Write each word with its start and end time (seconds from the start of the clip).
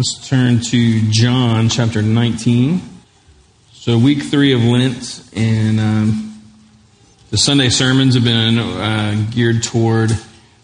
Let's 0.00 0.26
turn 0.30 0.60
to 0.60 1.10
John 1.10 1.68
chapter 1.68 2.00
19. 2.00 2.80
So, 3.74 3.98
week 3.98 4.22
three 4.22 4.54
of 4.54 4.64
Lent, 4.64 5.28
and 5.36 5.78
um, 5.78 6.42
the 7.28 7.36
Sunday 7.36 7.68
sermons 7.68 8.14
have 8.14 8.24
been 8.24 8.58
uh, 8.58 9.26
geared 9.30 9.62
toward 9.62 10.10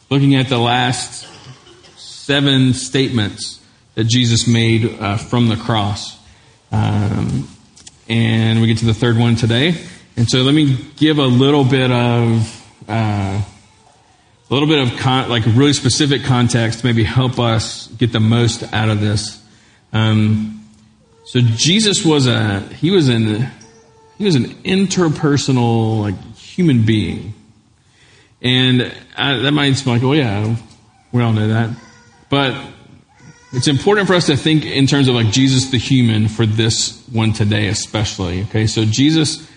looking 0.09 0.37
at 0.37 0.49
the 0.49 0.57
last 0.57 1.29
seven 1.99 2.73
statements 2.73 3.63
that 3.95 4.05
Jesus 4.05 4.49
made 4.49 4.99
uh, 4.99 5.19
from 5.19 5.49
the 5.49 5.57
cross. 5.57 6.19
Um, 6.73 7.47
and 8.09 8.63
we 8.63 8.69
get 8.69 8.79
to 8.79 8.87
the 8.87 8.95
third 8.95 9.19
one 9.19 9.37
today. 9.37 9.75
And 10.17 10.27
so, 10.27 10.45
let 10.45 10.55
me 10.55 10.79
give 10.97 11.19
a 11.19 11.27
little 11.27 11.65
bit 11.65 11.91
of. 11.91 12.87
Uh, 12.89 13.43
a 14.49 14.55
little 14.55 14.69
bit 14.69 14.79
of 14.87 14.99
con- 14.99 15.29
like 15.29 15.45
really 15.47 15.73
specific 15.73 16.23
context 16.23 16.85
maybe 16.85 17.03
help 17.03 17.39
us 17.39 17.89
get 17.89 18.13
the 18.13 18.21
most 18.21 18.63
out 18.73 18.89
of 18.89 19.01
this. 19.01 19.43
Um, 19.93 20.65
so 21.25 21.41
Jesus 21.41 22.05
was 22.05 22.27
a 22.27 22.61
he 22.61 22.91
was 22.91 23.09
an 23.09 23.49
he 24.19 24.25
was 24.25 24.37
an 24.37 24.45
interpersonal 24.65 26.01
like 26.01 26.37
human 26.37 26.87
being, 26.87 27.35
and 28.41 28.93
I, 29.17 29.37
that 29.39 29.53
might 29.53 29.73
seem 29.75 29.93
like 29.93 30.03
oh 30.03 30.13
yeah 30.13 30.57
we 31.13 31.23
all 31.23 31.33
know 31.33 31.49
that, 31.49 31.71
but 32.31 32.55
it's 33.53 33.69
important 33.69 34.07
for 34.07 34.15
us 34.15 34.27
to 34.27 34.37
think 34.37 34.65
in 34.65 34.87
terms 34.87 35.09
of 35.09 35.15
like 35.15 35.31
Jesus 35.31 35.71
the 35.71 35.79
human 35.79 36.29
for 36.29 36.47
this 36.47 37.03
one 37.09 37.33
today 37.33 37.69
especially. 37.69 38.43
Okay, 38.45 38.67
so 38.67 38.85
Jesus 38.85 39.51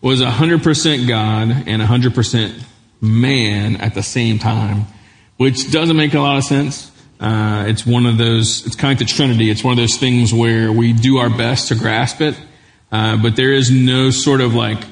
was 0.00 0.22
hundred 0.22 0.62
percent 0.62 1.08
God 1.08 1.64
and 1.66 1.82
hundred 1.82 2.14
percent 2.14 2.54
man 3.06 3.76
at 3.76 3.94
the 3.94 4.02
same 4.02 4.38
time, 4.38 4.86
which 5.36 5.70
doesn't 5.70 5.96
make 5.96 6.14
a 6.14 6.20
lot 6.20 6.36
of 6.36 6.44
sense. 6.44 6.90
Uh, 7.18 7.64
it's 7.68 7.86
one 7.86 8.04
of 8.04 8.18
those, 8.18 8.66
it's 8.66 8.76
kind 8.76 8.92
of 8.92 9.00
like 9.00 9.08
the 9.08 9.14
Trinity. 9.14 9.50
It's 9.50 9.64
one 9.64 9.72
of 9.72 9.78
those 9.78 9.96
things 9.96 10.34
where 10.34 10.70
we 10.70 10.92
do 10.92 11.16
our 11.16 11.30
best 11.30 11.68
to 11.68 11.74
grasp 11.74 12.20
it, 12.20 12.38
uh, 12.92 13.16
but 13.16 13.36
there 13.36 13.52
is 13.52 13.70
no 13.70 14.10
sort 14.10 14.40
of 14.40 14.54
like, 14.54 14.84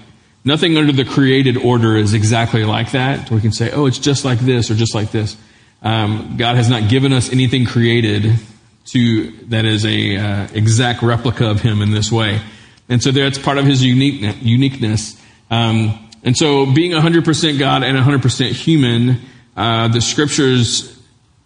nothing 0.44 0.76
under 0.76 0.92
the 0.92 1.04
created 1.04 1.56
order 1.56 1.96
is 1.96 2.14
exactly 2.14 2.64
like 2.64 2.92
that. 2.92 3.30
We 3.30 3.40
can 3.40 3.52
say, 3.52 3.70
oh, 3.72 3.86
it's 3.86 3.98
just 3.98 4.24
like 4.24 4.38
this 4.38 4.70
or 4.70 4.74
just 4.74 4.94
like 4.94 5.10
this. 5.10 5.36
Um, 5.82 6.36
God 6.38 6.56
has 6.56 6.70
not 6.70 6.88
given 6.88 7.12
us 7.12 7.30
anything 7.30 7.66
created 7.66 8.38
to 8.86 9.30
that 9.48 9.64
is 9.64 9.84
a 9.84 10.16
uh, 10.16 10.48
exact 10.54 11.02
replica 11.02 11.50
of 11.50 11.60
Him 11.60 11.82
in 11.82 11.90
this 11.90 12.10
way, 12.10 12.40
and 12.88 13.02
so 13.02 13.10
that's 13.10 13.38
part 13.38 13.58
of 13.58 13.66
His 13.66 13.84
unique, 13.84 14.36
uniqueness. 14.40 15.20
Um, 15.50 15.98
and 16.24 16.34
so, 16.34 16.64
being 16.64 16.92
100% 16.92 17.58
God 17.58 17.82
and 17.82 17.98
100% 17.98 18.52
human, 18.52 19.20
uh, 19.54 19.88
the 19.88 20.00
scriptures 20.00 20.98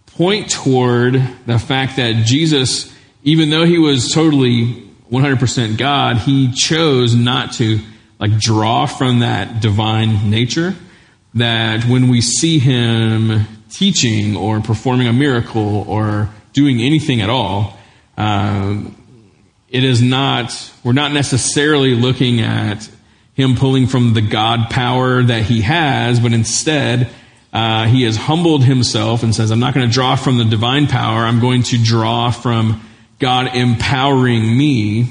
point 0.07 0.51
toward 0.51 1.15
the 1.47 1.59
fact 1.59 1.97
that 1.97 2.25
Jesus, 2.25 2.93
even 3.25 3.51
though 3.51 3.65
he 3.65 3.79
was 3.79 4.13
totally 4.13 4.89
100% 5.11 5.79
God, 5.79 6.19
he 6.19 6.53
chose 6.53 7.17
not 7.17 7.55
to 7.55 7.81
like 8.21 8.39
draw 8.39 8.87
from 8.87 9.19
that 9.19 9.61
divine 9.61 10.31
nature. 10.31 10.77
That 11.35 11.85
when 11.85 12.09
we 12.09 12.21
see 12.21 12.61
him 12.61 13.47
teaching 13.71 14.37
or 14.37 14.61
performing 14.61 15.09
a 15.09 15.13
miracle 15.13 15.85
or 15.89 16.31
doing 16.53 16.81
anything 16.81 17.21
at 17.21 17.31
all, 17.31 17.77
uh, 18.17 18.81
it 19.69 19.83
is 19.83 20.01
not, 20.01 20.73
we're 20.85 20.93
not 20.93 21.13
necessarily 21.13 21.95
looking 21.95 22.41
at 22.41 22.89
him 23.39 23.55
pulling 23.55 23.87
from 23.87 24.15
the 24.15 24.21
God 24.21 24.69
power 24.69 25.23
that 25.23 25.45
he 25.45 25.61
has, 25.61 26.19
but 26.19 26.33
instead, 26.33 27.09
uh, 27.53 27.87
he 27.87 28.03
has 28.03 28.17
humbled 28.17 28.65
himself 28.65 29.23
and 29.23 29.33
says, 29.33 29.53
I'm 29.53 29.61
not 29.61 29.75
going 29.75 29.87
to 29.87 29.93
draw 29.93 30.17
from 30.17 30.39
the 30.39 30.45
divine 30.45 30.89
power. 30.89 31.21
I'm 31.21 31.41
going 31.41 31.63
to 31.63 31.79
draw 31.79 32.33
from 32.33 32.83
God 33.21 33.55
empowering 33.55 34.59
me. 34.59 35.11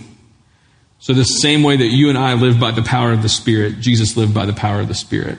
So, 1.00 1.14
the 1.14 1.24
same 1.24 1.64
way 1.64 1.78
that 1.78 1.88
you 1.88 2.10
and 2.10 2.18
I 2.18 2.34
live 2.34 2.60
by 2.60 2.72
the 2.72 2.82
power 2.84 3.14
of 3.14 3.22
the 3.22 3.30
Spirit, 3.30 3.80
Jesus 3.80 4.18
lived 4.18 4.34
by 4.34 4.46
the 4.46 4.54
power 4.54 4.82
of 4.82 4.90
the 4.90 4.94
Spirit. 4.94 5.38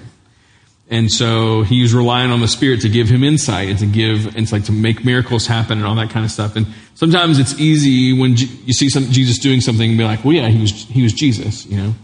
And 0.91 1.11
so 1.11 1.65
he's 1.65 1.93
relying 1.93 2.31
on 2.31 2.41
the 2.41 2.49
Spirit 2.49 2.81
to 2.81 2.89
give 2.89 3.11
him 3.11 3.23
insight 3.23 3.69
and 3.69 3.79
to 3.81 3.87
give 3.87 4.35
insight 4.35 4.65
to 4.65 4.73
make 4.73 5.05
miracles 5.05 5.47
happen 5.47 5.77
and 5.77 5.87
all 5.87 5.97
that 5.97 6.09
kind 6.09 6.25
of 6.25 6.31
stuff. 6.31 6.57
And 6.57 6.67
sometimes 6.95 7.39
it's 7.39 7.61
easy 7.61 8.19
when 8.19 8.39
you 8.39 8.73
see 8.73 8.89
some, 8.89 9.05
Jesus 9.05 9.39
doing 9.39 9.61
something 9.61 9.91
and 9.91 9.99
be 9.99 10.05
like, 10.05 10.25
well, 10.25 10.33
yeah, 10.33 10.49
he 10.49 10.63
was, 10.63 10.71
he 10.85 11.03
was 11.03 11.13
Jesus, 11.13 11.67
you 11.67 11.77
know. 11.77 11.95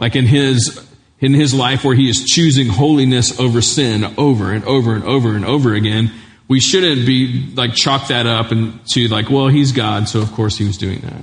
Like 0.00 0.16
in 0.16 0.26
his, 0.26 0.84
in 1.20 1.34
his 1.34 1.54
life 1.54 1.84
where 1.84 1.94
he 1.94 2.08
is 2.08 2.24
choosing 2.24 2.68
holiness 2.68 3.38
over 3.38 3.60
sin 3.60 4.04
over 4.16 4.50
and 4.52 4.64
over 4.64 4.94
and 4.94 5.04
over 5.04 5.36
and 5.36 5.44
over 5.44 5.74
again, 5.74 6.10
we 6.48 6.58
shouldn't 6.58 7.06
be 7.06 7.52
like 7.54 7.74
chalk 7.74 8.08
that 8.08 8.26
up 8.26 8.50
and 8.50 8.84
to 8.88 9.06
like, 9.06 9.30
well, 9.30 9.46
he's 9.46 9.70
God, 9.70 10.08
so 10.08 10.20
of 10.20 10.32
course 10.32 10.56
he 10.56 10.64
was 10.64 10.76
doing 10.76 10.98
that. 11.02 11.22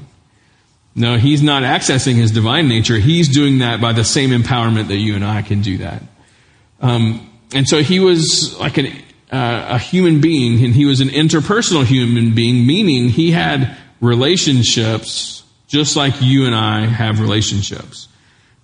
No, 0.96 1.18
he's 1.18 1.44
not 1.44 1.64
accessing 1.64 2.16
his 2.16 2.32
divine 2.32 2.68
nature. 2.68 2.96
He's 2.96 3.28
doing 3.28 3.60
that 3.60 3.82
by 3.82 3.94
the 3.94 4.04
same 4.04 4.30
empowerment 4.30 4.88
that 4.88 4.98
you 4.98 5.16
and 5.16 5.26
I 5.26 5.42
can 5.42 5.62
do 5.62 5.80
that. 5.80 6.02
Um, 6.82 7.30
and 7.54 7.68
so 7.68 7.84
he 7.84 8.00
was 8.00 8.58
like 8.60 8.78
an, 8.78 8.88
uh, 9.32 9.66
a 9.70 9.78
human 9.78 10.22
being, 10.22 10.64
and 10.64 10.74
he 10.74 10.86
was 10.86 11.02
an 11.02 11.10
interpersonal 11.10 11.84
human 11.84 12.34
being, 12.34 12.66
meaning 12.66 13.10
he 13.10 13.32
had 13.32 13.78
relationships 14.02 15.44
just 15.68 15.96
like 15.96 16.14
you 16.22 16.46
and 16.46 16.56
I 16.56 16.86
have 16.86 17.20
relationships. 17.20 18.08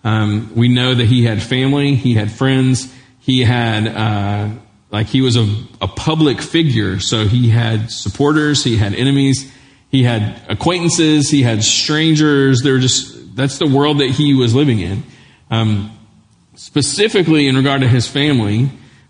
Um, 0.04 0.52
we 0.56 0.68
know 0.68 0.94
that 0.94 1.06
he 1.06 1.24
had 1.24 1.42
family, 1.42 1.96
he 1.96 2.14
had 2.14 2.32
friends, 2.32 2.94
he 3.20 3.42
had, 3.42 3.88
uh, 3.88 4.50
like, 4.92 5.08
he 5.08 5.22
was 5.22 5.38
a, 5.38 5.48
a 5.82 5.88
public 5.88 6.42
figure, 6.42 7.00
so 7.00 7.26
he 7.26 7.50
had 7.50 7.90
supporters, 7.90 8.64
he 8.64 8.76
had 8.76 8.94
enemies, 8.94 9.52
he 9.90 10.04
had 10.04 10.42
acquaintances, 10.50 11.30
he 11.30 11.44
had 11.44 11.64
strangers. 11.64 12.62
They're 12.64 12.80
just, 12.80 13.36
that's 13.36 13.60
the 13.60 13.68
world 13.68 14.00
that 14.00 14.10
he 14.10 14.34
was 14.34 14.54
living 14.54 14.80
in. 14.80 15.04
Um, 15.50 15.98
specifically 16.56 17.48
in 17.48 17.56
regard 17.56 17.82
to 17.82 17.88
his 17.88 18.08
family, 18.08 18.70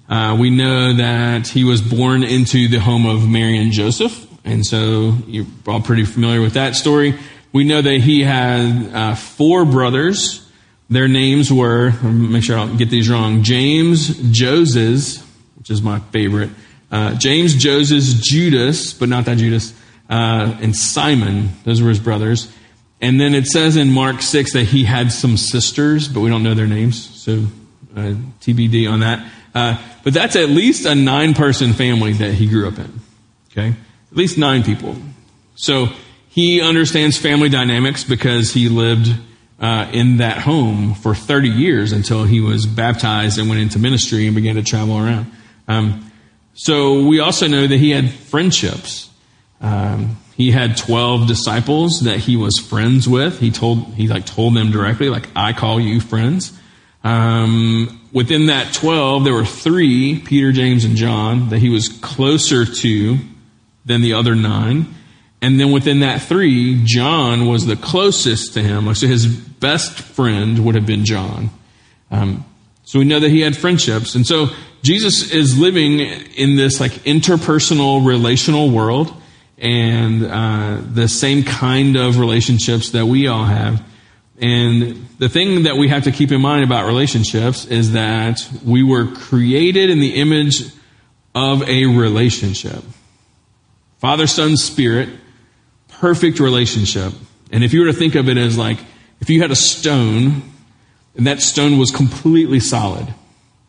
uh, 0.10 0.38
we 0.40 0.50
know 0.50 0.94
that 0.94 1.48
he 1.48 1.64
was 1.64 1.82
born 1.82 2.24
into 2.24 2.68
the 2.68 2.80
home 2.80 3.06
of 3.06 3.28
Mary 3.28 3.58
and 3.58 3.72
Joseph, 3.72 4.28
and 4.46 4.66
so 4.66 5.18
you're 5.26 5.46
all 5.66 5.82
pretty 5.82 6.06
familiar 6.06 6.42
with 6.42 6.54
that 6.54 6.76
story. 6.76 7.18
We 7.54 7.64
know 7.64 7.82
that 7.82 8.02
he 8.02 8.22
had 8.22 8.94
uh, 8.94 9.16
four 9.16 9.66
brothers. 9.66 10.43
Their 10.90 11.08
names 11.08 11.52
were, 11.52 11.92
make 12.04 12.44
sure 12.44 12.58
I 12.58 12.66
don't 12.66 12.78
get 12.78 12.90
these 12.90 13.10
wrong, 13.10 13.44
James, 13.44 14.08
Joses, 14.32 15.24
which 15.58 15.70
is 15.70 15.82
my 15.82 16.00
favorite, 16.12 16.50
uh, 16.92 17.16
James, 17.16 17.56
Joses, 17.56 18.22
Judas, 18.22 18.94
but 18.94 19.10
not 19.10 19.26
that 19.26 19.38
Judas, 19.38 19.74
uh, 20.10 20.58
and 20.62 20.76
Simon. 20.76 21.50
Those 21.64 21.82
were 21.82 21.90
his 21.90 22.00
brothers. 22.00 22.52
And 23.02 23.20
then 23.20 23.34
it 23.34 23.48
says 23.48 23.76
in 23.76 23.92
Mark 23.92 24.22
6 24.22 24.54
that 24.54 24.66
he 24.66 24.84
had 24.84 25.12
some 25.12 25.36
sisters, 25.36 26.08
but 26.08 26.22
we 26.22 26.30
don't 26.30 26.44
know 26.44 26.54
their 26.54 26.68
names, 26.68 27.04
so 27.20 27.46
uh, 27.96 28.14
TBD 28.42 28.90
on 28.90 29.02
that. 29.02 29.26
Uh, 29.56 29.78
but 30.04 30.14
that's 30.14 30.36
at 30.36 30.50
least 30.50 30.86
a 30.86 30.96
nine 30.96 31.34
person 31.34 31.74
family 31.74 32.14
that 32.14 32.34
he 32.34 32.48
grew 32.48 32.68
up 32.68 32.78
in. 32.78 33.00
Okay? 33.52 33.70
At 34.12 34.18
least 34.18 34.38
nine 34.38 34.64
people. 34.64 34.96
So 35.56 35.88
he 36.30 36.62
understands 36.62 37.18
family 37.18 37.50
dynamics 37.50 38.04
because 38.04 38.54
he 38.54 38.70
lived 38.70 39.10
uh, 39.60 39.90
in 39.94 40.18
that 40.18 40.40
home 40.40 40.94
for 40.94 41.16
30 41.16 41.50
years 41.50 41.92
until 41.92 42.24
he 42.24 42.40
was 42.40 42.66
baptized 42.66 43.40
and 43.40 43.50
went 43.50 43.62
into 43.62 43.80
ministry 43.80 44.26
and 44.26 44.36
began 44.36 44.56
to 44.56 44.64
travel 44.64 44.98
around. 44.98 45.32
Um, 45.68 46.12
so 46.54 47.06
we 47.06 47.20
also 47.20 47.48
know 47.48 47.66
that 47.66 47.78
he 47.78 47.92
had 47.92 48.12
friendships. 48.12 49.10
Um, 49.62 50.18
he 50.36 50.52
had 50.52 50.78
12 50.78 51.28
disciples 51.28 52.02
that 52.02 52.18
he 52.18 52.36
was 52.36 52.58
friends 52.58 53.08
with. 53.08 53.40
He 53.40 53.52
told, 53.52 53.94
he 53.94 54.08
like 54.08 54.26
told 54.26 54.56
them 54.56 54.72
directly, 54.72 55.10
like, 55.10 55.28
I 55.36 55.54
call 55.54 55.80
you 55.80 56.00
friends. 56.00 56.58
Um, 57.04 58.02
within 58.12 58.48
that 58.48 58.74
12, 58.74 59.24
there 59.24 59.34
were 59.34 59.46
three, 59.46 60.20
Peter, 60.20 60.52
James, 60.52 60.86
and 60.86 60.96
John, 60.96 61.50
that 61.50 61.60
he 61.60 61.70
was 61.70 61.90
closer 61.90 62.66
to 62.66 63.18
than 63.86 64.02
the 64.02 64.14
other 64.14 64.36
nine. 64.36 64.94
And 65.44 65.60
then 65.60 65.74
within 65.74 66.00
that 66.00 66.22
three, 66.22 66.82
John 66.86 67.48
was 67.48 67.66
the 67.66 67.76
closest 67.76 68.54
to 68.54 68.64
him. 68.64 68.96
So 68.96 69.08
his 69.08 69.28
best 69.28 69.92
friend 69.92 70.64
would 70.66 70.76
have 70.76 70.86
been 70.86 71.04
John. 71.04 71.50
Um, 72.10 72.46
so 72.86 72.98
we 73.00 73.04
know 73.04 73.20
that 73.20 73.30
he 73.30 73.42
had 73.42 73.54
friendships. 73.54 74.16
And 74.16 74.26
so 74.26 74.48
Jesus 74.84 75.34
is 75.34 75.60
living 75.60 76.00
in 76.00 76.56
this 76.56 76.80
like 76.80 76.94
interpersonal 77.04 78.08
relational 78.08 78.72
world 78.72 79.14
and 79.58 80.24
uh, 80.24 80.78
the 80.82 81.10
same 81.10 81.44
kind 81.44 81.98
of 81.98 82.20
relationships 82.20 82.92
that 82.92 83.06
we 83.06 83.28
all 83.28 83.44
have. 83.44 83.86
And 84.40 85.06
the 85.20 85.28
thing 85.28 85.64
that 85.64 85.76
we 85.76 85.90
have 85.90 86.06
to 86.06 86.14
keep 86.14 86.32
in 86.32 86.40
mind 86.40 86.64
about 86.64 86.86
relationships 86.88 87.66
is 87.66 87.92
that 87.92 88.48
we 88.64 88.82
were 88.82 89.08
created 89.08 89.90
in 89.90 90.00
the 90.00 90.16
image 90.16 90.72
of 91.36 91.64
a 91.64 91.86
relationship. 91.86 92.82
Father, 94.00 94.26
Son, 94.26 94.56
Spirit 94.56 95.10
perfect 96.04 96.42
relationship. 96.42 97.14
And 97.50 97.64
if 97.64 97.72
you 97.72 97.80
were 97.80 97.86
to 97.86 97.94
think 97.94 98.16
of 98.16 98.28
it 98.28 98.36
as 98.36 98.58
like, 98.58 98.78
if 99.22 99.30
you 99.30 99.42
had 99.42 99.52
a 99.52 99.56
stone 99.56 100.42
and 101.16 101.28
that 101.28 101.42
stone 101.42 101.78
was 101.78 101.92
completely 101.92 102.60
solid, 102.60 103.08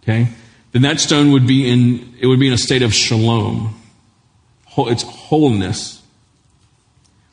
okay, 0.02 0.26
then 0.72 0.82
that 0.82 0.98
stone 0.98 1.30
would 1.30 1.46
be 1.46 1.70
in, 1.70 2.12
it 2.18 2.26
would 2.26 2.40
be 2.40 2.48
in 2.48 2.52
a 2.52 2.58
state 2.58 2.82
of 2.82 2.92
shalom. 2.92 3.80
Its 4.76 5.04
wholeness. 5.04 6.02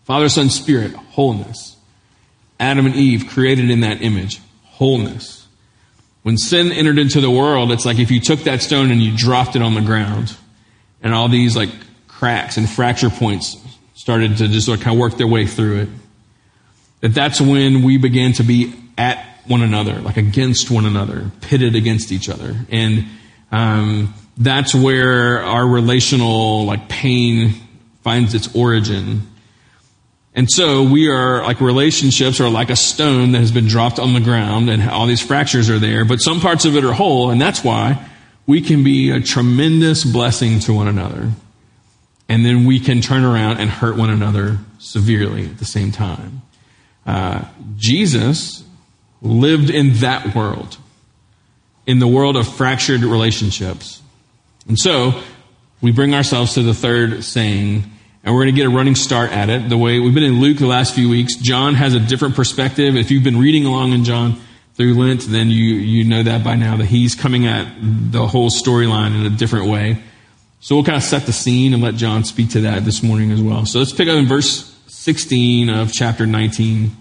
Father, 0.04 0.30
Son, 0.30 0.52
Spirit, 0.52 0.94
wholeness. 0.94 1.78
Adam 2.60 2.86
and 2.86 2.94
Eve 2.94 3.28
created 3.28 3.72
in 3.72 3.80
that 3.80 4.04
image, 4.04 4.40
wholeness. 4.66 5.48
When 6.22 6.38
sin 6.38 6.72
entered 6.72 7.00
into 7.00 7.22
the 7.22 7.32
world, 7.32 7.72
it's 7.72 7.88
like 7.88 7.98
if 7.98 8.12
you 8.12 8.20
took 8.20 8.42
that 8.42 8.62
stone 8.62 8.92
and 8.92 9.02
you 9.02 9.18
dropped 9.18 9.56
it 9.56 9.64
on 9.64 9.74
the 9.74 9.82
ground, 9.82 10.38
and 11.02 11.12
all 11.12 11.28
these 11.28 11.58
like 11.58 11.72
cracks 12.08 12.58
and 12.58 12.70
fracture 12.70 13.10
points 13.10 13.58
started 14.02 14.38
to 14.38 14.48
just 14.48 14.68
kind 14.68 14.88
of 14.88 14.98
work 14.98 15.16
their 15.18 15.28
way 15.28 15.46
through 15.46 15.82
it. 15.82 15.90
That 17.02 17.14
that's 17.14 17.40
when 17.40 17.84
we 17.84 17.98
began 17.98 18.34
to 18.34 18.44
be 18.44 18.74
at 18.98 19.24
one 19.46 19.62
another, 19.62 20.02
like 20.02 20.18
against 20.18 20.72
one 20.72 20.86
another, 20.86 21.30
pitted 21.42 21.76
against 21.76 22.12
each 22.12 22.28
other, 22.28 22.56
and 22.72 23.06
um, 23.52 24.16
that's 24.38 24.74
where 24.74 25.44
our 25.44 25.68
relational 25.68 26.66
like 26.66 26.90
pain 26.90 27.54
finds 28.02 28.34
its 28.34 28.56
origin. 28.56 29.28
And 30.34 30.50
so 30.50 30.82
we 30.84 31.10
are 31.10 31.44
like 31.44 31.62
relationships 31.62 32.40
are 32.40 32.50
like 32.50 32.72
a 32.72 32.76
stone 32.76 33.34
that 33.34 33.40
has 33.40 33.52
been 33.52 33.68
dropped 33.68 34.00
on 34.00 34.14
the 34.14 34.20
ground 34.20 34.70
and 34.70 34.90
all 34.90 35.06
these 35.06 35.22
fractures 35.22 35.70
are 35.70 35.78
there, 35.78 36.06
but 36.06 36.22
some 36.22 36.40
parts 36.40 36.66
of 36.66 36.76
it 36.76 36.84
are 36.84 36.94
whole. 36.94 37.30
And 37.30 37.40
that's 37.40 37.64
why 37.64 38.04
we 38.48 38.62
can 38.62 38.84
be 38.84 39.12
a 39.12 39.20
tremendous 39.20 40.04
blessing 40.04 40.60
to 40.62 40.74
one 40.74 40.88
another. 40.88 41.32
And 42.32 42.46
then 42.46 42.64
we 42.64 42.80
can 42.80 43.02
turn 43.02 43.26
around 43.26 43.60
and 43.60 43.70
hurt 43.70 43.98
one 43.98 44.10
another 44.10 44.58
severely 44.80 45.48
at 45.48 45.58
the 45.58 45.66
same 45.66 45.92
time. 45.92 46.44
Uh, 47.06 47.44
Jesus 47.76 48.64
lived 49.22 49.70
in 49.70 49.96
that 49.96 50.34
world, 50.34 50.78
in 51.86 52.00
the 52.00 52.08
world 52.08 52.38
of 52.38 52.48
fractured 52.48 53.02
relationships. 53.02 54.02
And 54.66 54.80
so 54.80 55.22
we 55.82 55.92
bring 55.92 56.16
ourselves 56.16 56.54
to 56.54 56.64
the 56.64 56.74
third 56.74 57.26
saying, 57.26 57.84
and 58.24 58.34
we're 58.34 58.44
going 58.44 58.56
to 58.56 58.62
get 58.62 58.66
a 58.66 58.74
running 58.74 58.96
start 58.96 59.34
at 59.34 59.50
it. 59.50 59.68
The 59.68 59.78
way 59.78 60.00
we've 60.00 60.14
been 60.14 60.24
in 60.24 60.40
Luke 60.40 60.58
the 60.58 60.68
last 60.68 60.96
few 60.96 61.10
weeks, 61.10 61.36
John 61.36 61.74
has 61.74 61.96
a 61.96 62.00
different 62.00 62.38
perspective. 62.38 62.96
If 62.96 63.12
you've 63.12 63.26
been 63.26 63.40
reading 63.40 63.66
along 63.66 63.92
in 63.92 64.06
John 64.06 64.40
through 64.76 64.94
Lent, 64.94 65.24
then 65.28 65.50
you, 65.50 65.76
you 65.76 66.06
know 66.06 66.24
that 66.24 66.46
by 66.46 66.56
now 66.56 66.78
that 66.78 66.86
he's 66.86 67.14
coming 67.14 67.46
at 67.46 67.68
the 67.82 68.26
whole 68.26 68.50
storyline 68.50 69.20
in 69.20 69.26
a 69.26 69.36
different 69.36 69.66
way. 69.66 70.02
So 70.64 70.76
we'll 70.76 70.86
kind 70.86 70.98
of 70.98 71.04
set 71.04 71.26
the 71.26 71.34
scene 71.34 71.74
and 71.74 71.82
let 71.82 71.96
John 71.96 72.24
speak 72.24 72.52
to 72.52 72.62
that 72.62 72.86
this 72.86 73.02
morning 73.02 73.32
as 73.32 73.42
well. 73.42 73.66
So 73.66 73.80
let's 73.80 73.92
pick 73.92 74.08
up 74.08 74.16
in 74.16 74.28
verse 74.28 74.72
16 74.88 75.70
of 75.72 75.92
chapter 75.92 76.28
19. 76.28 76.96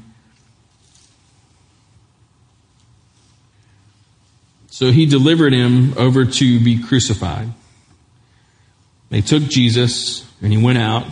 So 4.71 4.91
he 4.91 5.05
delivered 5.05 5.53
him 5.53 5.93
over 5.99 6.25
to 6.25 6.65
be 6.65 6.83
crucified. 6.83 7.51
They 9.11 9.21
took 9.21 9.43
Jesus 9.43 10.27
and 10.41 10.51
he 10.51 10.63
went 10.63 10.79
out 10.79 11.05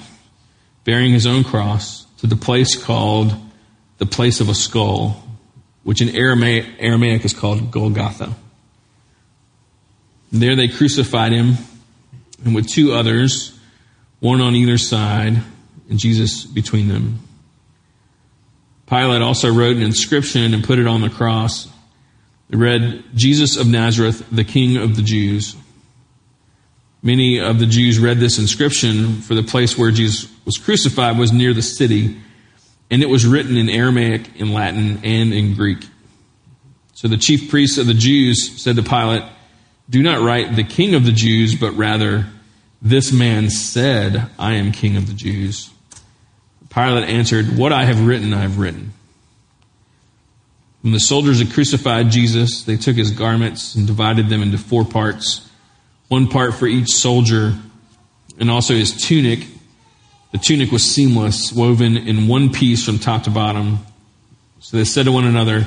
bearing 0.85 1.13
his 1.13 1.27
own 1.27 1.45
cross 1.45 2.07
to 2.21 2.27
the 2.27 2.37
place 2.37 2.83
called 2.83 3.35
the 3.99 4.07
place 4.07 4.41
of 4.41 4.49
a 4.49 4.55
skull, 4.55 5.23
which 5.83 6.01
in 6.01 6.17
Aramaic, 6.17 6.65
Aramaic 6.79 7.27
is 7.27 7.35
called 7.35 7.71
Golgotha. 7.71 8.35
There 10.33 10.57
they 10.57 10.69
crucified 10.69 11.33
him 11.33 11.59
and 12.45 12.55
with 12.55 12.69
two 12.69 12.93
others, 12.93 13.59
one 14.21 14.41
on 14.41 14.55
either 14.55 14.79
side, 14.79 15.43
and 15.89 15.99
Jesus 15.99 16.45
between 16.45 16.89
them. 16.89 17.21
Pilate 18.87 19.23
also 19.23 19.53
wrote 19.53 19.77
an 19.77 19.83
inscription 19.83 20.55
and 20.55 20.65
put 20.65 20.79
it 20.79 20.87
on 20.87 21.03
the 21.03 21.11
cross. 21.11 21.69
It 22.51 22.57
read, 22.57 23.05
Jesus 23.15 23.57
of 23.57 23.67
Nazareth, 23.67 24.25
the 24.33 24.45
King 24.45 24.79
of 24.79 24.97
the 24.97 25.03
Jews. 25.03 25.57
Many 27.03 27.39
of 27.39 27.59
the 27.59 27.67
Jews 27.67 27.99
read 27.99 28.19
this 28.19 28.39
inscription 28.39 29.21
for 29.21 29.35
the 29.35 29.43
place 29.43 29.77
where 29.77 29.91
Jesus 29.91 30.31
was 30.45 30.57
crucified 30.57 31.19
was 31.19 31.33
near 31.33 31.53
the 31.53 31.63
city, 31.63 32.17
and 32.91 33.03
it 33.03 33.09
was 33.09 33.27
written 33.27 33.57
in 33.57 33.69
Aramaic, 33.69 34.41
in 34.41 34.53
Latin, 34.53 35.01
and 35.05 35.33
in 35.33 35.55
Greek. 35.55 35.87
So 36.95 37.07
the 37.07 37.19
chief 37.19 37.51
priests 37.51 37.79
of 37.79 37.87
the 37.87 37.95
Jews 37.95 38.61
said 38.61 38.77
to 38.77 38.83
Pilate, 38.83 39.23
Do 39.91 40.03
not 40.03 40.21
write 40.21 40.57
the 40.57 40.65
king 40.65 40.95
of 40.95 41.05
the 41.05 41.13
Jews, 41.13 41.55
but 41.55 41.73
rather, 41.73 42.27
This 42.81 43.11
man 43.11 43.51
said, 43.51 44.31
I 44.39 44.55
am 44.55 44.71
king 44.71 44.97
of 44.97 45.09
the 45.09 45.15
Jews. 45.15 45.71
Pilate 46.71 47.09
answered, 47.09 47.57
What 47.57 47.73
I 47.73 47.85
have 47.85 48.07
written, 48.07 48.33
I 48.33 48.43
have 48.43 48.59
written. 48.59 48.93
When 50.83 50.93
the 50.93 51.01
soldiers 51.01 51.41
had 51.41 51.53
crucified 51.53 52.11
Jesus, 52.11 52.63
they 52.63 52.77
took 52.77 52.95
his 52.95 53.11
garments 53.11 53.75
and 53.75 53.87
divided 53.87 54.29
them 54.29 54.43
into 54.43 54.59
four 54.59 54.85
parts 54.85 55.49
one 56.09 56.27
part 56.29 56.55
for 56.55 56.67
each 56.67 56.89
soldier, 56.89 57.55
and 58.39 58.51
also 58.51 58.75
his 58.75 58.93
tunic. 58.97 59.47
The 60.33 60.39
tunic 60.39 60.73
was 60.73 60.83
seamless, 60.83 61.53
woven 61.53 61.97
in 61.97 62.29
one 62.29 62.53
piece 62.53 62.85
from 62.85 62.99
top 62.99 63.25
to 63.25 63.31
bottom. 63.31 63.79
So 64.61 64.77
they 64.77 64.85
said 64.85 65.05
to 65.05 65.13
one 65.13 65.25
another, 65.25 65.67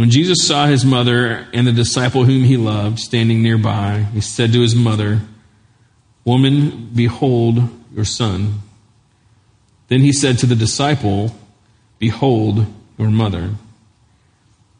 When 0.00 0.08
Jesus 0.08 0.46
saw 0.46 0.64
his 0.64 0.82
mother 0.82 1.46
and 1.52 1.66
the 1.66 1.72
disciple 1.72 2.24
whom 2.24 2.44
he 2.44 2.56
loved 2.56 2.98
standing 2.98 3.42
nearby, 3.42 4.06
he 4.14 4.22
said 4.22 4.50
to 4.54 4.62
his 4.62 4.74
mother, 4.74 5.20
Woman, 6.24 6.88
behold 6.94 7.68
your 7.92 8.06
son. 8.06 8.60
Then 9.88 10.00
he 10.00 10.14
said 10.14 10.38
to 10.38 10.46
the 10.46 10.56
disciple, 10.56 11.36
Behold 11.98 12.64
your 12.96 13.10
mother. 13.10 13.50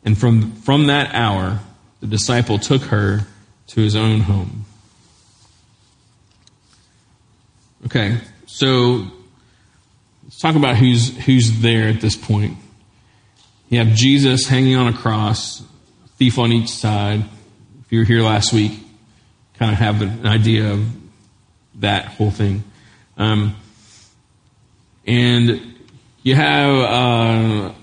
And 0.06 0.16
from, 0.16 0.52
from 0.52 0.86
that 0.86 1.14
hour, 1.14 1.60
the 2.00 2.06
disciple 2.06 2.58
took 2.58 2.84
her 2.84 3.26
to 3.66 3.80
his 3.82 3.94
own 3.94 4.20
home. 4.20 4.64
Okay, 7.84 8.16
so 8.46 9.06
let's 10.24 10.38
talk 10.40 10.56
about 10.56 10.78
who's 10.78 11.14
who's 11.26 11.60
there 11.60 11.88
at 11.88 12.00
this 12.00 12.16
point. 12.16 12.56
You 13.70 13.78
have 13.78 13.94
Jesus 13.94 14.48
hanging 14.48 14.74
on 14.74 14.88
a 14.88 14.92
cross, 14.92 15.62
thief 16.16 16.40
on 16.40 16.50
each 16.50 16.70
side. 16.70 17.24
If 17.82 17.92
you 17.92 18.00
were 18.00 18.04
here 18.04 18.20
last 18.20 18.52
week, 18.52 18.72
kind 19.54 19.70
of 19.70 19.78
have 19.78 20.02
an 20.02 20.26
idea 20.26 20.72
of 20.72 20.84
that 21.76 22.06
whole 22.06 22.32
thing. 22.32 22.64
Um, 23.16 23.54
and 25.06 25.76
you 26.24 26.34
have 26.34 26.74
uh, 26.74 27.68
a 27.68 27.74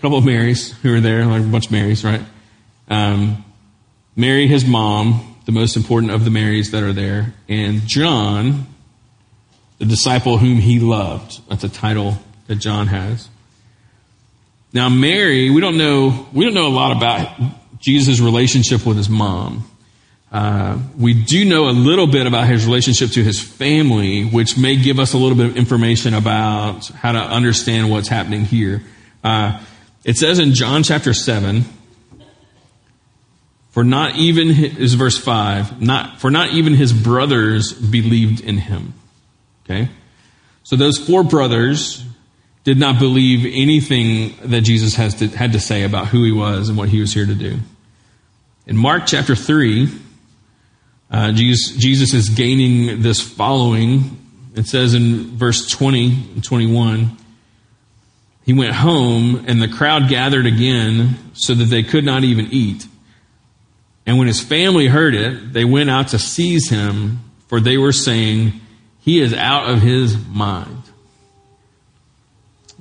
couple 0.00 0.16
of 0.16 0.24
Marys 0.24 0.72
who 0.78 0.94
are 0.94 1.00
there, 1.00 1.26
like 1.26 1.42
a 1.42 1.46
bunch 1.46 1.66
of 1.66 1.72
Marys, 1.72 2.04
right? 2.04 2.22
Um, 2.88 3.44
Mary, 4.16 4.46
his 4.46 4.64
mom, 4.64 5.36
the 5.44 5.52
most 5.52 5.76
important 5.76 6.12
of 6.12 6.24
the 6.24 6.30
Marys 6.30 6.70
that 6.70 6.82
are 6.82 6.94
there, 6.94 7.34
and 7.50 7.86
John, 7.86 8.66
the 9.76 9.84
disciple 9.84 10.38
whom 10.38 10.56
he 10.56 10.78
loved. 10.78 11.46
That's 11.50 11.64
a 11.64 11.68
title 11.68 12.16
that 12.46 12.56
John 12.56 12.86
has. 12.86 13.28
Now, 14.72 14.88
Mary, 14.88 15.50
we 15.50 15.60
don't 15.60 15.76
know, 15.76 16.26
we 16.32 16.44
don't 16.44 16.54
know 16.54 16.66
a 16.66 16.68
lot 16.68 16.96
about 16.96 17.38
Jesus' 17.78 18.20
relationship 18.20 18.86
with 18.86 18.96
his 18.96 19.08
mom. 19.08 19.68
Uh, 20.30 20.78
we 20.98 21.12
do 21.12 21.44
know 21.44 21.68
a 21.68 21.72
little 21.72 22.06
bit 22.06 22.26
about 22.26 22.48
his 22.48 22.64
relationship 22.64 23.10
to 23.10 23.22
his 23.22 23.38
family, 23.38 24.24
which 24.24 24.56
may 24.56 24.76
give 24.76 24.98
us 24.98 25.12
a 25.12 25.18
little 25.18 25.36
bit 25.36 25.46
of 25.46 25.56
information 25.58 26.14
about 26.14 26.86
how 26.88 27.12
to 27.12 27.18
understand 27.18 27.90
what's 27.90 28.08
happening 28.08 28.46
here. 28.46 28.82
Uh, 29.22 29.60
it 30.04 30.16
says 30.16 30.38
in 30.38 30.54
John 30.54 30.82
chapter 30.82 31.12
7, 31.12 31.64
for 33.72 33.84
not 33.84 34.16
even 34.16 34.48
is 34.50 34.94
verse 34.94 35.18
5, 35.18 35.82
not, 35.82 36.18
for 36.18 36.30
not 36.30 36.52
even 36.52 36.72
his 36.74 36.94
brothers 36.94 37.74
believed 37.74 38.40
in 38.40 38.56
him. 38.56 38.94
Okay? 39.64 39.90
So 40.62 40.76
those 40.76 40.96
four 40.98 41.24
brothers 41.24 42.04
did 42.64 42.78
not 42.78 42.98
believe 42.98 43.44
anything 43.44 44.34
that 44.50 44.60
Jesus 44.60 44.94
has 44.94 45.14
to, 45.16 45.28
had 45.28 45.52
to 45.52 45.60
say 45.60 45.82
about 45.82 46.08
who 46.08 46.24
he 46.24 46.32
was 46.32 46.68
and 46.68 46.78
what 46.78 46.88
he 46.88 47.00
was 47.00 47.12
here 47.12 47.26
to 47.26 47.34
do. 47.34 47.58
In 48.66 48.76
Mark 48.76 49.04
chapter 49.06 49.34
3, 49.34 49.88
uh, 51.10 51.32
Jesus, 51.32 51.76
Jesus 51.76 52.14
is 52.14 52.28
gaining 52.28 53.02
this 53.02 53.20
following. 53.20 54.18
It 54.54 54.66
says 54.66 54.94
in 54.94 55.36
verse 55.36 55.68
20 55.68 56.06
and 56.34 56.44
21, 56.44 57.16
he 58.44 58.52
went 58.52 58.74
home 58.74 59.44
and 59.46 59.60
the 59.60 59.68
crowd 59.68 60.08
gathered 60.08 60.46
again 60.46 61.18
so 61.34 61.54
that 61.54 61.64
they 61.64 61.82
could 61.82 62.04
not 62.04 62.24
even 62.24 62.48
eat. 62.50 62.86
And 64.06 64.18
when 64.18 64.26
his 64.26 64.40
family 64.40 64.88
heard 64.88 65.14
it, 65.14 65.52
they 65.52 65.64
went 65.64 65.90
out 65.90 66.08
to 66.08 66.18
seize 66.18 66.68
him, 66.68 67.20
for 67.46 67.60
they 67.60 67.78
were 67.78 67.92
saying, 67.92 68.60
he 69.00 69.20
is 69.20 69.32
out 69.32 69.68
of 69.68 69.82
his 69.82 70.16
mind. 70.26 70.82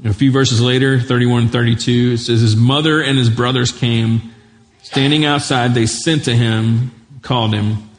A 0.04 0.14
few 0.14 0.32
verses 0.32 0.60
later, 0.62 1.00
31 1.00 1.44
and 1.44 1.52
32, 1.52 2.14
it 2.14 2.18
says, 2.18 2.42
His 2.42 2.56
mother 2.56 3.02
and 3.02 3.18
his 3.18 3.30
brothers 3.30 3.72
came. 3.72 4.34
Standing 4.82 5.26
outside, 5.26 5.74
they 5.74 5.86
sent 5.86 6.26
to 6.26 6.36
him, 6.36 6.92
called 7.22 7.54
him. 7.54 7.90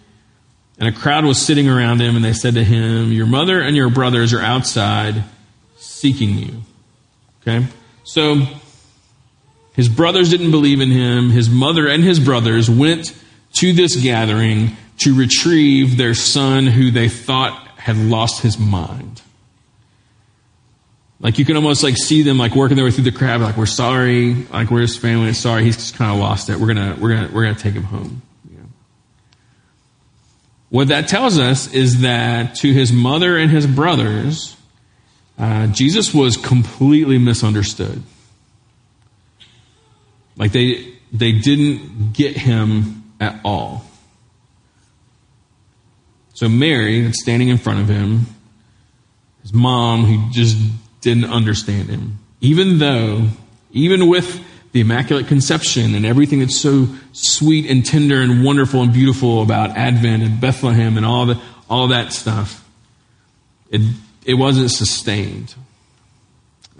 And 0.78 0.88
a 0.88 0.92
crowd 0.92 1.25
was 1.25 1.40
sitting 1.40 1.68
around 1.68 2.00
him, 2.00 2.16
and 2.16 2.25
they 2.25 2.32
said 2.32 2.54
to 2.54 2.64
him, 2.64 3.12
Your 3.12 3.26
mother 3.26 3.61
and 3.61 3.76
your 3.76 3.88
brothers 3.88 4.32
are 4.32 4.40
outside 4.40 5.23
seeking 5.76 6.38
you. 6.38 6.62
Okay? 7.40 7.66
So, 8.02 8.47
his 9.75 9.88
brothers 9.88 10.28
didn't 10.28 10.50
believe 10.50 10.80
in 10.80 10.90
him. 10.90 11.30
His 11.30 11.49
mother 11.49 11.87
and 11.87 12.02
his 12.02 12.18
brothers 12.18 12.68
went 12.68 13.16
to 13.54 13.73
this 13.73 13.94
gathering 13.97 14.76
to 14.99 15.14
retrieve 15.14 15.97
their 15.97 16.14
son 16.14 16.66
who 16.66 16.90
they 16.90 17.09
thought 17.09 17.68
had 17.76 17.97
lost 17.97 18.42
his 18.42 18.59
mind. 18.59 19.23
Like 21.23 21.38
you 21.38 21.45
can 21.45 21.55
almost 21.55 21.85
like 21.85 21.97
see 21.97 22.23
them 22.23 22.37
like 22.37 22.57
working 22.57 22.76
their 22.76 22.85
way 22.85 22.91
through 22.91 23.05
the 23.05 23.12
crowd, 23.12 23.41
like 23.41 23.57
we're 23.57 23.64
sorry, 23.64 24.35
like 24.52 24.71
we're 24.71 24.81
his 24.81 24.97
family, 24.97 25.33
sorry, 25.33 25.64
he's 25.64 25.76
just 25.76 25.95
kind 25.95 26.11
of 26.11 26.19
lost 26.19 26.50
it. 26.50 26.59
We're 26.59 26.67
gonna 26.67 26.99
we're 27.00 27.14
gonna 27.14 27.31
we're 27.33 27.45
gonna 27.45 27.55
take 27.55 27.75
him 27.75 27.85
home. 27.85 28.23
What 30.69 30.88
that 30.88 31.07
tells 31.07 31.38
us 31.38 31.73
is 31.73 32.00
that 32.00 32.57
to 32.57 32.73
his 32.73 32.93
mother 32.93 33.37
and 33.37 33.50
his 33.50 33.67
brothers, 33.67 34.57
uh, 35.38 35.67
Jesus 35.67 36.14
was 36.14 36.38
completely 36.38 37.19
misunderstood. 37.19 38.02
Like 40.37 40.52
they 40.52 40.95
they 41.12 41.33
didn't 41.33 42.14
get 42.14 42.37
him 42.37 43.12
at 43.21 43.38
all. 43.45 43.85
So 46.33 46.49
Mary, 46.49 47.12
standing 47.12 47.49
in 47.49 47.59
front 47.59 47.81
of 47.81 47.88
him, 47.88 48.26
his 49.43 49.52
mom, 49.52 50.05
who 50.05 50.33
just 50.33 50.57
didn't 51.02 51.26
understand 51.26 51.88
him. 51.88 52.18
Even 52.40 52.78
though, 52.78 53.28
even 53.73 54.09
with 54.09 54.42
the 54.73 54.80
Immaculate 54.80 55.26
Conception 55.26 55.94
and 55.94 56.06
everything 56.06 56.38
that's 56.38 56.56
so 56.56 56.88
sweet 57.12 57.71
and 57.71 57.85
tender 57.85 58.21
and 58.23 58.42
wonderful 58.42 58.82
and 58.82 58.92
beautiful 58.92 59.42
about 59.42 59.76
Advent 59.76 60.23
and 60.23 60.40
Bethlehem 60.40 60.97
and 60.97 61.04
all, 61.04 61.26
the, 61.26 61.40
all 61.68 61.88
that 61.88 62.12
stuff, 62.12 62.66
it, 63.71 63.82
it 64.25 64.35
wasn't 64.35 64.71
sustained. 64.71 65.54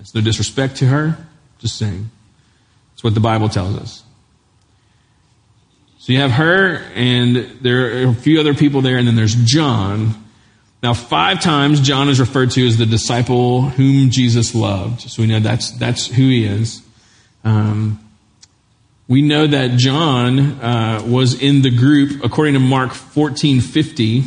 It's 0.01 0.15
no 0.15 0.21
disrespect 0.21 0.77
to 0.77 0.87
her, 0.87 1.19
just 1.59 1.77
saying. 1.77 2.11
It's 2.95 3.05
what 3.05 3.15
the 3.15 3.21
Bible 3.21 3.49
tells 3.49 3.77
us. 3.77 4.03
So 5.99 6.13
you 6.13 6.19
have 6.19 6.33
her, 6.33 6.79
and 6.95 7.37
there 7.61 8.07
are 8.07 8.11
a 8.11 8.15
few 8.15 8.41
other 8.41 8.55
people 8.55 8.81
there, 8.81 8.97
and 8.97 9.07
then 9.07 9.15
there's 9.15 9.37
John. 9.37 10.22
Now, 10.83 10.95
five 10.95 11.41
times 11.41 11.81
John 11.81 12.09
is 12.09 12.19
referred 12.19 12.51
to 12.53 12.67
as 12.67 12.77
the 12.77 12.87
disciple 12.87 13.63
whom 13.63 14.11
Jesus 14.11 14.55
loved. 14.55 15.03
So 15.03 15.23
we 15.23 15.29
know 15.29 15.41
that's, 15.41 15.71
that's 15.73 16.07
who 16.07 16.23
he 16.23 16.45
is. 16.45 16.83
Um, 17.45 18.01
we 19.09 19.23
know 19.23 19.47
that 19.47 19.77
John 19.77 20.39
uh, 20.61 21.03
was 21.07 21.41
in 21.41 21.63
the 21.63 21.71
group, 21.71 22.25
according 22.25 22.55
to 22.55 22.61
Mark 22.61 22.91
14:50. 22.91 24.25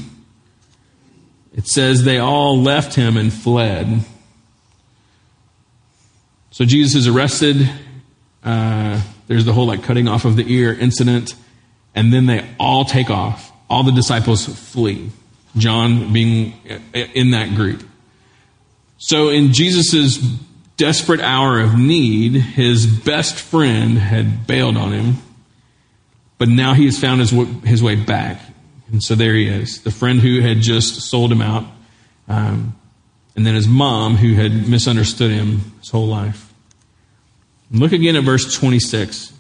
It 1.56 1.68
says 1.68 2.04
they 2.04 2.20
all 2.20 2.62
left 2.62 2.96
him 2.96 3.16
and 3.18 3.34
fled. 3.34 4.02
So 6.52 6.66
Jesus 6.66 6.96
is 6.96 7.08
arrested. 7.08 7.70
Uh, 8.44 9.02
there's 9.28 9.46
the 9.46 9.54
whole 9.54 9.66
like 9.66 9.84
cutting 9.84 10.08
off 10.08 10.26
of 10.26 10.36
the 10.36 10.46
ear 10.54 10.74
incident 10.74 11.34
and 11.96 12.14
then 12.14 12.26
they 12.26 12.46
all 12.60 12.86
take 12.86 13.10
off. 13.10 13.52
All 13.70 13.84
the 13.84 13.92
disciples 13.92 14.46
flee, 14.46 15.10
John 15.58 16.12
being 16.14 16.54
in 16.94 17.32
that 17.32 17.56
group. 17.56 17.84
So, 18.98 19.30
in 19.30 19.54
Jesus' 19.54 20.18
desperate 20.78 21.22
hour 21.22 21.60
of 21.60 21.78
need, 21.78 22.34
his 22.34 22.86
best 22.86 23.40
friend 23.40 23.98
had 23.98 24.48
bailed 24.48 24.78
on 24.78 24.92
him, 24.92 25.18
but 26.38 26.50
now 26.50 26.74
he 26.74 26.86
has 26.86 27.00
found 27.00 27.22
his, 27.22 27.32
his 27.64 27.82
way 27.82 27.96
back. 27.96 28.42
And 28.92 29.02
so 29.04 29.16
there 29.16 29.34
he 29.34 29.48
is, 29.48 29.82
the 29.82 29.92
friend 29.92 30.20
who 30.20 30.42
had 30.42 30.62
just 30.62 31.02
sold 31.10 31.32
him 31.32 31.42
out, 31.42 31.66
um, 32.28 32.76
and 33.36 33.46
then 33.46 33.56
his 33.56 33.68
mom 33.68 34.16
who 34.16 34.34
had 34.36 34.68
misunderstood 34.68 35.32
him 35.32 35.74
his 35.80 35.90
whole 35.90 36.08
life. 36.08 36.54
Look 37.72 37.92
again 37.92 38.16
at 38.16 38.24
verse 38.24 38.54
26. 38.54 39.34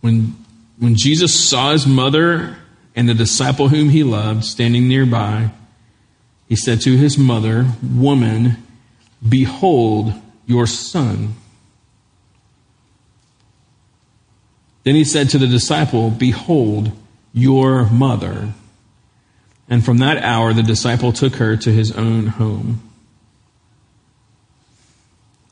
When, 0.00 0.36
when 0.78 0.96
Jesus 0.96 1.48
saw 1.48 1.72
his 1.72 1.86
mother 1.86 2.56
and 2.98 3.08
the 3.08 3.14
disciple 3.14 3.68
whom 3.68 3.90
he 3.90 4.02
loved 4.02 4.44
standing 4.44 4.88
nearby, 4.88 5.52
he 6.48 6.56
said 6.56 6.80
to 6.80 6.96
his 6.96 7.16
mother, 7.16 7.64
Woman, 7.94 8.56
behold 9.26 10.12
your 10.46 10.66
son. 10.66 11.36
Then 14.82 14.96
he 14.96 15.04
said 15.04 15.30
to 15.30 15.38
the 15.38 15.46
disciple, 15.46 16.10
Behold 16.10 16.90
your 17.32 17.88
mother. 17.88 18.52
And 19.68 19.84
from 19.84 19.98
that 19.98 20.16
hour, 20.24 20.52
the 20.52 20.64
disciple 20.64 21.12
took 21.12 21.36
her 21.36 21.56
to 21.56 21.70
his 21.70 21.92
own 21.92 22.26
home. 22.26 22.82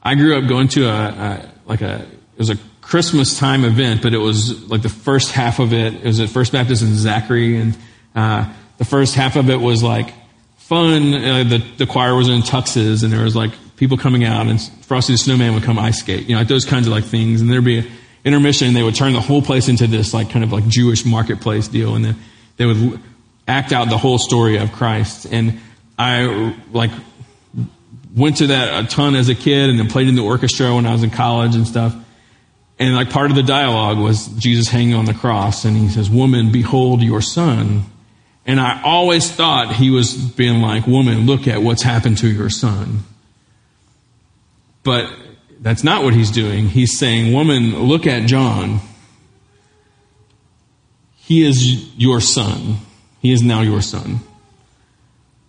I 0.02 0.16
grew 0.16 0.36
up 0.36 0.48
going 0.48 0.66
to 0.70 0.88
a, 0.88 0.90
a 0.90 1.52
like 1.64 1.82
a, 1.82 2.08
it 2.32 2.38
was 2.38 2.50
a 2.50 2.58
Christmas 2.86 3.36
time 3.36 3.64
event, 3.64 4.00
but 4.00 4.14
it 4.14 4.18
was 4.18 4.70
like 4.70 4.82
the 4.82 4.88
first 4.88 5.32
half 5.32 5.58
of 5.58 5.72
it. 5.72 5.94
It 5.94 6.04
was 6.04 6.20
at 6.20 6.28
First 6.28 6.52
Baptist 6.52 6.82
in 6.82 6.94
Zachary, 6.94 7.56
and 7.56 7.76
uh, 8.14 8.48
the 8.78 8.84
first 8.84 9.16
half 9.16 9.34
of 9.34 9.50
it 9.50 9.56
was 9.56 9.82
like 9.82 10.14
fun. 10.56 11.12
Uh, 11.12 11.42
the 11.42 11.64
the 11.78 11.86
choir 11.86 12.14
was 12.14 12.28
in 12.28 12.42
tuxes, 12.42 13.02
and 13.02 13.12
there 13.12 13.24
was 13.24 13.34
like 13.34 13.50
people 13.74 13.96
coming 13.96 14.22
out, 14.22 14.46
and 14.46 14.62
Frosty 14.82 15.14
the 15.14 15.18
Snowman 15.18 15.54
would 15.54 15.64
come 15.64 15.80
ice 15.80 15.98
skate, 15.98 16.28
you 16.28 16.34
know, 16.34 16.38
like 16.38 16.46
those 16.46 16.64
kinds 16.64 16.86
of 16.86 16.92
like 16.92 17.02
things. 17.02 17.40
And 17.40 17.50
there'd 17.50 17.64
be 17.64 17.78
an 17.78 17.90
intermission, 18.24 18.68
and 18.68 18.76
they 18.76 18.84
would 18.84 18.94
turn 18.94 19.14
the 19.14 19.20
whole 19.20 19.42
place 19.42 19.68
into 19.68 19.88
this 19.88 20.14
like 20.14 20.30
kind 20.30 20.44
of 20.44 20.52
like 20.52 20.68
Jewish 20.68 21.04
marketplace 21.04 21.66
deal, 21.66 21.96
and 21.96 22.04
then 22.04 22.16
they 22.56 22.66
would 22.66 23.00
act 23.48 23.72
out 23.72 23.90
the 23.90 23.98
whole 23.98 24.18
story 24.18 24.58
of 24.58 24.70
Christ. 24.70 25.26
And 25.28 25.58
I 25.98 26.54
like 26.70 26.92
went 28.14 28.36
to 28.36 28.46
that 28.46 28.84
a 28.84 28.86
ton 28.86 29.16
as 29.16 29.28
a 29.28 29.34
kid, 29.34 29.70
and 29.70 29.78
then 29.80 29.88
played 29.88 30.06
in 30.06 30.14
the 30.14 30.22
orchestra 30.22 30.72
when 30.72 30.86
I 30.86 30.92
was 30.92 31.02
in 31.02 31.10
college 31.10 31.56
and 31.56 31.66
stuff. 31.66 31.96
And 32.78 32.94
like 32.94 33.10
part 33.10 33.30
of 33.30 33.36
the 33.36 33.42
dialogue 33.42 33.98
was 33.98 34.26
Jesus 34.26 34.68
hanging 34.68 34.94
on 34.94 35.06
the 35.06 35.14
cross 35.14 35.64
and 35.64 35.76
he 35.76 35.88
says, 35.88 36.10
woman, 36.10 36.52
behold 36.52 37.02
your 37.02 37.22
son. 37.22 37.84
And 38.44 38.60
I 38.60 38.82
always 38.82 39.30
thought 39.30 39.74
he 39.74 39.90
was 39.90 40.14
being 40.14 40.60
like, 40.60 40.86
woman, 40.86 41.26
look 41.26 41.48
at 41.48 41.62
what's 41.62 41.82
happened 41.82 42.18
to 42.18 42.28
your 42.28 42.50
son. 42.50 43.00
But 44.82 45.10
that's 45.60 45.82
not 45.82 46.04
what 46.04 46.14
he's 46.14 46.30
doing. 46.30 46.68
He's 46.68 46.98
saying, 46.98 47.32
woman, 47.32 47.76
look 47.88 48.06
at 48.06 48.26
John. 48.26 48.80
He 51.16 51.44
is 51.44 51.92
your 51.96 52.20
son. 52.20 52.76
He 53.20 53.32
is 53.32 53.42
now 53.42 53.62
your 53.62 53.82
son. 53.82 54.20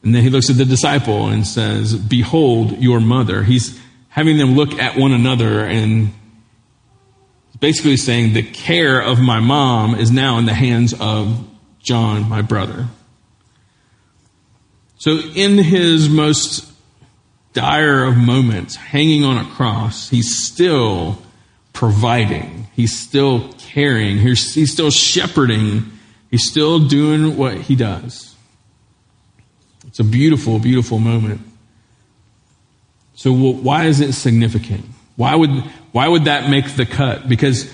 And 0.02 0.16
then 0.16 0.24
he 0.24 0.30
looks 0.30 0.50
at 0.50 0.58
the 0.58 0.66
disciple 0.66 1.28
and 1.28 1.46
says, 1.46 1.94
behold 1.94 2.82
your 2.82 3.00
mother. 3.00 3.44
He's 3.44 3.80
having 4.10 4.38
them 4.38 4.56
look 4.56 4.74
at 4.80 4.98
one 4.98 5.12
another 5.12 5.66
and 5.66 6.14
basically 7.60 7.98
saying 7.98 8.34
the 8.34 8.44
care 8.44 9.02
of 9.02 9.20
my 9.20 9.40
mom 9.40 9.96
is 9.96 10.12
now 10.12 10.38
in 10.38 10.46
the 10.46 10.54
hands 10.54 10.94
of 11.00 11.48
John, 11.80 12.28
my 12.28 12.42
brother. 12.42 12.88
So, 14.98 15.20
in 15.36 15.58
his 15.58 16.10
most 16.10 16.72
dire 17.54 18.04
of 18.04 18.18
moments, 18.18 18.76
hanging 18.76 19.24
on 19.24 19.38
a 19.38 19.50
cross, 19.52 20.10
he's 20.10 20.44
still 20.44 21.22
providing, 21.74 22.68
he's 22.76 22.98
still 23.00 23.52
caring, 23.54 24.18
he's, 24.18 24.54
he's 24.54 24.72
still 24.72 24.90
shepherding, 24.92 25.86
he's 26.32 26.50
still 26.50 26.88
doing 26.88 27.38
what 27.38 27.56
he 27.56 27.76
does. 27.76 28.36
It's 29.86 30.00
a 30.00 30.04
beautiful, 30.04 30.60
beautiful 30.60 31.00
moment. 31.00 31.42
So, 33.16 33.32
why 33.32 33.86
is 33.86 34.00
it 34.00 34.14
significant? 34.14 34.86
Why 35.16 35.34
would, 35.36 35.50
why 35.98 36.08
would 36.08 36.26
that 36.26 36.48
make 36.48 36.76
the 36.76 36.86
cut? 36.86 37.28
Because 37.28 37.74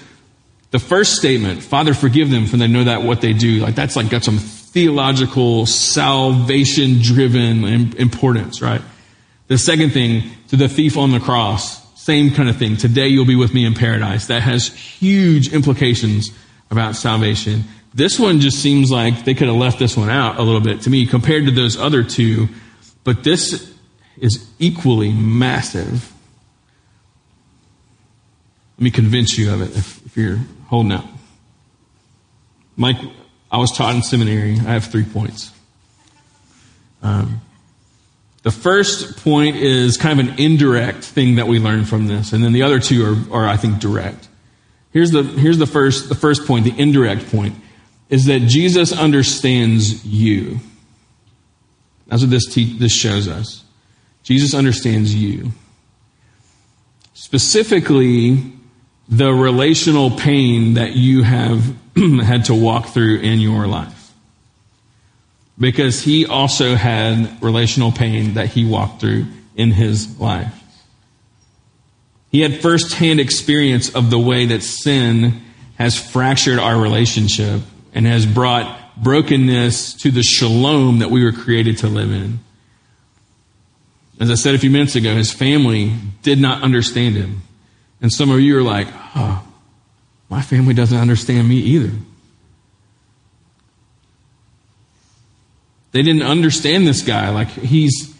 the 0.72 0.80
first 0.80 1.18
statement, 1.18 1.62
Father, 1.62 1.94
forgive 1.94 2.30
them 2.30 2.46
for 2.46 2.56
they 2.56 2.70
know 2.70 2.86
that 2.86 3.04
what 3.04 3.20
they 3.20 3.34
do, 3.34 3.60
like 3.60 3.76
that's 3.76 3.98
like 3.98 4.10
got 4.10 4.24
some 4.24 4.38
theological, 4.38 5.66
salvation 5.66 7.00
driven 7.02 7.66
importance, 7.98 8.62
right? 8.62 8.80
The 9.50 9.58
second 9.58 9.90
thing, 9.90 10.32
to 10.48 10.56
the 10.56 10.70
thief 10.70 10.96
on 10.96 11.12
the 11.12 11.20
cross, 11.20 11.84
same 12.02 12.32
kind 12.32 12.48
of 12.48 12.56
thing. 12.56 12.78
Today 12.78 13.10
you'll 13.10 13.26
be 13.26 13.36
with 13.36 13.54
me 13.54 13.66
in 13.66 13.74
paradise. 13.74 14.28
That 14.28 14.42
has 14.42 14.70
huge 14.70 15.52
implications 15.52 16.32
about 16.72 16.96
salvation. 16.96 17.66
This 17.94 18.18
one 18.18 18.40
just 18.40 18.60
seems 18.60 18.90
like 18.90 19.26
they 19.26 19.34
could 19.34 19.50
have 19.50 19.58
left 19.58 19.80
this 19.80 19.98
one 19.98 20.10
out 20.10 20.40
a 20.40 20.44
little 20.44 20.62
bit 20.62 20.80
to 20.84 20.90
me 20.90 21.06
compared 21.08 21.44
to 21.48 21.52
those 21.52 21.76
other 21.76 22.06
two, 22.06 22.48
but 23.04 23.26
this 23.26 23.70
is 24.16 24.50
equally 24.60 25.12
massive 25.12 26.13
me 28.84 28.92
convince 28.92 29.38
you 29.38 29.54
of 29.54 29.62
it 29.62 29.76
if, 29.78 30.06
if 30.06 30.18
you're 30.18 30.40
holding 30.68 30.92
out. 30.92 31.06
Mike, 32.76 32.98
I 33.52 33.58
was 33.58 33.72
taught 33.72 33.96
in 33.96 34.02
seminary. 34.02 34.54
I 34.54 34.74
have 34.74 34.86
three 34.86 35.06
points. 35.06 35.52
Um, 37.02 37.42
The 38.44 38.52
first 38.52 39.24
point 39.24 39.56
is 39.56 39.96
kind 39.96 40.20
of 40.20 40.28
an 40.28 40.40
indirect 40.40 41.04
thing 41.04 41.36
that 41.36 41.48
we 41.48 41.60
learn 41.60 41.86
from 41.86 42.08
this, 42.08 42.34
and 42.34 42.44
then 42.44 42.52
the 42.52 42.64
other 42.64 42.80
two 42.80 43.28
are, 43.32 43.44
are 43.44 43.48
I 43.48 43.58
think, 43.58 43.80
direct. 43.80 44.28
Here's 44.92 45.12
the, 45.12 45.24
here's 45.24 45.58
the 45.58 45.66
first, 45.66 46.10
the 46.10 46.16
first 46.16 46.46
point, 46.46 46.66
the 46.66 46.78
indirect 46.78 47.32
point, 47.32 47.56
is 48.10 48.26
that 48.26 48.42
Jesus 48.42 48.92
understands 48.92 50.06
you. 50.06 50.60
That's 52.08 52.22
what 52.22 52.30
this, 52.30 52.54
te- 52.54 52.78
this 52.78 52.94
shows 52.94 53.28
us. 53.28 53.64
Jesus 54.24 54.54
understands 54.54 55.16
you. 55.16 55.52
Specifically, 57.14 58.53
the 59.08 59.32
relational 59.32 60.12
pain 60.12 60.76
that 60.76 60.96
you 60.96 61.24
have 61.24 61.76
had 61.96 62.46
to 62.46 62.54
walk 62.54 62.88
through 62.88 63.20
in 63.20 63.40
your 63.40 63.68
life 63.68 64.12
because 65.60 66.02
he 66.02 66.26
also 66.26 66.76
had 66.76 67.42
relational 67.42 67.92
pain 67.92 68.34
that 68.36 68.48
he 68.48 68.66
walked 68.66 69.00
through 69.00 69.28
in 69.56 69.72
his 69.72 70.20
life. 70.20 70.60
He 72.32 72.42
had 72.42 72.62
firsthand 72.62 73.20
experience 73.20 73.94
of 73.94 74.10
the 74.10 74.18
way 74.18 74.48
that 74.48 74.64
sin 74.64 75.44
has 75.78 76.00
fractured 76.00 76.58
our 76.58 76.80
relationship 76.80 77.62
and 77.94 78.08
has 78.08 78.26
brought 78.26 78.80
brokenness 78.98 79.94
to 79.94 80.10
the 80.10 80.24
shalom 80.24 81.00
that 81.00 81.12
we 81.12 81.24
were 81.24 81.32
created 81.32 81.78
to 81.80 81.88
live 81.88 82.12
in. 82.12 82.40
As 84.20 84.32
I 84.32 84.36
said 84.36 84.56
a 84.56 84.60
few 84.60 84.72
minutes 84.72 84.96
ago, 84.96 85.16
his 85.16 85.32
family 85.32 85.94
did 86.24 86.40
not 86.40 86.64
understand 86.64 87.16
him. 87.16 87.43
And 88.04 88.12
some 88.12 88.30
of 88.30 88.42
you 88.42 88.58
are 88.58 88.62
like, 88.62 88.88
oh, 89.16 89.44
my 90.30 90.42
family 90.42 90.74
doesn't 90.74 90.98
understand 90.98 91.48
me 91.48 91.56
either. 91.56 91.92
They 95.94 96.02
didn't 96.02 96.24
understand 96.24 96.86
this 96.86 97.02
guy. 97.02 97.30
Like 97.30 97.48
he's 97.48 98.14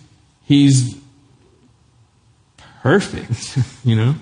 he's 0.46 0.96
perfect, 2.82 3.58
you 3.84 3.96
know? 3.96 4.16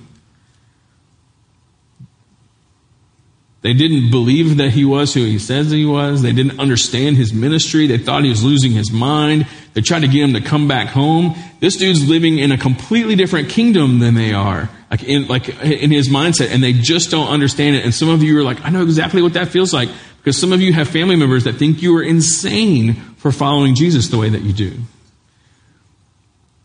They 3.62 3.74
didn't 3.74 4.10
believe 4.10 4.58
that 4.58 4.72
he 4.72 4.84
was 4.84 5.14
who 5.14 5.24
he 5.24 5.38
says 5.38 5.70
he 5.70 5.86
was. 5.86 6.24
They 6.24 6.32
didn't 6.32 6.60
understand 6.60 7.18
his 7.18 7.32
ministry. 7.32 7.86
They 7.86 8.00
thought 8.00 8.24
he 8.24 8.30
was 8.30 8.44
losing 8.44 8.72
his 8.72 8.92
mind. 8.92 9.46
They 9.74 9.82
tried 9.82 10.00
to 10.00 10.08
get 10.08 10.24
him 10.24 10.34
to 10.34 10.42
come 10.42 10.68
back 10.68 10.88
home. 10.88 11.36
This 11.60 11.78
dude's 11.78 12.10
living 12.10 12.40
in 12.40 12.52
a 12.52 12.58
completely 12.58 13.16
different 13.16 13.50
kingdom 13.50 14.00
than 14.00 14.16
they 14.16 14.34
are, 14.34 14.68
like 14.92 15.04
in, 15.04 15.28
like 15.28 15.48
in 15.64 15.90
his 15.90 16.10
mindset, 16.10 16.52
and 16.52 16.62
they 16.62 16.74
just 16.74 17.10
don't 17.10 17.30
understand 17.30 17.78
it. 17.78 17.86
And 17.86 17.94
some 17.94 18.10
of 18.10 18.22
you 18.22 18.38
are 18.38 18.44
like, 18.44 18.64
I 18.64 18.70
know 18.70 18.84
exactly 18.84 19.22
what 19.22 19.34
that 19.34 19.48
feels 19.48 19.74
like. 19.74 19.90
Because 20.18 20.38
some 20.38 20.52
of 20.52 20.62
you 20.62 20.74
have 20.74 20.88
family 20.88 21.16
members 21.16 21.46
that 21.46 21.56
think 21.56 21.82
you 21.82 21.98
are 21.98 22.04
insane 22.04 22.94
for 23.16 23.32
following 23.32 23.74
Jesus 23.74 24.10
the 24.10 24.18
way 24.18 24.30
that 24.30 24.42
you 24.42 24.54
do. 24.54 24.78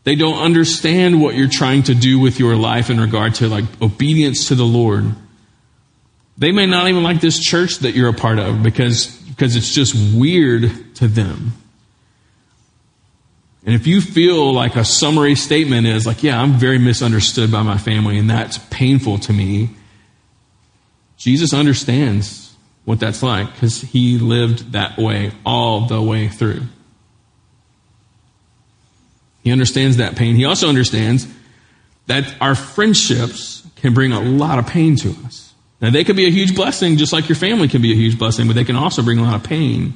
They 0.04 0.14
don't 0.14 0.38
understand 0.38 1.22
what 1.22 1.34
you're 1.36 1.48
trying 1.48 1.84
to 1.84 1.94
do 1.94 2.18
with 2.18 2.38
your 2.38 2.54
life 2.54 2.90
in 2.90 3.00
regard 3.00 3.36
to 3.36 3.48
like 3.48 3.64
obedience 3.80 4.48
to 4.48 4.54
the 4.54 4.64
Lord. 4.64 5.04
They 6.36 6.52
may 6.52 6.66
not 6.66 6.88
even 6.88 7.02
like 7.02 7.20
this 7.20 7.38
church 7.38 7.78
that 7.78 7.94
you're 7.94 8.10
a 8.10 8.14
part 8.14 8.38
of 8.38 8.62
because, 8.62 9.06
because 9.06 9.56
it's 9.56 9.72
just 9.74 9.94
weird 10.14 10.94
to 10.96 11.08
them. 11.08 11.52
And 13.66 13.74
if 13.74 13.88
you 13.88 14.00
feel 14.00 14.54
like 14.54 14.76
a 14.76 14.84
summary 14.84 15.34
statement 15.34 15.88
is 15.88 16.06
like, 16.06 16.22
yeah, 16.22 16.40
I'm 16.40 16.52
very 16.52 16.78
misunderstood 16.78 17.50
by 17.50 17.62
my 17.62 17.76
family 17.76 18.16
and 18.16 18.30
that's 18.30 18.58
painful 18.70 19.18
to 19.18 19.32
me, 19.32 19.70
Jesus 21.16 21.52
understands 21.52 22.54
what 22.84 23.00
that's 23.00 23.24
like 23.24 23.52
because 23.52 23.80
he 23.80 24.18
lived 24.18 24.72
that 24.72 24.96
way 24.96 25.32
all 25.44 25.86
the 25.86 26.00
way 26.00 26.28
through. 26.28 26.62
He 29.42 29.50
understands 29.50 29.96
that 29.96 30.14
pain. 30.14 30.36
He 30.36 30.44
also 30.44 30.68
understands 30.68 31.26
that 32.06 32.36
our 32.40 32.54
friendships 32.54 33.66
can 33.76 33.94
bring 33.94 34.12
a 34.12 34.20
lot 34.20 34.60
of 34.60 34.66
pain 34.68 34.94
to 34.96 35.10
us. 35.24 35.54
Now, 35.80 35.90
they 35.90 36.04
could 36.04 36.16
be 36.16 36.26
a 36.26 36.30
huge 36.30 36.54
blessing, 36.54 36.96
just 36.96 37.12
like 37.12 37.28
your 37.28 37.36
family 37.36 37.68
can 37.68 37.82
be 37.82 37.92
a 37.92 37.96
huge 37.96 38.18
blessing, 38.18 38.46
but 38.46 38.54
they 38.54 38.64
can 38.64 38.76
also 38.76 39.02
bring 39.02 39.18
a 39.18 39.22
lot 39.22 39.34
of 39.34 39.42
pain. 39.42 39.94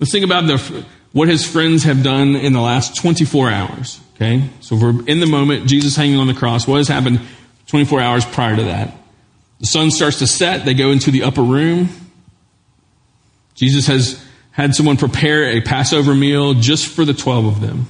Let's 0.00 0.12
think 0.12 0.24
about 0.24 0.46
the, 0.46 0.84
what 1.12 1.28
his 1.28 1.46
friends 1.46 1.84
have 1.84 2.02
done 2.02 2.36
in 2.36 2.52
the 2.52 2.60
last 2.60 2.96
24 2.96 3.50
hours. 3.50 4.00
Okay? 4.14 4.48
So, 4.60 4.76
we're 4.76 5.04
in 5.06 5.20
the 5.20 5.26
moment, 5.26 5.66
Jesus 5.66 5.96
hanging 5.96 6.18
on 6.18 6.26
the 6.26 6.34
cross. 6.34 6.66
What 6.66 6.78
has 6.78 6.88
happened 6.88 7.20
24 7.66 8.00
hours 8.00 8.24
prior 8.24 8.56
to 8.56 8.64
that? 8.64 8.96
The 9.60 9.66
sun 9.66 9.90
starts 9.90 10.18
to 10.18 10.26
set. 10.26 10.64
They 10.64 10.74
go 10.74 10.90
into 10.90 11.10
the 11.10 11.22
upper 11.22 11.42
room. 11.42 11.88
Jesus 13.54 13.86
has 13.86 14.24
had 14.50 14.74
someone 14.74 14.96
prepare 14.96 15.44
a 15.44 15.60
Passover 15.60 16.14
meal 16.14 16.54
just 16.54 16.86
for 16.86 17.04
the 17.04 17.14
12 17.14 17.46
of 17.46 17.60
them. 17.60 17.86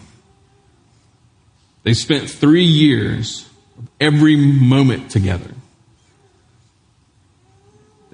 They 1.83 1.95
spent 1.95 2.31
three 2.31 2.65
years 2.65 3.49
every 4.01 4.37
moment 4.37 5.11
together. 5.11 5.54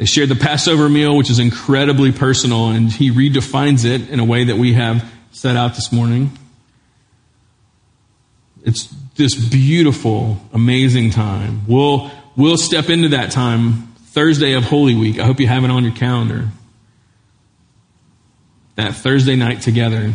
They 0.01 0.07
shared 0.07 0.31
the 0.31 0.35
Passover 0.35 0.89
meal, 0.89 1.15
which 1.15 1.29
is 1.29 1.39
incredibly 1.39 2.11
personal, 2.11 2.71
and 2.71 2.91
he 2.91 3.11
redefines 3.11 3.85
it 3.85 4.09
in 4.09 4.19
a 4.19 4.25
way 4.25 4.45
that 4.45 4.57
we 4.57 4.73
have 4.73 5.07
set 5.31 5.57
out 5.57 5.75
this 5.75 5.93
morning. 5.93 6.31
It's 8.65 8.87
this 9.17 9.35
beautiful, 9.35 10.41
amazing 10.55 11.11
time. 11.11 11.67
We'll, 11.69 12.11
we'll 12.35 12.57
step 12.57 12.89
into 12.89 13.11
that 13.11 13.31
time 13.31 13.93
Thursday 14.07 14.55
of 14.55 14.65
Holy 14.65 14.95
Week. 14.95 15.19
I 15.19 15.27
hope 15.27 15.39
you 15.39 15.49
have 15.49 15.65
it 15.65 15.71
on 15.71 15.85
your 15.85 15.95
calendar. 15.95 16.49
That 18.77 18.95
Thursday 18.95 19.37
night 19.37 19.61
together. 19.61 20.15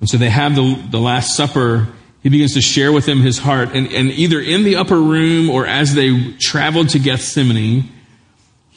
And 0.00 0.08
so 0.08 0.16
they 0.16 0.30
have 0.30 0.56
the, 0.56 0.82
the 0.90 1.00
Last 1.00 1.36
Supper. 1.36 1.88
He 2.22 2.30
begins 2.30 2.54
to 2.54 2.62
share 2.62 2.92
with 2.92 3.04
them 3.04 3.20
his 3.20 3.36
heart. 3.36 3.74
And, 3.74 3.92
and 3.92 4.10
either 4.10 4.40
in 4.40 4.64
the 4.64 4.76
upper 4.76 4.98
room 4.98 5.50
or 5.50 5.66
as 5.66 5.94
they 5.94 6.32
traveled 6.40 6.88
to 6.90 6.98
Gethsemane, 6.98 7.90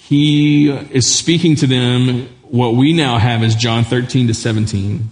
he 0.08 0.70
is 0.70 1.13
speaking 1.13 1.58
to 1.58 1.67
them 1.67 2.30
what 2.43 2.76
we 2.76 2.93
now 2.93 3.17
have 3.17 3.43
is 3.43 3.56
John 3.56 3.84
13 3.84 4.28
to 4.28 4.34
17. 4.34 5.12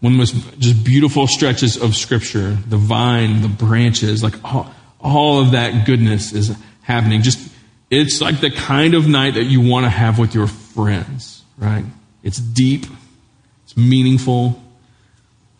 One 0.00 0.12
of 0.12 0.12
the 0.12 0.18
most 0.18 0.58
just 0.58 0.84
beautiful 0.84 1.26
stretches 1.26 1.80
of 1.80 1.96
scripture. 1.96 2.50
The 2.50 2.76
vine, 2.76 3.40
the 3.40 3.48
branches, 3.48 4.22
like 4.22 4.34
all, 4.44 4.70
all 5.00 5.40
of 5.40 5.52
that 5.52 5.86
goodness 5.86 6.34
is 6.34 6.54
happening. 6.82 7.22
Just, 7.22 7.38
it's 7.90 8.20
like 8.20 8.42
the 8.42 8.50
kind 8.50 8.92
of 8.92 9.08
night 9.08 9.34
that 9.34 9.44
you 9.44 9.62
want 9.62 9.84
to 9.84 9.90
have 9.90 10.18
with 10.18 10.34
your 10.34 10.46
friends, 10.46 11.42
right? 11.56 11.86
It's 12.22 12.36
deep. 12.36 12.84
It's 13.64 13.78
meaningful. 13.78 14.62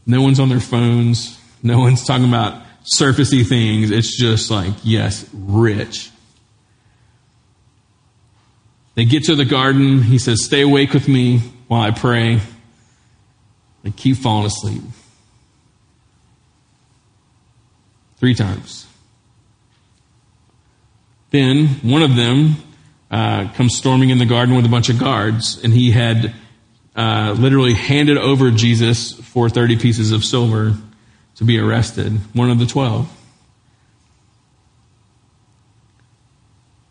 No 0.05 0.21
one's 0.21 0.41
on 0.41 0.51
their 0.51 0.61
phones. 0.61 1.41
No 1.63 1.79
one's 1.79 2.05
talking 2.05 2.29
about 2.29 2.63
surfacey 2.99 3.49
things. 3.49 3.91
It's 3.91 4.15
just 4.21 4.51
like, 4.51 4.75
yes, 4.85 5.27
rich. 5.33 6.11
They 8.97 9.05
get 9.05 9.25
to 9.25 9.35
the 9.35 9.45
garden. 9.45 10.03
He 10.03 10.19
says, 10.19 10.43
Stay 10.43 10.63
awake 10.63 10.93
with 10.93 11.07
me 11.07 11.39
while 11.69 11.83
I 11.83 11.91
pray. 11.93 12.41
They 13.83 13.91
keep 13.91 14.17
falling 14.17 14.47
asleep. 14.47 14.83
Three 18.17 18.35
times. 18.35 18.87
Then 21.31 21.67
one 21.83 22.03
of 22.03 22.17
them 22.17 22.57
uh, 23.11 23.53
comes 23.53 23.77
storming 23.77 24.11
in 24.11 24.19
the 24.19 24.25
garden 24.25 24.57
with 24.57 24.65
a 24.65 24.71
bunch 24.71 24.89
of 24.89 24.99
guards, 24.99 25.63
and 25.63 25.73
he 25.75 25.91
had 25.91 26.35
uh, 26.97 27.37
literally 27.39 27.75
handed 27.75 28.17
over 28.17 28.51
Jesus 28.51 29.13
for 29.13 29.51
30 29.51 29.77
pieces 29.77 30.13
of 30.13 30.25
silver 30.25 30.75
to 31.35 31.45
be 31.45 31.59
arrested, 31.59 32.13
one 32.33 32.51
of 32.51 32.59
the 32.59 32.65
12. 32.65 33.16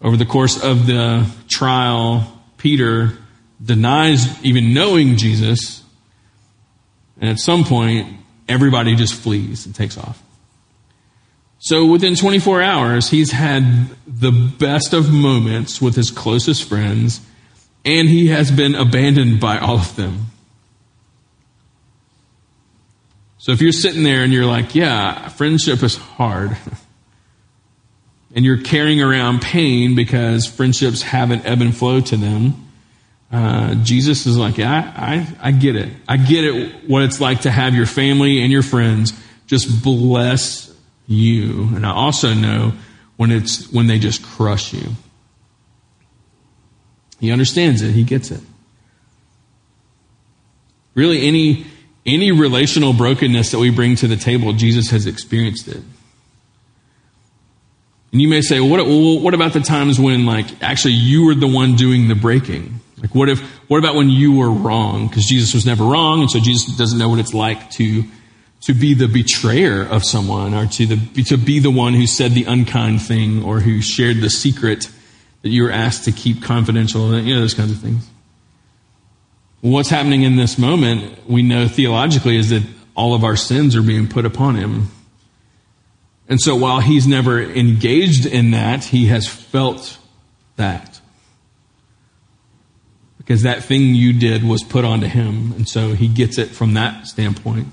Over 0.06 0.18
the 0.18 0.26
course 0.26 0.64
of 0.64 0.86
the 0.86 1.26
trial, 1.50 2.32
Peter 2.58 3.18
denies 3.64 4.40
even 4.46 4.72
knowing 4.72 5.18
Jesus, 5.18 5.84
and 7.20 7.28
at 7.28 7.40
some 7.40 7.64
point, 7.64 8.16
everybody 8.48 8.96
just 8.96 9.16
flees 9.16 9.66
and 9.66 9.74
takes 9.74 9.98
off. 9.98 10.22
So 11.58 11.88
within 11.88 12.14
24 12.14 12.62
hours, 12.62 13.10
he's 13.10 13.32
had 13.32 13.90
the 14.06 14.30
best 14.32 14.94
of 14.94 15.12
moments 15.12 15.82
with 15.82 15.96
his 15.96 16.12
closest 16.12 16.70
friends, 16.70 17.20
and 17.84 18.08
he 18.08 18.28
has 18.28 18.52
been 18.52 18.76
abandoned 18.76 19.40
by 19.40 19.58
all 19.58 19.80
of 19.80 19.96
them. 19.96 20.28
So 23.40 23.54
if 23.54 23.60
you're 23.60 23.72
sitting 23.72 24.04
there 24.04 24.24
and 24.24 24.32
you're 24.32 24.46
like, 24.46 24.76
yeah, 24.76 25.30
friendship 25.30 25.82
is 25.82 25.96
hard, 25.96 26.56
and 28.36 28.44
you're 28.44 28.62
carrying 28.62 29.02
around 29.02 29.42
pain 29.42 29.96
because 29.96 30.46
friendships 30.46 31.02
have 31.02 31.32
an 31.32 31.42
ebb 31.46 31.62
and 31.62 31.76
flow 31.76 32.02
to 32.02 32.18
them, 32.18 32.68
uh, 33.32 33.76
Jesus 33.76 34.26
is 34.26 34.38
like, 34.38 34.58
yeah, 34.58 34.94
I, 34.96 35.16
I, 35.16 35.50
I 35.50 35.52
get 35.52 35.76
it. 35.76 35.92
I 36.08 36.18
get 36.18 36.44
it, 36.44 36.90
what 36.90 37.04
it's 37.04 37.20
like 37.22 37.42
to 37.42 37.52
have 37.52 37.74
your 37.74 37.86
family 37.86 38.42
and 38.42 38.52
your 38.52 38.62
friends 38.62 39.14
just 39.48 39.84
bless 39.84 40.74
you. 41.08 41.70
And 41.76 41.86
I 41.86 41.92
also 41.92 42.34
know 42.34 42.74
when 43.16 43.32
it's, 43.32 43.72
when 43.72 43.88
they 43.88 44.00
just 44.00 44.22
crush 44.24 44.74
you. 44.74 44.92
He 47.20 47.32
understands 47.32 47.82
it. 47.82 47.92
He 47.92 48.04
gets 48.04 48.32
it. 48.32 48.42
Really, 50.94 51.28
any, 51.28 51.66
any 52.06 52.32
relational 52.32 52.94
brokenness 52.94 53.52
that 53.52 53.60
we 53.60 53.70
bring 53.70 53.96
to 53.98 54.08
the 54.08 54.18
table, 54.18 54.54
Jesus 54.54 54.90
has 54.92 55.08
experienced 55.08 55.68
it. 55.68 55.82
And 58.16 58.22
you 58.22 58.30
may 58.30 58.40
say, 58.40 58.62
well, 58.62 58.70
what, 58.70 58.86
well, 58.88 59.20
what 59.20 59.34
about 59.34 59.52
the 59.52 59.60
times 59.60 60.00
when, 60.00 60.26
like, 60.26 60.64
actually 60.64 60.94
you 60.94 61.26
were 61.26 61.36
the 61.36 61.50
one 61.50 61.76
doing 61.76 62.08
the 62.08 62.16
breaking? 62.16 62.80
Like, 63.02 63.14
what 63.14 63.28
if, 63.28 63.42
what 63.70 63.78
about 63.78 63.96
when 63.96 64.10
you 64.10 64.38
were 64.38 64.50
wrong? 64.50 65.10
Because 65.10 65.26
Jesus 65.26 65.54
was 65.54 65.66
never 65.66 65.84
wrong, 65.84 66.22
and 66.22 66.32
so 66.32 66.40
Jesus 66.40 66.78
doesn't 66.78 66.98
know 66.98 67.10
what 67.10 67.20
it's 67.20 67.34
like 67.34 67.72
to, 67.72 68.06
to 68.62 68.74
be 68.74 68.94
the 68.94 69.10
betrayer 69.10 69.84
of 69.84 70.06
someone, 70.06 70.54
or 70.54 70.66
to, 70.66 70.86
the, 70.86 71.24
to 71.24 71.36
be 71.36 71.60
the 71.60 71.70
one 71.70 71.94
who 71.94 72.08
said 72.08 72.32
the 72.32 72.46
unkind 72.46 73.02
thing, 73.02 73.44
or 73.44 73.60
who 73.60 73.82
shared 73.82 74.22
the 74.22 74.30
secret 74.30 74.90
that 75.42 75.50
you 75.50 75.64
were 75.64 75.72
asked 75.72 76.06
to 76.06 76.14
keep 76.14 76.42
confidential, 76.42 77.20
you 77.20 77.34
know, 77.34 77.42
those 77.42 77.54
kinds 77.54 77.74
of 77.74 77.80
things. 77.80 78.08
What's 79.60 79.90
happening 79.90 80.22
in 80.22 80.38
this 80.38 80.58
moment, 80.58 81.28
we 81.30 81.44
know 81.44 81.68
theologically, 81.68 82.38
is 82.38 82.52
that 82.52 82.64
all 82.96 83.14
of 83.14 83.26
our 83.26 83.36
sins 83.36 83.76
are 83.76 83.84
being 83.84 84.08
put 84.08 84.24
upon 84.24 84.56
him. 84.56 84.88
And 86.28 86.42
so 86.42 86.56
while 86.56 86.80
he's 86.80 87.06
never 87.06 87.42
engaged 87.42 88.26
in 88.26 88.52
that, 88.52 88.86
he 88.86 89.08
has 89.08 89.28
felt 89.28 89.98
that. 90.56 91.00
Because 93.18 93.44
that 93.44 93.64
thing 93.64 93.96
you 93.96 94.14
did 94.14 94.44
was 94.44 94.64
put 94.64 94.86
onto 94.86 95.08
him. 95.08 95.52
And 95.54 95.68
so 95.68 95.94
he 95.94 96.08
gets 96.08 96.38
it 96.38 96.50
from 96.50 96.74
that 96.76 97.08
standpoint. 97.08 97.68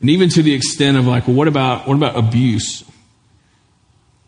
And 0.00 0.10
even 0.10 0.28
to 0.30 0.42
the 0.42 0.54
extent 0.54 0.96
of 0.96 1.06
like, 1.06 1.26
well, 1.26 1.36
what 1.36 1.48
about, 1.48 1.88
what 1.88 1.96
about 1.96 2.16
abuse? 2.16 2.84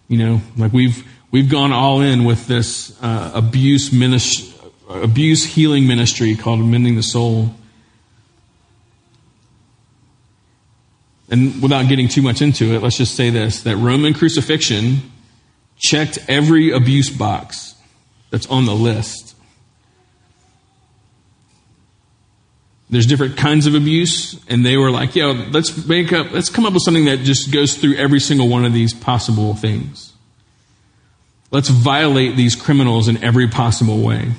You 0.09 0.19
know, 0.19 0.41
like 0.57 0.73
we've, 0.73 1.07
we've 1.31 1.49
gone 1.49 1.73
all 1.73 2.01
in 2.01 2.25
with 2.25 2.47
this 2.47 3.01
uh, 3.03 3.31
abuse 3.35 3.93
ministry, 3.93 4.53
abuse 4.89 5.45
healing 5.45 5.87
ministry 5.87 6.35
called 6.35 6.61
Mending 6.61 6.97
the 6.97 7.03
Soul. 7.03 7.55
And 11.31 11.63
without 11.63 11.89
getting 11.89 12.09
too 12.09 12.23
much 12.23 12.43
into 12.43 12.75
it, 12.75 12.83
let's 12.83 12.97
just 12.97 13.15
say 13.15 13.31
this 13.31 13.63
that 13.63 13.77
Roman 13.77 14.13
crucifixion 14.15 14.99
checked 15.79 16.19
every 16.29 16.73
abuse 16.73 17.09
box 17.09 17.75
that's 18.31 18.47
on 18.49 18.67
the 18.67 18.75
list. 18.75 19.37
There's 22.91 23.07
different 23.07 23.37
kinds 23.37 23.67
of 23.67 23.77
abuse, 23.77 24.39
and 24.49 24.67
they 24.67 24.77
were 24.77 24.91
like, 24.91 25.15
yo, 25.15 25.31
let's 25.31 25.87
make 25.87 26.13
up, 26.13 26.33
let's 26.33 26.51
come 26.51 26.67
up 26.67 26.73
with 26.73 26.83
something 26.83 27.05
that 27.05 27.19
just 27.21 27.53
goes 27.53 27.77
through 27.77 27.95
every 27.95 28.19
single 28.19 28.49
one 28.49 28.65
of 28.65 28.73
these 28.73 28.93
possible 28.93 29.55
things. 29.55 30.13
Let's 31.53 31.69
violate 31.69 32.37
these 32.37 32.57
criminals 32.57 33.07
in 33.07 33.23
every 33.23 33.47
possible 33.47 34.01
way. 34.03 34.33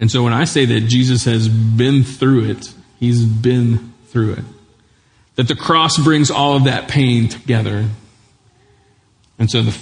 And 0.00 0.10
so 0.10 0.24
when 0.24 0.32
I 0.32 0.44
say 0.44 0.64
that 0.64 0.82
Jesus 0.82 1.24
has 1.24 1.48
been 1.48 2.02
through 2.02 2.50
it, 2.50 2.72
He's 2.98 3.24
been 3.24 3.92
through 4.06 4.32
it. 4.34 4.44
That 5.36 5.48
the 5.48 5.54
cross 5.54 5.98
brings 5.98 6.30
all 6.30 6.56
of 6.56 6.64
that 6.64 6.88
pain 6.88 7.28
together. 7.28 7.86
And 9.38 9.50
so 9.50 9.62
the, 9.62 9.78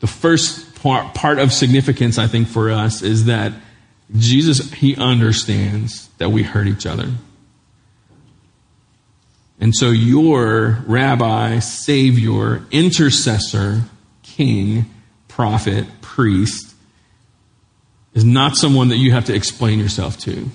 the 0.00 0.06
first 0.06 0.74
part, 0.76 1.14
part 1.14 1.38
of 1.38 1.52
significance, 1.52 2.18
I 2.18 2.26
think, 2.26 2.48
for 2.48 2.70
us 2.70 3.02
is 3.02 3.26
that 3.26 3.52
Jesus, 4.16 4.72
He 4.72 4.96
understands 4.96 6.08
that 6.18 6.30
we 6.30 6.42
hurt 6.42 6.66
each 6.66 6.86
other. 6.86 7.08
And 9.60 9.74
so 9.74 9.90
your 9.90 10.82
rabbi, 10.86 11.58
savior, 11.58 12.64
intercessor, 12.70 13.82
king, 14.22 14.86
prophet, 15.28 15.86
priest 16.02 16.74
is 18.14 18.24
not 18.24 18.56
someone 18.56 18.88
that 18.88 18.96
you 18.96 19.12
have 19.12 19.26
to 19.26 19.34
explain 19.34 19.78
yourself 19.78 20.18
to. 20.18 20.50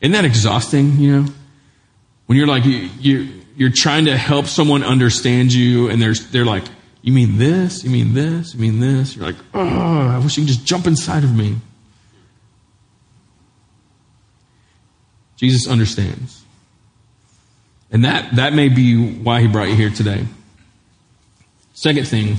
Isn't 0.00 0.12
that 0.12 0.24
exhausting, 0.24 0.98
you 0.98 1.20
know? 1.20 1.32
When 2.26 2.38
you're 2.38 2.46
like, 2.46 2.64
you, 2.64 2.88
you, 2.98 3.42
you're 3.56 3.72
trying 3.74 4.06
to 4.06 4.16
help 4.16 4.46
someone 4.46 4.82
understand 4.82 5.52
you, 5.52 5.90
and 5.90 6.00
they're, 6.00 6.14
they're 6.14 6.44
like, 6.44 6.64
you 7.02 7.12
mean 7.12 7.38
this? 7.38 7.82
You 7.82 7.90
mean 7.90 8.14
this? 8.14 8.54
You 8.54 8.60
mean 8.60 8.80
this? 8.80 9.16
You're 9.16 9.26
like, 9.26 9.36
oh, 9.54 9.60
I 9.60 10.18
wish 10.18 10.36
you 10.36 10.44
could 10.44 10.48
just 10.48 10.64
jump 10.64 10.86
inside 10.86 11.24
of 11.24 11.34
me. 11.34 11.56
Jesus 15.36 15.66
understands. 15.66 16.44
And 17.90 18.04
that, 18.04 18.36
that 18.36 18.52
may 18.52 18.68
be 18.68 19.14
why 19.14 19.40
he 19.40 19.48
brought 19.48 19.68
you 19.68 19.74
here 19.74 19.90
today. 19.90 20.26
Second 21.72 22.06
thing, 22.06 22.36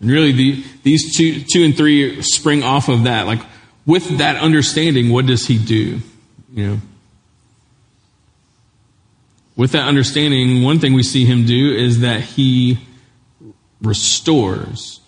and 0.00 0.10
really 0.10 0.32
the, 0.32 0.64
these 0.82 1.16
two, 1.16 1.42
two 1.50 1.64
and 1.64 1.76
three 1.76 2.20
spring 2.22 2.62
off 2.62 2.88
of 2.88 3.04
that. 3.04 3.26
Like, 3.26 3.40
with 3.86 4.18
that 4.18 4.36
understanding, 4.36 5.10
what 5.10 5.26
does 5.26 5.46
he 5.46 5.56
do? 5.56 6.00
You 6.52 6.66
know, 6.66 6.80
with 9.56 9.72
that 9.72 9.88
understanding, 9.88 10.62
one 10.62 10.80
thing 10.80 10.92
we 10.92 11.02
see 11.02 11.24
him 11.24 11.46
do 11.46 11.74
is 11.74 12.00
that 12.00 12.20
he 12.20 12.78
restores. 13.80 15.00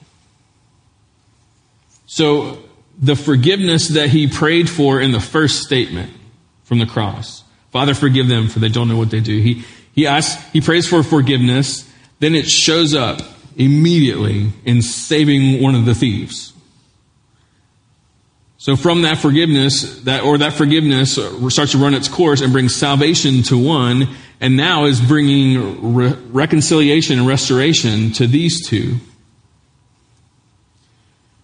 So, 2.06 2.62
the 3.00 3.14
forgiveness 3.14 3.88
that 3.88 4.08
he 4.08 4.26
prayed 4.26 4.68
for 4.68 5.00
in 5.00 5.12
the 5.12 5.20
first 5.20 5.62
statement 5.62 6.12
from 6.64 6.78
the 6.78 6.86
cross 6.86 7.44
Father, 7.70 7.94
forgive 7.94 8.28
them, 8.28 8.48
for 8.48 8.60
they 8.60 8.68
don't 8.68 8.88
know 8.88 8.96
what 8.96 9.10
they 9.10 9.20
do. 9.20 9.38
He, 9.40 9.64
he 9.94 10.06
asks, 10.06 10.42
he 10.52 10.60
prays 10.60 10.88
for 10.88 11.02
forgiveness, 11.02 11.90
then 12.18 12.34
it 12.34 12.48
shows 12.48 12.94
up 12.94 13.20
immediately 13.56 14.50
in 14.64 14.80
saving 14.82 15.62
one 15.62 15.74
of 15.74 15.84
the 15.84 15.94
thieves. 15.94 16.52
So 18.60 18.74
from 18.74 19.02
that 19.02 19.18
forgiveness, 19.18 20.00
that, 20.00 20.24
or 20.24 20.38
that 20.38 20.52
forgiveness 20.52 21.16
uh, 21.16 21.48
starts 21.48 21.72
to 21.72 21.78
run 21.78 21.94
its 21.94 22.08
course 22.08 22.40
and 22.40 22.52
brings 22.52 22.74
salvation 22.74 23.44
to 23.44 23.56
one, 23.56 24.08
and 24.40 24.56
now 24.56 24.86
is 24.86 25.00
bringing 25.00 25.94
re- 25.94 26.16
reconciliation 26.30 27.20
and 27.20 27.28
restoration 27.28 28.10
to 28.14 28.26
these 28.26 28.66
two. 28.66 28.96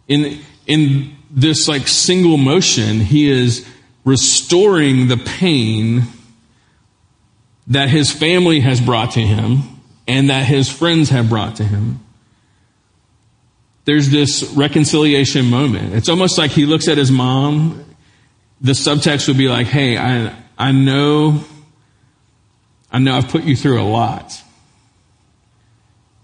In, 0.08 0.40
in 0.66 1.16
this 1.30 1.68
like 1.68 1.86
single 1.86 2.36
motion, 2.36 2.98
he 2.98 3.30
is 3.30 3.64
restoring 4.04 5.06
the 5.06 5.16
pain 5.16 6.02
that 7.68 7.88
his 7.90 8.10
family 8.10 8.58
has 8.58 8.80
brought 8.80 9.12
to 9.12 9.20
him 9.20 9.62
and 10.08 10.30
that 10.30 10.44
his 10.46 10.68
friends 10.68 11.10
have 11.10 11.28
brought 11.28 11.56
to 11.56 11.64
him 11.64 12.03
there's 13.84 14.10
this 14.10 14.42
reconciliation 14.54 15.46
moment. 15.50 15.94
It's 15.94 16.08
almost 16.08 16.38
like 16.38 16.50
he 16.50 16.66
looks 16.66 16.88
at 16.88 16.96
his 16.96 17.10
mom. 17.10 17.84
The 18.60 18.72
subtext 18.72 19.28
would 19.28 19.36
be 19.36 19.48
like, 19.48 19.66
hey, 19.66 19.98
I, 19.98 20.34
I 20.56 20.72
know, 20.72 21.44
I 22.90 22.98
know 22.98 23.16
I've 23.16 23.28
put 23.28 23.44
you 23.44 23.56
through 23.56 23.80
a 23.80 23.84
lot. 23.84 24.40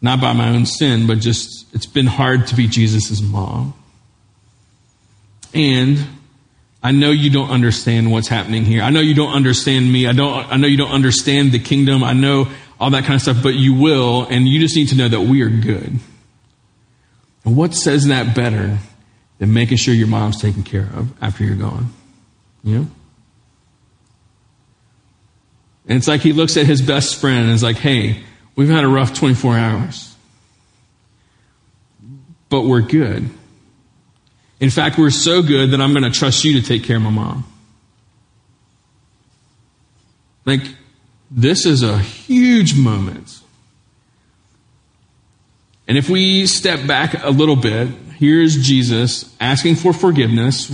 Not 0.01 0.21
by 0.21 0.33
my 0.33 0.49
own 0.49 0.65
sin, 0.65 1.07
but 1.07 1.19
just, 1.19 1.67
it's 1.75 1.85
been 1.85 2.07
hard 2.07 2.47
to 2.47 2.57
be 2.57 2.67
Jesus' 2.67 3.21
mom. 3.21 3.75
And 5.53 5.99
I 6.83 6.93
know 6.93 7.11
you 7.11 7.29
don't 7.29 7.51
understand 7.51 8.11
what's 8.11 8.29
happening 8.29 8.65
here. 8.65 8.83
I 8.83 8.89
know 8.89 9.01
you 9.01 9.15
don't 9.15 9.35
understand 9.35 9.93
me. 9.93 10.07
I 10.07 10.13
don't, 10.13 10.51
I 10.51 10.57
know 10.57 10.67
you 10.67 10.79
don't 10.79 10.93
understand 10.93 11.53
the 11.53 11.59
kingdom. 11.59 12.03
I 12.03 12.15
know 12.15 12.49
all 12.79 12.89
that 12.91 13.03
kind 13.03 13.17
of 13.17 13.21
stuff, 13.21 13.43
but 13.43 13.55
you 13.55 13.75
will, 13.75 14.25
and 14.31 14.49
you 14.49 14.59
just 14.59 14.75
need 14.75 14.89
to 14.89 14.97
know 14.97 15.09
that 15.09 15.21
we 15.21 15.43
are 15.43 15.51
good. 15.51 15.99
And 17.45 17.57
what 17.57 17.75
says 17.75 18.07
that 18.07 18.35
better 18.35 18.79
than 19.39 19.53
making 19.53 19.79
sure 19.79 19.95
your 19.95 20.07
mom's 20.07 20.41
taken 20.41 20.63
care 20.63 20.89
of 20.95 21.11
after 21.23 21.45
you're 21.45 21.57
gone? 21.57 21.93
You 22.63 22.79
know? 22.79 22.87
And 25.89 25.97
it's 25.97 26.07
like 26.07 26.21
he 26.21 26.33
looks 26.33 26.57
at 26.57 26.67
his 26.67 26.83
best 26.83 27.17
friend 27.17 27.47
and 27.47 27.51
is 27.51 27.63
like, 27.63 27.77
hey, 27.77 28.23
we've 28.55 28.69
had 28.69 28.85
a 28.85 28.89
rough 28.89 29.15
24 29.15 29.57
hours. 29.57 30.15
But 32.49 32.63
we're 32.63 32.83
good. 32.83 33.31
In 34.61 34.71
fact, 34.71 34.99
we're 34.99 35.11
so 35.11 35.43
good 35.43 35.71
that 35.71 35.81
I'm 35.81 35.93
going 35.93 36.05
to 36.05 36.17
trust 36.17 36.45
you 36.45 36.61
to 36.61 36.67
take 36.67 36.85
care 36.85 36.97
of 36.97 37.03
my 37.03 37.11
mom. 37.11 37.47
Like, 40.45 40.63
this 41.31 41.65
is 41.65 41.83
a 41.83 41.99
huge 41.99 42.77
moment 42.77 43.40
and 45.91 45.99
if 45.99 46.09
we 46.09 46.47
step 46.47 46.87
back 46.87 47.21
a 47.25 47.31
little 47.31 47.57
bit, 47.57 47.89
here's 48.17 48.65
Jesus 48.65 49.35
asking 49.41 49.75
for 49.75 49.93
forgiveness, 49.93 50.71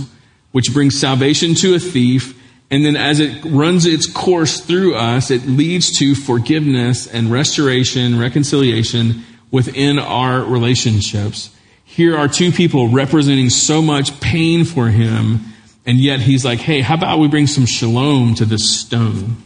which 0.51 0.71
brings 0.71 0.99
salvation 0.99 1.55
to 1.55 1.73
a 1.73 1.79
thief. 1.79 2.39
And 2.69 2.85
then 2.85 2.95
as 2.95 3.19
it 3.19 3.43
runs 3.43 3.87
its 3.87 4.05
course 4.05 4.59
through 4.59 4.93
us, 4.93 5.31
it 5.31 5.47
leads 5.47 5.97
to 5.97 6.13
forgiveness 6.13 7.07
and 7.07 7.31
restoration, 7.31 8.19
reconciliation 8.19 9.23
within 9.49 9.97
our 9.97 10.41
relationships. 10.43 11.49
Here 11.83 12.15
are 12.15 12.27
two 12.27 12.51
people 12.51 12.89
representing 12.89 13.49
so 13.49 13.81
much 13.81 14.19
pain 14.19 14.65
for 14.65 14.89
him, 14.89 15.39
and 15.83 15.97
yet 15.97 16.19
he's 16.19 16.45
like, 16.45 16.59
hey, 16.59 16.81
how 16.81 16.93
about 16.93 17.17
we 17.17 17.27
bring 17.27 17.47
some 17.47 17.65
shalom 17.65 18.35
to 18.35 18.45
this 18.45 18.81
stone? 18.81 19.37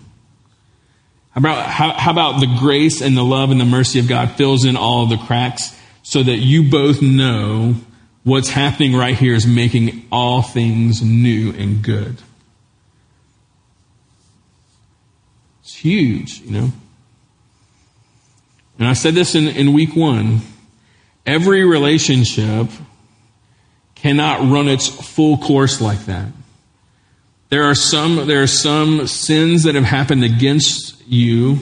How 1.33 1.39
about, 1.39 1.65
how, 1.67 1.93
how 1.93 2.11
about 2.11 2.39
the 2.41 2.57
grace 2.59 3.01
and 3.01 3.15
the 3.15 3.23
love 3.23 3.51
and 3.51 3.59
the 3.59 3.65
mercy 3.65 3.99
of 3.99 4.07
God 4.07 4.31
fills 4.31 4.65
in 4.65 4.75
all 4.75 5.05
the 5.05 5.17
cracks 5.17 5.77
so 6.03 6.21
that 6.21 6.37
you 6.37 6.69
both 6.69 7.01
know 7.01 7.75
what's 8.23 8.49
happening 8.49 8.95
right 8.95 9.15
here 9.15 9.33
is 9.33 9.47
making 9.47 10.05
all 10.11 10.41
things 10.41 11.01
new 11.01 11.51
and 11.53 11.81
good. 11.81 12.17
It's 15.61 15.75
huge, 15.75 16.41
you 16.41 16.51
know. 16.51 16.71
And 18.77 18.87
I 18.87 18.93
said 18.93 19.13
this 19.13 19.35
in, 19.35 19.47
in 19.47 19.73
week 19.73 19.95
one. 19.95 20.41
Every 21.25 21.63
relationship 21.63 22.67
cannot 23.95 24.51
run 24.51 24.67
its 24.67 24.87
full 24.87 25.37
course 25.37 25.79
like 25.79 26.05
that. 26.07 26.27
There 27.51 27.65
are 27.65 27.75
some, 27.75 28.27
there 28.27 28.41
are 28.41 28.47
some 28.47 29.07
sins 29.07 29.63
that 29.63 29.75
have 29.75 29.83
happened 29.83 30.23
against 30.23 31.05
you 31.05 31.59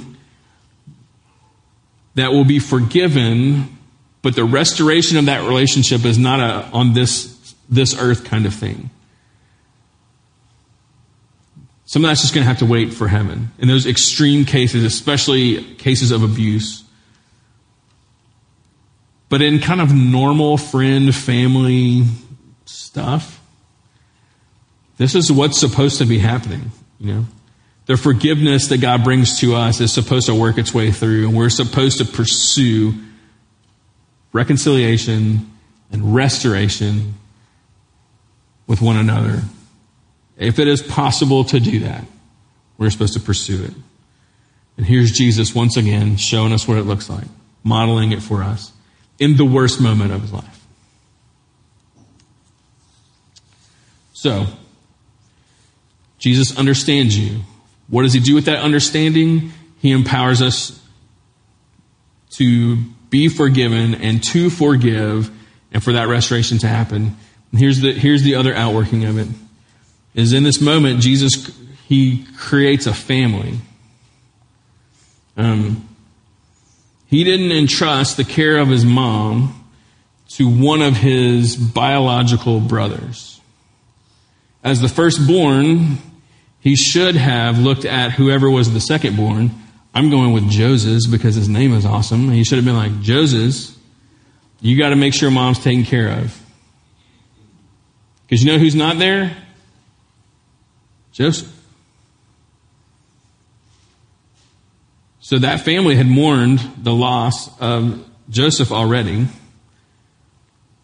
that 2.14 2.32
will 2.32 2.46
be 2.46 2.60
forgiven, 2.60 3.76
but 4.22 4.36
the 4.36 4.44
restoration 4.44 5.18
of 5.18 5.26
that 5.26 5.48
relationship 5.48 6.06
is 6.06 6.20
not 6.20 6.40
a 6.40 6.70
on 6.74 6.94
this, 6.94 7.56
this 7.68 8.00
earth 8.00 8.24
kind 8.24 8.46
of 8.46 8.54
thing. 8.54 8.92
Some 11.86 12.06
of 12.06 12.12
that's 12.12 12.22
just 12.22 12.36
going 12.36 12.44
to 12.44 12.48
have 12.48 12.60
to 12.60 12.68
wait 12.68 12.94
for 12.94 13.08
heaven. 13.08 13.52
In 13.58 13.68
those 13.68 13.88
extreme 13.88 14.46
cases, 14.46 14.84
especially 14.84 15.74
cases 15.76 16.12
of 16.12 16.22
abuse. 16.22 16.84
But 19.28 19.42
in 19.42 19.58
kind 19.58 19.82
of 19.82 19.92
normal 19.92 20.58
friend, 20.58 21.16
family 21.16 22.04
stuff, 22.66 23.39
this 25.00 25.16
is 25.16 25.32
what's 25.32 25.58
supposed 25.58 25.98
to 26.00 26.06
be 26.06 26.20
happening, 26.20 26.72
you 27.00 27.14
know. 27.14 27.26
The 27.86 27.96
forgiveness 27.96 28.68
that 28.68 28.80
God 28.80 29.04
brings 29.04 29.40
to 29.40 29.56
us 29.56 29.80
is 29.80 29.92
supposed 29.92 30.28
to 30.28 30.36
work 30.36 30.58
its 30.60 30.74
way 30.74 30.92
through, 30.92 31.28
and 31.28 31.36
we're 31.36 31.50
supposed 31.50 31.98
to 32.00 32.06
pursue 32.06 32.94
reconciliation 34.34 35.50
and 35.90 36.14
restoration 36.14 37.16
with 38.68 38.82
one 38.82 38.98
another. 38.98 39.42
If 40.38 40.60
it 40.60 40.68
is 40.68 40.84
possible 40.84 41.46
to 41.46 41.60
do 41.62 41.80
that, 41.80 42.04
we're 42.78 42.90
supposed 42.90 43.14
to 43.14 43.22
pursue 43.22 43.64
it. 43.64 43.74
And 44.78 44.86
here's 44.86 45.12
Jesus 45.12 45.56
once 45.56 45.78
again 45.78 46.18
showing 46.18 46.52
us 46.52 46.68
what 46.68 46.78
it 46.78 46.84
looks 46.84 47.10
like, 47.10 47.26
modeling 47.64 48.12
it 48.12 48.22
for 48.22 48.44
us 48.44 48.74
in 49.18 49.38
the 49.38 49.46
worst 49.46 49.80
moment 49.80 50.12
of 50.12 50.22
his 50.22 50.34
life. 50.34 50.68
So, 54.12 54.46
Jesus 56.20 56.58
understands 56.58 57.18
you. 57.18 57.42
What 57.88 58.04
does 58.04 58.14
he 58.14 58.20
do 58.20 58.36
with 58.36 58.46
that 58.46 58.60
understanding? 58.60 59.52
He 59.80 59.92
empowers 59.92 60.42
us 60.42 60.80
to 62.32 62.78
be 63.10 63.28
forgiven 63.28 63.96
and 63.96 64.24
to 64.26 64.50
forgive 64.50 65.32
and 65.72 65.84
for 65.84 65.94
that 65.94 66.08
restoration 66.08 66.58
to 66.60 66.68
happen. 66.68 67.18
And 67.52 67.60
here's 67.60 67.80
the, 67.80 67.94
here's 67.94 68.22
the 68.24 68.36
other 68.36 68.54
outworking 68.54 69.06
of 69.06 69.18
it. 69.18 69.28
Is 70.14 70.34
in 70.34 70.44
this 70.44 70.62
moment, 70.62 71.02
Jesus, 71.02 71.52
he 71.88 72.26
creates 72.38 72.86
a 72.86 72.94
family. 72.94 73.60
Um, 75.38 75.88
he 77.08 77.24
didn't 77.24 77.52
entrust 77.52 78.18
the 78.18 78.24
care 78.24 78.58
of 78.58 78.68
his 78.68 78.86
mom 78.86 79.56
to 80.36 80.48
one 80.48 80.82
of 80.82 80.98
his 80.98 81.56
biological 81.56 82.60
brothers. 82.60 83.40
As 84.64 84.82
the 84.82 84.90
firstborn, 84.90 85.98
he 86.60 86.76
should 86.76 87.16
have 87.16 87.58
looked 87.58 87.86
at 87.86 88.12
whoever 88.12 88.50
was 88.50 88.74
the 88.74 88.80
secondborn. 88.80 89.52
I'm 89.94 90.10
going 90.10 90.34
with 90.34 90.50
Joseph 90.50 91.10
because 91.10 91.36
his 91.36 91.48
name 91.48 91.74
is 91.74 91.86
awesome. 91.86 92.30
He 92.30 92.44
should 92.44 92.58
have 92.58 92.66
been 92.66 92.76
like, 92.76 93.02
Joseph, 93.02 93.76
you 94.60 94.78
got 94.78 94.90
to 94.90 94.96
make 94.96 95.14
sure 95.14 95.32
mom's 95.32 95.60
taken 95.60 95.84
care 95.84 96.10
of. 96.10 96.38
Because 98.26 98.44
you 98.44 98.52
know 98.52 98.60
who's 98.60 98.76
not 98.76 99.00
there? 99.00 99.36
Joseph. 101.14 101.56
So 105.22 105.40
that 105.40 105.62
family 105.62 105.96
had 105.96 106.08
mourned 106.08 106.60
the 106.78 106.94
loss 106.94 107.58
of 107.60 108.06
Joseph 108.30 108.72
already. 108.72 109.28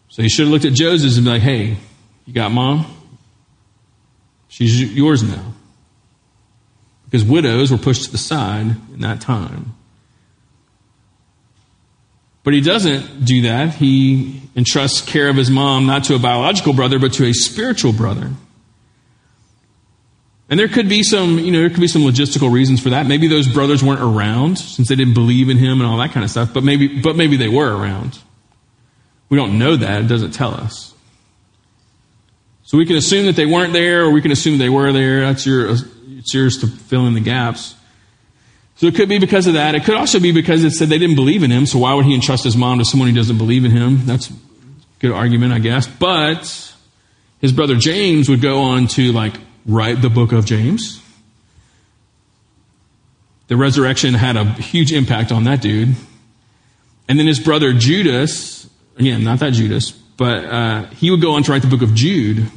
So 0.08 0.22
he 0.22 0.28
should 0.28 0.46
have 0.46 0.52
looked 0.52 0.64
at 0.64 0.72
Joseph 0.72 1.16
and 1.16 1.24
be 1.24 1.30
like, 1.30 1.42
hey, 1.42 1.76
you 2.24 2.32
got 2.32 2.50
mom? 2.50 2.86
She's 4.48 4.94
yours 4.94 5.22
now 5.22 5.55
because 7.16 7.28
widows 7.28 7.70
were 7.70 7.78
pushed 7.78 8.04
to 8.04 8.12
the 8.12 8.18
side 8.18 8.76
in 8.92 9.00
that 9.00 9.22
time. 9.22 9.74
But 12.44 12.52
he 12.52 12.60
doesn't 12.60 13.24
do 13.24 13.42
that. 13.42 13.74
He 13.74 14.42
entrusts 14.54 15.00
care 15.00 15.30
of 15.30 15.36
his 15.36 15.50
mom 15.50 15.86
not 15.86 16.04
to 16.04 16.14
a 16.14 16.18
biological 16.18 16.74
brother, 16.74 16.98
but 16.98 17.14
to 17.14 17.24
a 17.24 17.32
spiritual 17.32 17.92
brother. 17.92 18.30
And 20.50 20.60
there 20.60 20.68
could 20.68 20.88
be 20.88 21.02
some, 21.02 21.38
you 21.38 21.50
know, 21.50 21.60
there 21.60 21.70
could 21.70 21.80
be 21.80 21.88
some 21.88 22.02
logistical 22.02 22.52
reasons 22.52 22.80
for 22.80 22.90
that. 22.90 23.06
Maybe 23.06 23.28
those 23.28 23.48
brothers 23.48 23.82
weren't 23.82 24.02
around 24.02 24.58
since 24.58 24.88
they 24.88 24.94
didn't 24.94 25.14
believe 25.14 25.48
in 25.48 25.56
him 25.56 25.80
and 25.80 25.88
all 25.88 25.96
that 25.96 26.12
kind 26.12 26.22
of 26.22 26.30
stuff, 26.30 26.52
but 26.52 26.62
maybe, 26.62 27.00
but 27.00 27.16
maybe 27.16 27.36
they 27.36 27.48
were 27.48 27.74
around. 27.74 28.18
We 29.28 29.38
don't 29.38 29.58
know 29.58 29.74
that. 29.74 30.02
It 30.02 30.06
doesn't 30.06 30.32
tell 30.32 30.54
us. 30.54 30.94
So 32.62 32.76
we 32.76 32.84
can 32.84 32.96
assume 32.96 33.26
that 33.26 33.36
they 33.36 33.46
weren't 33.46 33.72
there 33.72 34.04
or 34.04 34.10
we 34.10 34.20
can 34.20 34.30
assume 34.30 34.58
they 34.58 34.68
were 34.68 34.92
there. 34.92 35.20
That's 35.20 35.46
your 35.46 35.76
it's 36.06 36.32
yours 36.32 36.58
to 36.58 36.66
fill 36.66 37.06
in 37.06 37.14
the 37.14 37.20
gaps. 37.20 37.74
So 38.76 38.86
it 38.86 38.94
could 38.94 39.08
be 39.08 39.18
because 39.18 39.46
of 39.46 39.54
that. 39.54 39.74
It 39.74 39.84
could 39.84 39.94
also 39.94 40.20
be 40.20 40.32
because 40.32 40.62
it 40.62 40.72
said 40.72 40.88
they 40.88 40.98
didn't 40.98 41.16
believe 41.16 41.42
in 41.42 41.50
him, 41.50 41.66
so 41.66 41.78
why 41.78 41.94
would 41.94 42.04
he 42.04 42.14
entrust 42.14 42.44
his 42.44 42.56
mom 42.56 42.78
to 42.78 42.84
someone 42.84 43.08
who 43.08 43.14
doesn't 43.14 43.38
believe 43.38 43.64
in 43.64 43.70
him? 43.70 44.04
That's 44.04 44.28
a 44.28 44.32
good 44.98 45.12
argument, 45.12 45.52
I 45.52 45.58
guess. 45.60 45.86
But 45.86 46.74
his 47.40 47.52
brother 47.52 47.76
James 47.76 48.28
would 48.28 48.42
go 48.42 48.60
on 48.60 48.86
to 48.88 49.12
like 49.12 49.34
write 49.64 50.02
the 50.02 50.10
book 50.10 50.32
of 50.32 50.44
James. 50.44 51.02
The 53.48 53.56
resurrection 53.56 54.14
had 54.14 54.36
a 54.36 54.44
huge 54.44 54.92
impact 54.92 55.32
on 55.32 55.44
that 55.44 55.62
dude. 55.62 55.94
And 57.08 57.18
then 57.18 57.26
his 57.26 57.38
brother 57.38 57.72
Judas, 57.72 58.68
again, 58.98 59.22
not 59.22 59.38
that 59.38 59.52
Judas, 59.52 59.92
but 59.92 60.44
uh, 60.44 60.86
he 60.88 61.10
would 61.10 61.20
go 61.20 61.32
on 61.32 61.44
to 61.44 61.52
write 61.52 61.62
the 61.62 61.68
book 61.68 61.82
of 61.82 61.94
Jude. 61.94 62.50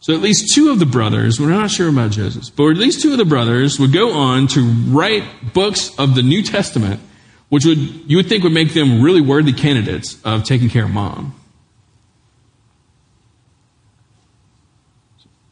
So 0.00 0.14
at 0.14 0.20
least 0.20 0.54
two 0.54 0.70
of 0.70 0.78
the 0.78 0.86
brothers, 0.86 1.40
we're 1.40 1.50
not 1.50 1.70
sure 1.70 1.88
about 1.88 2.12
Joseph, 2.12 2.54
but 2.54 2.68
at 2.68 2.76
least 2.76 3.02
two 3.02 3.12
of 3.12 3.18
the 3.18 3.24
brothers 3.24 3.80
would 3.80 3.92
go 3.92 4.12
on 4.12 4.46
to 4.48 4.60
write 4.62 5.24
books 5.52 5.92
of 5.98 6.14
the 6.14 6.22
New 6.22 6.42
Testament, 6.42 7.00
which 7.48 7.64
would 7.64 7.78
you 7.78 8.16
would 8.18 8.28
think 8.28 8.44
would 8.44 8.52
make 8.52 8.74
them 8.74 9.02
really 9.02 9.20
worthy 9.20 9.52
candidates 9.52 10.18
of 10.24 10.44
taking 10.44 10.68
care 10.68 10.84
of 10.84 10.90
mom. 10.90 11.34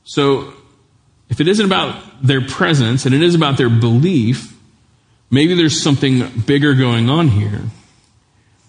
So 0.04 0.52
if 1.28 1.40
it 1.40 1.48
isn't 1.48 1.64
about 1.64 2.00
their 2.22 2.40
presence 2.40 3.06
and 3.06 3.14
it 3.14 3.22
is 3.22 3.34
about 3.34 3.56
their 3.56 3.70
belief, 3.70 4.56
maybe 5.30 5.54
there's 5.54 5.82
something 5.82 6.28
bigger 6.46 6.74
going 6.74 7.08
on 7.08 7.28
here. 7.28 7.62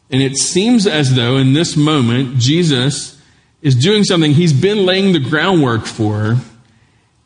And 0.09 0.21
it 0.21 0.37
seems 0.37 0.87
as 0.87 1.15
though 1.15 1.35
in 1.37 1.53
this 1.53 1.75
moment, 1.75 2.37
Jesus 2.37 3.14
is 3.65 3.73
doing 3.73 4.03
something 4.03 4.31
he's 4.31 4.53
been 4.53 4.85
laying 4.85 5.11
the 5.11 5.19
groundwork 5.19 5.87
for, 5.87 6.37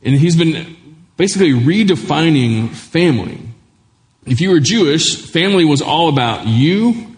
and 0.02 0.15
he's 0.15 0.38
been 0.38 0.78
basically 1.17 1.52
redefining 1.52 2.69
family. 2.69 3.41
If 4.25 4.39
you 4.39 4.52
were 4.52 4.62
Jewish, 4.62 5.17
family 5.17 5.65
was 5.65 5.82
all 5.82 6.08
about 6.08 6.47
you 6.47 7.13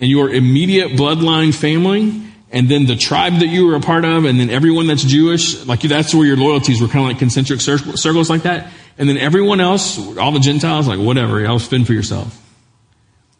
and 0.00 0.10
your 0.10 0.28
immediate 0.28 0.90
bloodline 0.98 1.54
family, 1.54 2.20
and 2.50 2.68
then 2.68 2.86
the 2.86 2.96
tribe 2.96 3.34
that 3.34 3.46
you 3.46 3.64
were 3.64 3.76
a 3.76 3.80
part 3.80 4.04
of, 4.04 4.24
and 4.24 4.40
then 4.40 4.50
everyone 4.50 4.88
that's 4.88 5.04
Jewish, 5.04 5.64
like 5.66 5.80
that's 5.82 6.12
where 6.12 6.26
your 6.26 6.36
loyalties 6.36 6.80
were 6.82 6.88
kind 6.88 7.04
of 7.04 7.10
like 7.10 7.20
concentric 7.20 7.60
circles 7.60 8.28
like 8.28 8.42
that. 8.42 8.72
And 8.98 9.08
then 9.08 9.18
everyone 9.18 9.60
else, 9.60 9.98
all 10.18 10.32
the 10.32 10.40
Gentiles, 10.40 10.88
like 10.88 10.98
whatever, 10.98 11.40
y'all 11.40 11.60
fend 11.60 11.86
for 11.86 11.92
yourself. 11.92 12.40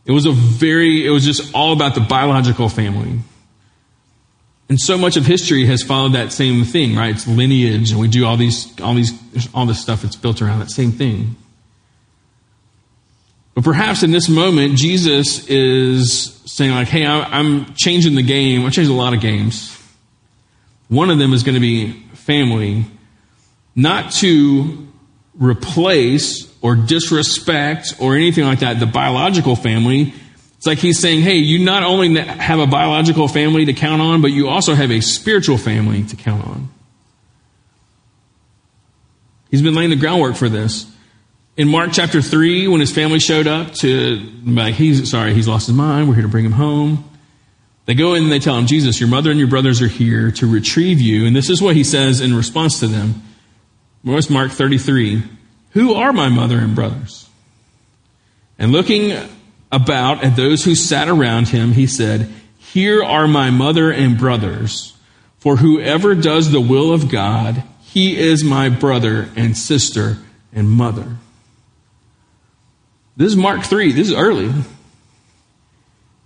It 0.06 0.12
was 0.12 0.26
a 0.26 0.32
very, 0.32 1.04
it 1.04 1.10
was 1.10 1.24
just 1.24 1.52
all 1.56 1.72
about 1.72 1.96
the 1.96 2.02
biological 2.02 2.68
family. 2.68 3.18
And 4.68 4.80
so 4.80 4.96
much 4.96 5.16
of 5.16 5.26
history 5.26 5.66
has 5.66 5.82
followed 5.82 6.12
that 6.14 6.32
same 6.32 6.64
thing, 6.64 6.96
right? 6.96 7.14
It's 7.14 7.26
lineage, 7.26 7.90
and 7.90 8.00
we 8.00 8.08
do 8.08 8.24
all 8.24 8.36
these, 8.36 8.80
all 8.80 8.94
these, 8.94 9.12
all 9.54 9.66
this 9.66 9.80
stuff 9.80 10.02
that's 10.02 10.16
built 10.16 10.40
around 10.40 10.60
that 10.60 10.70
same 10.70 10.92
thing. 10.92 11.36
But 13.54 13.62
perhaps 13.62 14.02
in 14.02 14.10
this 14.10 14.28
moment, 14.28 14.76
Jesus 14.76 15.46
is 15.48 16.40
saying, 16.46 16.72
like, 16.72 16.88
hey, 16.88 17.06
I'm 17.06 17.74
changing 17.74 18.14
the 18.14 18.22
game. 18.22 18.64
I 18.64 18.70
changed 18.70 18.90
a 18.90 18.94
lot 18.94 19.14
of 19.14 19.20
games. 19.20 19.70
One 20.88 21.10
of 21.10 21.18
them 21.18 21.32
is 21.32 21.42
going 21.42 21.54
to 21.54 21.60
be 21.60 21.92
family, 22.14 22.86
not 23.76 24.12
to 24.12 24.88
replace 25.38 26.52
or 26.62 26.74
disrespect 26.74 27.94
or 28.00 28.16
anything 28.16 28.44
like 28.44 28.60
that 28.60 28.80
the 28.80 28.86
biological 28.86 29.56
family, 29.56 30.14
it's 30.64 30.66
like 30.66 30.78
he's 30.78 30.98
saying, 30.98 31.20
hey, 31.20 31.34
you 31.34 31.62
not 31.62 31.82
only 31.82 32.18
have 32.18 32.58
a 32.58 32.66
biological 32.66 33.28
family 33.28 33.66
to 33.66 33.74
count 33.74 34.00
on, 34.00 34.22
but 34.22 34.28
you 34.28 34.48
also 34.48 34.74
have 34.74 34.90
a 34.90 35.02
spiritual 35.02 35.58
family 35.58 36.04
to 36.04 36.16
count 36.16 36.42
on. 36.42 36.70
He's 39.50 39.60
been 39.60 39.74
laying 39.74 39.90
the 39.90 39.96
groundwork 39.96 40.36
for 40.36 40.48
this. 40.48 40.90
In 41.58 41.68
Mark 41.68 41.90
chapter 41.92 42.22
3, 42.22 42.68
when 42.68 42.80
his 42.80 42.90
family 42.90 43.18
showed 43.18 43.46
up 43.46 43.74
to, 43.80 44.26
like, 44.46 44.74
he's 44.76 45.10
sorry, 45.10 45.34
he's 45.34 45.46
lost 45.46 45.66
his 45.66 45.76
mind, 45.76 46.08
we're 46.08 46.14
here 46.14 46.22
to 46.22 46.30
bring 46.30 46.46
him 46.46 46.52
home. 46.52 47.10
They 47.84 47.92
go 47.92 48.14
in 48.14 48.22
and 48.22 48.32
they 48.32 48.38
tell 48.38 48.56
him, 48.56 48.66
Jesus, 48.66 48.98
your 48.98 49.10
mother 49.10 49.30
and 49.30 49.38
your 49.38 49.48
brothers 49.48 49.82
are 49.82 49.86
here 49.86 50.30
to 50.30 50.50
retrieve 50.50 50.98
you. 50.98 51.26
And 51.26 51.36
this 51.36 51.50
is 51.50 51.60
what 51.60 51.76
he 51.76 51.84
says 51.84 52.22
in 52.22 52.34
response 52.34 52.80
to 52.80 52.86
them. 52.86 53.22
What's 54.00 54.30
Mark 54.30 54.50
33? 54.50 55.24
Who 55.72 55.92
are 55.92 56.14
my 56.14 56.30
mother 56.30 56.58
and 56.58 56.74
brothers? 56.74 57.28
And 58.58 58.72
looking 58.72 59.12
about 59.74 60.22
at 60.22 60.36
those 60.36 60.64
who 60.64 60.74
sat 60.74 61.08
around 61.08 61.48
him, 61.48 61.72
he 61.72 61.86
said, 61.86 62.30
Here 62.58 63.02
are 63.02 63.26
my 63.26 63.50
mother 63.50 63.90
and 63.90 64.16
brothers. 64.16 64.96
For 65.38 65.56
whoever 65.56 66.14
does 66.14 66.50
the 66.50 66.60
will 66.60 66.92
of 66.92 67.10
God, 67.10 67.62
he 67.82 68.16
is 68.16 68.42
my 68.42 68.68
brother 68.68 69.28
and 69.36 69.56
sister 69.56 70.18
and 70.52 70.70
mother. 70.70 71.16
This 73.16 73.28
is 73.28 73.36
Mark 73.36 73.62
3. 73.64 73.92
This 73.92 74.08
is 74.08 74.14
early. 74.14 74.52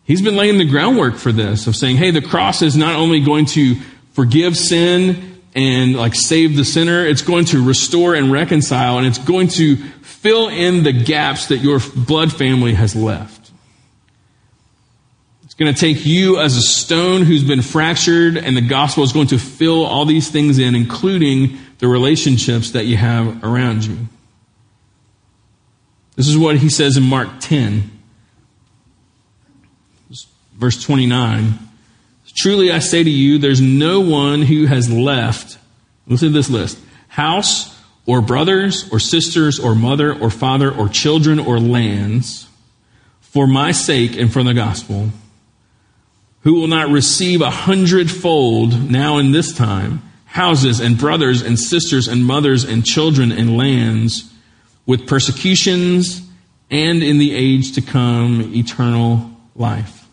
He's 0.05 0.23
been 0.23 0.37
laying 0.37 0.57
the 0.57 0.65
groundwork 0.65 1.17
for 1.17 1.33
this 1.33 1.67
of 1.67 1.77
saying, 1.77 1.97
hey, 1.97 2.11
the 2.11 2.23
cross 2.23 2.63
is 2.63 2.77
not 2.77 2.97
only 2.97 3.21
going 3.21 3.45
to 3.47 3.75
forgive 4.13 4.57
sin 4.57 5.43
and 5.55 5.95
like 5.95 6.15
save 6.15 6.57
the 6.57 6.65
sinner, 6.65 7.05
it's 7.05 7.23
going 7.23 7.45
to 7.47 7.63
restore 7.63 8.15
and 8.15 8.33
reconcile 8.33 8.99
and 8.99 9.07
it's 9.07 9.19
going 9.19 9.49
to 9.49 9.77
fill 9.77 10.49
in 10.49 10.83
the 10.83 10.93
gaps 10.93 11.49
that 11.49 11.59
your 11.59 11.81
blood 11.95 12.33
family 12.33 12.73
has 12.73 12.97
left. 12.97 13.38
Going 15.59 15.75
to 15.75 15.81
take 15.81 16.07
you 16.07 16.39
as 16.39 16.57
a 16.57 16.63
stone 16.63 17.23
who's 17.23 17.43
been 17.43 17.63
fractured 17.63 18.37
and 18.37 18.57
the 18.57 18.63
gospel 18.63 19.03
is 19.03 19.13
going 19.13 19.27
to 19.29 19.39
fill 19.39 19.85
all 19.85 20.05
these 20.05 20.31
things 20.31 20.59
in, 20.59 20.77
including 20.77 21.59
the 21.79 21.89
relationships 21.89 22.71
that 22.73 22.87
you 22.87 22.97
have 22.97 23.43
around 23.43 23.85
you. 23.85 23.97
This 26.15 26.29
is 26.29 26.39
what 26.39 26.57
he 26.59 26.69
says 26.69 26.97
in 26.97 27.03
Mark 27.03 27.29
10 27.41 27.99
verse 30.59 30.83
29. 30.83 31.59
Truly 32.37 32.71
I 32.71 32.81
say 32.81 33.03
to 33.03 33.11
you, 33.11 33.39
there's 33.39 33.61
no 33.61 34.01
one 34.01 34.43
who 34.43 34.67
has 34.67 34.91
left, 34.91 35.59
listen 36.07 36.29
to 36.29 36.35
this 36.35 36.51
list, 36.51 36.79
house 37.09 37.77
or 38.07 38.21
brothers 38.21 38.93
or 38.93 38.99
sisters 38.99 39.59
or 39.59 39.75
mother 39.75 40.13
or 40.13 40.31
father 40.31 40.71
or 40.71 40.89
children 40.89 41.39
or 41.39 41.59
lands 41.59 42.49
for 43.21 43.47
my 43.47 43.73
sake 43.73 44.17
and 44.17 44.33
for 44.33 44.43
the 44.43 44.55
gospel, 44.55 45.11
who 46.43 46.55
will 46.55 46.69
not 46.69 46.89
receive 46.89 47.41
a 47.41 47.51
hundredfold 47.51 48.91
now 48.91 49.19
in 49.19 49.33
this 49.33 49.53
time 49.53 50.03
houses 50.27 50.79
and 50.79 50.99
brothers 50.99 51.43
and 51.43 51.59
sisters 51.59 52.07
and 52.07 52.25
mothers 52.25 52.63
and 52.63 52.85
children 52.85 53.33
and 53.33 53.57
lands 53.57 54.33
with 54.87 55.07
persecutions 55.07 56.29
and 56.71 57.03
in 57.03 57.19
the 57.19 57.35
age 57.35 57.75
to 57.75 57.81
come 57.81 58.53
eternal 58.55 59.31
life. 59.57 60.07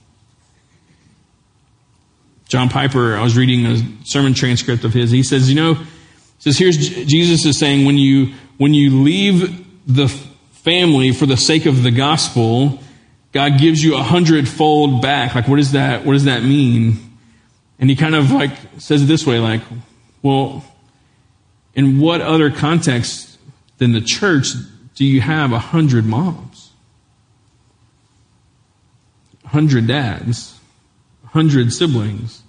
John 2.48 2.70
Piper, 2.70 3.16
I 3.16 3.24
was 3.24 3.36
reading 3.36 3.66
a 3.66 4.06
sermon 4.06 4.34
transcript 4.34 4.84
of 4.84 4.94
his. 4.94 5.12
He 5.12 5.24
says, 5.24 5.50
you 5.50 5.56
know, 5.56 5.78
says 6.40 6.58
here's 6.58 6.78
Jesus 6.78 7.46
is 7.46 7.60
saying 7.60 7.86
when 7.86 7.98
you 7.98 8.34
when 8.58 8.74
you 8.74 9.02
leave 9.02 9.66
the 9.88 10.08
family 10.08 11.12
for 11.12 11.26
the 11.26 11.38
sake 11.38 11.66
of 11.66 11.84
the 11.84 11.92
gospel, 11.92 12.80
God 13.36 13.60
gives 13.60 13.84
you 13.84 13.98
a 13.98 14.02
hundredfold 14.02 15.02
back. 15.02 15.36
Like, 15.36 15.50
what 15.50 15.58
does 15.58 15.74
that 15.74 16.06
what 16.06 16.14
does 16.14 16.24
that 16.24 16.42
mean? 16.42 17.18
And 17.78 17.90
he 17.90 17.98
kind 17.98 18.16
of 18.16 18.32
like 18.32 18.54
says 18.78 19.04
it 19.04 19.08
this 19.08 19.28
way, 19.28 19.40
like, 19.40 19.60
well, 20.22 20.64
in 21.74 22.00
what 22.00 22.22
other 22.22 22.50
context 22.50 23.38
than 23.78 23.92
the 23.92 24.00
church 24.00 24.54
do 24.96 25.04
you 25.04 25.20
have 25.20 25.52
a 25.52 25.60
hundred 25.60 26.06
moms? 26.06 26.72
A 29.44 29.50
hundred 29.50 29.86
dads? 29.86 30.58
A 31.26 31.28
hundred 31.28 31.74
siblings, 31.74 32.42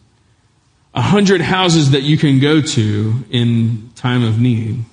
a 0.95 1.03
hundred 1.03 1.41
houses 1.41 1.91
that 1.91 2.05
you 2.05 2.17
can 2.17 2.39
go 2.39 2.61
to 2.61 3.25
in 3.29 3.91
time 3.97 4.23
of 4.23 4.41
need. 4.41 4.85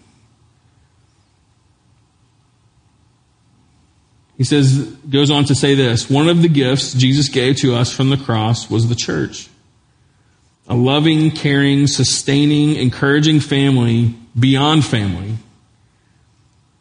He 4.37 4.43
says, 4.43 4.77
goes 5.09 5.29
on 5.29 5.45
to 5.45 5.55
say 5.55 5.75
this 5.75 6.09
one 6.09 6.27
of 6.27 6.41
the 6.41 6.49
gifts 6.49 6.93
Jesus 6.93 7.29
gave 7.29 7.57
to 7.57 7.75
us 7.75 7.91
from 7.91 8.09
the 8.09 8.17
cross 8.17 8.69
was 8.69 8.87
the 8.87 8.95
church. 8.95 9.49
A 10.67 10.75
loving, 10.75 11.31
caring, 11.31 11.87
sustaining, 11.87 12.75
encouraging 12.75 13.41
family 13.41 14.15
beyond 14.37 14.85
family. 14.85 15.35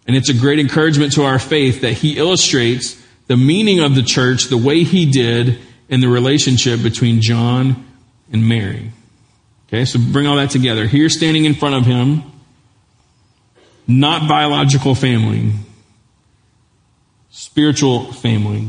And 0.06 0.16
it's 0.16 0.28
a 0.28 0.34
great 0.34 0.58
encouragement 0.58 1.12
to 1.14 1.24
our 1.24 1.38
faith 1.38 1.82
that 1.82 1.94
he 1.94 2.16
illustrates 2.16 3.00
the 3.26 3.36
meaning 3.36 3.80
of 3.80 3.94
the 3.94 4.02
church 4.02 4.44
the 4.44 4.56
way 4.56 4.84
he 4.84 5.10
did 5.10 5.58
in 5.88 6.00
the 6.00 6.08
relationship 6.08 6.82
between 6.82 7.20
John 7.20 7.86
and 8.32 8.48
Mary. 8.48 8.92
Okay, 9.68 9.84
so 9.84 9.98
bring 9.98 10.26
all 10.26 10.36
that 10.36 10.50
together. 10.50 10.86
Here, 10.86 11.08
standing 11.08 11.44
in 11.44 11.54
front 11.54 11.74
of 11.76 11.86
him, 11.86 12.22
not 13.86 14.28
biological 14.28 14.94
family, 14.94 15.52
spiritual 17.32 18.12
family, 18.12 18.68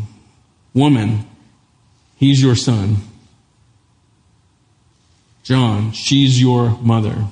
woman, 0.73 1.27
he's 2.15 2.41
your 2.41 2.55
son. 2.55 2.95
John, 5.43 5.91
she's 5.91 6.41
your 6.41 6.69
mother. 6.79 7.27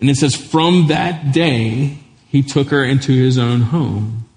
And 0.00 0.10
it 0.10 0.16
says, 0.16 0.36
from 0.36 0.88
that 0.88 1.32
day, 1.32 1.98
he 2.28 2.42
took 2.42 2.68
her 2.68 2.84
into 2.84 3.12
his 3.12 3.38
own 3.38 3.62
home. 3.62 4.28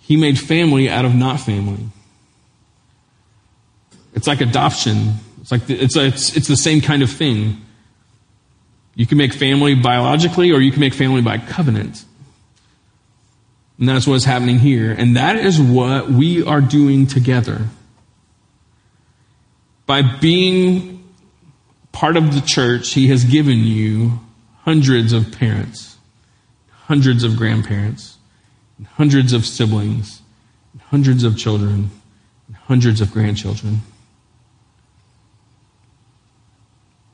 He 0.00 0.16
made 0.16 0.38
family 0.38 0.90
out 0.90 1.04
of 1.04 1.14
not 1.14 1.40
family. 1.40 1.86
It's 4.12 4.26
like 4.26 4.40
adoption. 4.40 5.14
It's 5.40 5.52
like 5.52 5.66
the, 5.66 5.80
it's, 5.80 5.96
a, 5.96 6.06
it's, 6.06 6.36
it's 6.36 6.48
the 6.48 6.56
same 6.56 6.80
kind 6.80 7.02
of 7.02 7.10
thing. 7.10 7.64
You 9.00 9.06
can 9.06 9.16
make 9.16 9.32
family 9.32 9.74
biologically, 9.74 10.52
or 10.52 10.60
you 10.60 10.70
can 10.70 10.80
make 10.80 10.92
family 10.92 11.22
by 11.22 11.38
covenant. 11.38 12.04
And 13.78 13.88
that's 13.88 14.06
what's 14.06 14.26
happening 14.26 14.58
here. 14.58 14.92
And 14.92 15.16
that 15.16 15.36
is 15.36 15.58
what 15.58 16.10
we 16.10 16.44
are 16.44 16.60
doing 16.60 17.06
together. 17.06 17.68
By 19.86 20.02
being 20.02 21.02
part 21.92 22.18
of 22.18 22.34
the 22.34 22.42
church, 22.42 22.92
He 22.92 23.08
has 23.08 23.24
given 23.24 23.60
you 23.60 24.20
hundreds 24.64 25.14
of 25.14 25.32
parents, 25.32 25.96
hundreds 26.82 27.24
of 27.24 27.38
grandparents, 27.38 28.18
and 28.76 28.86
hundreds 28.86 29.32
of 29.32 29.46
siblings, 29.46 30.20
hundreds 30.88 31.24
of 31.24 31.38
children, 31.38 31.90
hundreds 32.64 33.00
of 33.00 33.12
grandchildren. 33.12 33.80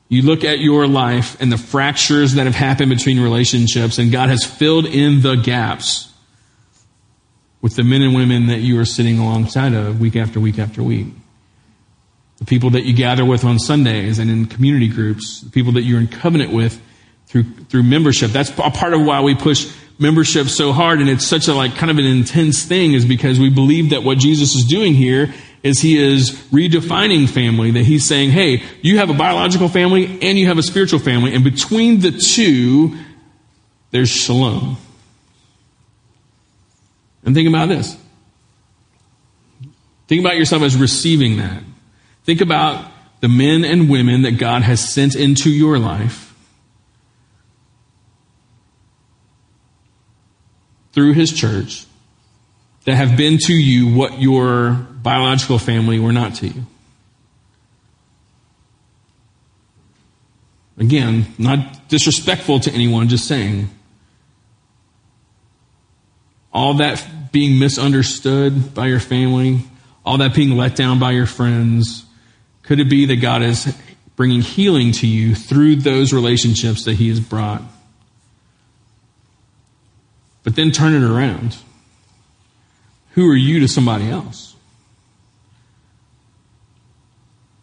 You 0.09 0.21
look 0.21 0.43
at 0.43 0.59
your 0.59 0.87
life 0.87 1.39
and 1.41 1.51
the 1.51 1.57
fractures 1.57 2.33
that 2.33 2.45
have 2.45 2.55
happened 2.55 2.89
between 2.89 3.19
relationships, 3.19 3.97
and 3.97 4.11
God 4.11 4.29
has 4.29 4.45
filled 4.45 4.85
in 4.85 5.21
the 5.21 5.35
gaps 5.35 6.11
with 7.61 7.75
the 7.75 7.83
men 7.83 8.01
and 8.01 8.15
women 8.15 8.47
that 8.47 8.59
you 8.59 8.79
are 8.79 8.85
sitting 8.85 9.19
alongside 9.19 9.73
of 9.73 9.99
week 9.99 10.15
after 10.15 10.39
week 10.39 10.59
after 10.59 10.81
week. 10.81 11.07
The 12.37 12.45
people 12.45 12.69
that 12.71 12.83
you 12.83 12.93
gather 12.93 13.25
with 13.25 13.43
on 13.43 13.59
Sundays 13.59 14.19
and 14.19 14.29
in 14.29 14.45
community 14.45 14.87
groups, 14.87 15.41
the 15.41 15.49
people 15.49 15.73
that 15.73 15.81
you're 15.81 15.99
in 15.99 16.07
covenant 16.07 16.53
with 16.53 16.81
through, 17.25 17.43
through 17.69 17.83
membership. 17.83 18.31
That's 18.31 18.49
a 18.51 18.71
part 18.71 18.93
of 18.93 19.03
why 19.03 19.21
we 19.21 19.35
push 19.35 19.73
membership 19.99 20.47
so 20.47 20.71
hard 20.71 20.99
and 20.99 21.09
it's 21.09 21.25
such 21.25 21.47
a 21.47 21.53
like 21.53 21.75
kind 21.75 21.89
of 21.89 21.97
an 21.97 22.05
intense 22.05 22.63
thing 22.63 22.93
is 22.93 23.03
because 23.03 23.39
we 23.39 23.49
believe 23.49 23.89
that 23.89 24.03
what 24.03 24.19
Jesus 24.19 24.55
is 24.55 24.63
doing 24.63 24.93
here 24.93 25.33
is 25.67 25.81
he 25.81 25.97
is 25.97 26.31
redefining 26.51 27.29
family 27.29 27.71
that 27.71 27.83
he's 27.83 28.05
saying 28.05 28.31
hey 28.31 28.63
you 28.81 28.97
have 28.97 29.09
a 29.09 29.13
biological 29.13 29.67
family 29.67 30.19
and 30.21 30.37
you 30.37 30.47
have 30.47 30.57
a 30.57 30.63
spiritual 30.63 30.99
family 30.99 31.33
and 31.33 31.43
between 31.43 31.99
the 31.99 32.11
two 32.11 32.95
there's 33.91 34.09
shalom. 34.09 34.77
And 37.23 37.35
think 37.35 37.47
about 37.47 37.69
this. 37.69 37.97
Think 40.07 40.21
about 40.21 40.37
yourself 40.37 40.61
as 40.61 40.75
receiving 40.75 41.37
that. 41.37 41.63
Think 42.23 42.41
about 42.41 42.91
the 43.19 43.27
men 43.27 43.65
and 43.65 43.89
women 43.89 44.21
that 44.21 44.33
God 44.33 44.61
has 44.61 44.87
sent 44.87 45.15
into 45.15 45.49
your 45.49 45.79
life 45.79 46.33
through 50.93 51.13
his 51.13 51.33
church 51.33 51.85
that 52.87 52.95
have 52.95 53.17
been 53.17 53.37
to 53.37 53.53
you 53.53 53.93
what 53.93 54.21
your 54.21 54.71
biological 54.71 55.59
family 55.59 55.99
were 55.99 56.13
not 56.13 56.35
to 56.35 56.47
you. 56.47 56.65
Again, 60.77 61.25
not 61.37 61.89
disrespectful 61.89 62.61
to 62.61 62.71
anyone, 62.71 63.09
just 63.09 63.27
saying. 63.27 63.69
All 66.53 66.75
that 66.75 67.05
being 67.33 67.59
misunderstood 67.59 68.73
by 68.73 68.87
your 68.87 69.01
family, 69.01 69.65
all 70.05 70.19
that 70.19 70.33
being 70.33 70.55
let 70.55 70.77
down 70.77 70.97
by 70.97 71.11
your 71.11 71.25
friends, 71.25 72.05
could 72.63 72.79
it 72.79 72.89
be 72.89 73.05
that 73.07 73.17
God 73.17 73.41
is 73.41 73.77
bringing 74.15 74.41
healing 74.41 74.93
to 74.93 75.07
you 75.07 75.35
through 75.35 75.75
those 75.75 76.13
relationships 76.13 76.85
that 76.85 76.93
He 76.93 77.09
has 77.09 77.19
brought? 77.19 77.63
But 80.45 80.55
then 80.55 80.71
turn 80.71 80.93
it 80.93 81.03
around. 81.03 81.57
Who 83.17 83.27
are 83.27 83.35
you 83.35 83.61
to 83.61 83.67
somebody 83.67 84.07
else? 84.07 84.55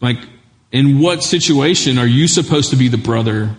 Like, 0.01 0.17
in 0.73 0.99
what 0.99 1.23
situation 1.23 1.97
are 1.97 2.09
you 2.09 2.27
supposed 2.27 2.71
to 2.71 2.77
be 2.77 2.89
the 2.89 2.99
brother? 2.99 3.55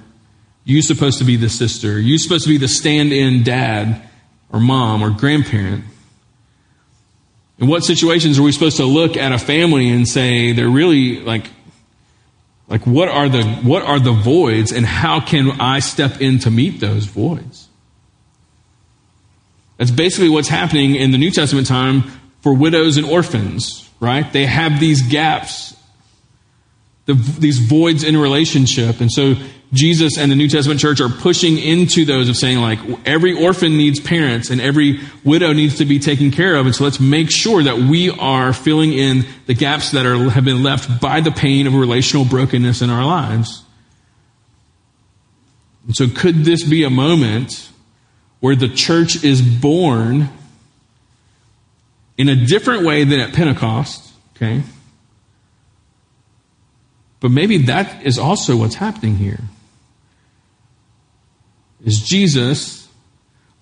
You 0.66 0.82
supposed 0.82 1.20
to 1.20 1.24
be 1.24 1.38
the 1.38 1.48
sister? 1.48 1.98
You 1.98 2.18
supposed 2.18 2.44
to 2.44 2.50
be 2.50 2.58
the 2.58 2.68
stand-in 2.68 3.44
dad 3.44 4.10
or 4.52 4.60
mom 4.60 5.04
or 5.04 5.10
grandparent? 5.10 5.86
In 7.60 7.68
what 7.68 7.86
situations 7.86 8.38
are 8.38 8.44
we 8.44 8.52
supposed 8.52 8.76
to 8.76 8.86
look 8.86 9.16
at 9.16 9.32
a 9.32 9.38
family 9.38 9.90
and 9.90 10.06
say 10.06 10.52
they're 10.52 10.68
really 10.68 11.22
like 11.22 11.46
like 12.68 12.86
what 12.86 13.08
are 13.08 13.30
the 13.30 13.46
what 13.64 13.84
are 13.84 14.02
the 14.02 14.12
voids 14.12 14.74
and 14.74 14.86
how 14.86 15.22
can 15.22 15.62
I 15.62 15.80
step 15.80 16.20
in 16.20 16.40
to 16.40 16.52
meet 16.52 16.82
those 16.82 17.06
voids? 17.06 17.65
That's 19.78 19.92
basically 19.92 20.30
what's 20.30 20.48
happening 20.48 20.96
in 20.96 21.12
the 21.12 21.18
New 21.18 21.32
Testament 21.32 21.68
time 21.68 22.04
for 22.42 22.54
widows 22.54 22.98
and 22.98 23.06
orphans, 23.06 23.90
right? 24.00 24.32
They 24.32 24.46
have 24.46 24.80
these 24.80 25.02
gaps, 25.02 25.76
the, 27.06 27.14
these 27.14 27.60
voids 27.60 28.04
in 28.04 28.16
relationship. 28.18 29.02
And 29.02 29.12
so 29.12 29.36
Jesus 29.74 30.18
and 30.18 30.32
the 30.32 30.36
New 30.36 30.48
Testament 30.48 30.80
church 30.80 31.02
are 31.02 31.10
pushing 31.10 31.58
into 31.58 32.06
those 32.06 32.30
of 32.30 32.38
saying, 32.38 32.60
like, 32.60 32.80
every 33.06 33.34
orphan 33.34 33.76
needs 33.78 34.00
parents 34.00 34.50
and 34.50 34.62
every 34.62 35.02
widow 35.24 35.52
needs 35.52 35.80
to 35.80 35.86
be 35.86 36.00
taken 36.00 36.32
care 36.32 36.56
of. 36.56 36.66
And 36.66 36.74
so 36.76 36.84
let's 36.84 37.00
make 37.00 37.30
sure 37.30 37.64
that 37.64 37.78
we 37.78 38.12
are 38.12 38.54
filling 38.54 38.94
in 38.94 39.26
the 39.48 39.54
gaps 39.54 39.92
that 39.92 40.06
are, 40.06 40.30
have 40.30 40.46
been 40.46 40.64
left 40.64 41.02
by 41.02 41.20
the 41.20 41.32
pain 41.32 41.68
of 41.68 41.74
relational 41.74 42.26
brokenness 42.26 42.82
in 42.82 42.90
our 42.90 43.04
lives. 43.04 43.64
And 45.88 45.96
so 45.96 46.08
could 46.08 46.46
this 46.46 46.64
be 46.64 46.84
a 46.84 46.90
moment 46.90 47.70
where 48.40 48.56
the 48.56 48.70
church 48.70 49.24
is 49.24 49.42
born 49.42 50.30
in 52.18 52.30
a 52.30 52.36
different 52.36 52.84
way 52.84 53.04
than 53.04 53.20
at 53.20 53.34
Pentecost, 53.34 54.14
okay? 54.36 54.64
But 57.20 57.32
maybe 57.32 57.58
that 57.60 58.06
is 58.06 58.18
also 58.18 58.56
what's 58.56 58.76
happening 58.76 59.18
here 59.18 59.40
is 61.84 62.02
Jesus 62.02 62.88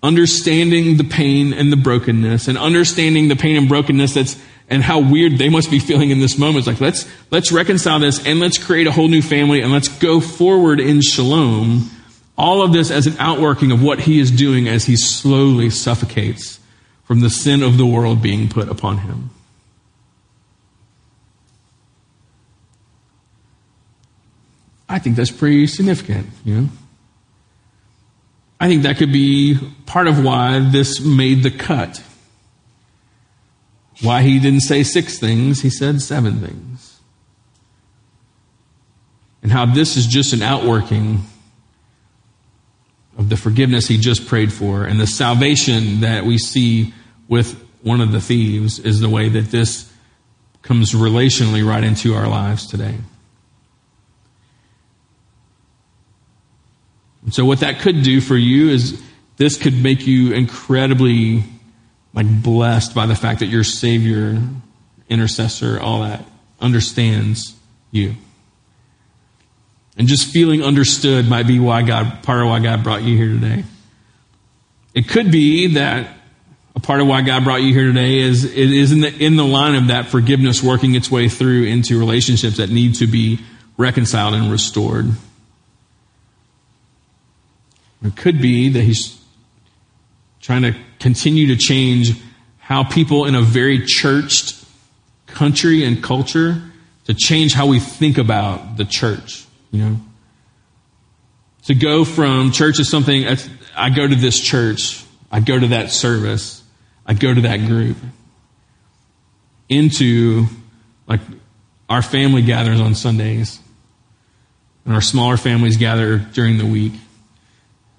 understanding 0.02 0.96
the 0.96 1.04
pain 1.04 1.52
and 1.52 1.72
the 1.72 1.76
brokenness 1.76 2.46
and 2.46 2.58
understanding 2.58 3.28
the 3.28 3.36
pain 3.36 3.56
and 3.56 3.68
brokenness 3.68 4.14
that's 4.14 4.36
and 4.68 4.82
how 4.82 4.98
weird 4.98 5.38
they 5.38 5.48
must 5.48 5.70
be 5.70 5.78
feeling 5.78 6.10
in 6.10 6.20
this 6.20 6.38
moment. 6.38 6.58
It's 6.58 6.66
like 6.66 6.80
let's 6.80 7.08
let's 7.30 7.52
reconcile 7.52 7.98
this 7.98 8.24
and 8.26 8.40
let's 8.40 8.58
create 8.58 8.86
a 8.86 8.92
whole 8.92 9.08
new 9.08 9.22
family 9.22 9.60
and 9.60 9.72
let's 9.72 9.88
go 9.88 10.20
forward 10.20 10.80
in 10.80 11.00
shalom. 11.00 11.90
All 12.36 12.62
of 12.62 12.72
this 12.72 12.90
as 12.90 13.06
an 13.06 13.16
outworking 13.18 13.70
of 13.70 13.82
what 13.82 14.00
he 14.00 14.18
is 14.18 14.30
doing 14.30 14.68
as 14.68 14.86
he 14.86 14.96
slowly 14.96 15.70
suffocates 15.70 16.58
from 17.04 17.20
the 17.20 17.30
sin 17.30 17.62
of 17.62 17.76
the 17.76 17.86
world 17.86 18.22
being 18.22 18.48
put 18.48 18.68
upon 18.68 18.98
him. 18.98 19.30
I 24.88 24.98
think 24.98 25.16
that's 25.16 25.30
pretty 25.30 25.66
significant, 25.66 26.28
you 26.44 26.60
know. 26.60 26.68
I 28.60 28.68
think 28.68 28.82
that 28.82 28.96
could 28.96 29.12
be 29.12 29.58
part 29.86 30.06
of 30.06 30.24
why 30.24 30.58
this 30.58 31.00
made 31.00 31.42
the 31.42 31.50
cut. 31.50 32.02
Why 34.00 34.22
he 34.22 34.38
didn't 34.38 34.60
say 34.60 34.82
six 34.82 35.18
things, 35.18 35.62
he 35.62 35.70
said 35.70 36.00
seven 36.00 36.40
things. 36.40 37.00
And 39.42 39.52
how 39.52 39.66
this 39.66 39.96
is 39.96 40.06
just 40.06 40.32
an 40.32 40.42
outworking 40.42 41.22
of 43.16 43.28
the 43.28 43.36
forgiveness 43.36 43.86
he 43.86 43.98
just 43.98 44.26
prayed 44.26 44.52
for 44.52 44.84
and 44.84 44.98
the 44.98 45.06
salvation 45.06 46.00
that 46.00 46.24
we 46.24 46.38
see 46.38 46.92
with 47.28 47.60
one 47.82 48.00
of 48.00 48.12
the 48.12 48.20
thieves 48.20 48.78
is 48.78 49.00
the 49.00 49.08
way 49.08 49.28
that 49.28 49.50
this 49.50 49.92
comes 50.62 50.92
relationally 50.92 51.66
right 51.66 51.84
into 51.84 52.14
our 52.14 52.26
lives 52.26 52.66
today. 52.66 52.96
And 57.22 57.34
So 57.34 57.44
what 57.44 57.60
that 57.60 57.80
could 57.80 58.02
do 58.02 58.20
for 58.20 58.36
you 58.36 58.70
is 58.70 59.02
this 59.36 59.56
could 59.56 59.74
make 59.74 60.06
you 60.06 60.32
incredibly 60.32 61.44
like 62.14 62.42
blessed 62.42 62.94
by 62.94 63.06
the 63.06 63.14
fact 63.14 63.40
that 63.40 63.46
your 63.46 63.64
savior, 63.64 64.40
intercessor, 65.08 65.80
all 65.80 66.02
that 66.02 66.24
understands 66.60 67.54
you. 67.90 68.14
And 69.96 70.08
just 70.08 70.26
feeling 70.26 70.62
understood 70.62 71.28
might 71.28 71.46
be 71.46 71.58
why 71.58 71.82
God, 71.82 72.22
part 72.22 72.42
of 72.42 72.48
why 72.48 72.58
God 72.60 72.82
brought 72.82 73.02
you 73.02 73.16
here 73.16 73.28
today. 73.28 73.64
It 74.92 75.08
could 75.08 75.30
be 75.30 75.74
that 75.74 76.08
a 76.76 76.80
part 76.80 77.00
of 77.00 77.06
why 77.06 77.22
God 77.22 77.44
brought 77.44 77.62
you 77.62 77.72
here 77.72 77.86
today 77.86 78.18
is 78.18 78.44
it 78.44 78.72
is 78.72 78.90
in 78.90 79.00
the, 79.00 79.16
in 79.16 79.36
the 79.36 79.44
line 79.44 79.76
of 79.76 79.88
that 79.88 80.06
forgiveness 80.06 80.62
working 80.62 80.94
its 80.94 81.10
way 81.10 81.28
through 81.28 81.64
into 81.64 81.98
relationships 81.98 82.56
that 82.56 82.70
need 82.70 82.96
to 82.96 83.06
be 83.06 83.40
reconciled 83.76 84.34
and 84.34 84.50
restored. 84.50 85.06
It 88.04 88.16
could 88.16 88.40
be 88.40 88.68
that 88.70 88.82
he's 88.82 89.20
trying 90.40 90.62
to 90.62 90.74
continue 90.98 91.46
to 91.48 91.56
change 91.56 92.12
how 92.58 92.84
people 92.84 93.24
in 93.24 93.34
a 93.34 93.40
very 93.40 93.84
churched 93.84 94.62
country 95.26 95.84
and 95.84 96.02
culture 96.02 96.62
to 97.06 97.14
change 97.14 97.54
how 97.54 97.66
we 97.66 97.78
think 97.78 98.18
about 98.18 98.76
the 98.76 98.84
church, 98.84 99.46
you 99.74 99.84
know. 99.84 99.96
To 101.64 101.74
go 101.74 102.04
from 102.04 102.52
church 102.52 102.78
is 102.78 102.90
something, 102.90 103.26
I 103.74 103.90
go 103.90 104.06
to 104.06 104.14
this 104.14 104.38
church, 104.38 105.04
I 105.30 105.40
go 105.40 105.58
to 105.58 105.68
that 105.68 105.90
service, 105.90 106.62
I 107.06 107.14
go 107.14 107.32
to 107.32 107.40
that 107.42 107.58
group, 107.58 107.96
into 109.68 110.46
like 111.06 111.20
our 111.88 112.02
family 112.02 112.42
gathers 112.42 112.80
on 112.80 112.94
Sundays, 112.94 113.58
and 114.84 114.94
our 114.94 115.00
smaller 115.00 115.36
families 115.36 115.76
gather 115.76 116.18
during 116.18 116.58
the 116.58 116.66
week. 116.66 116.92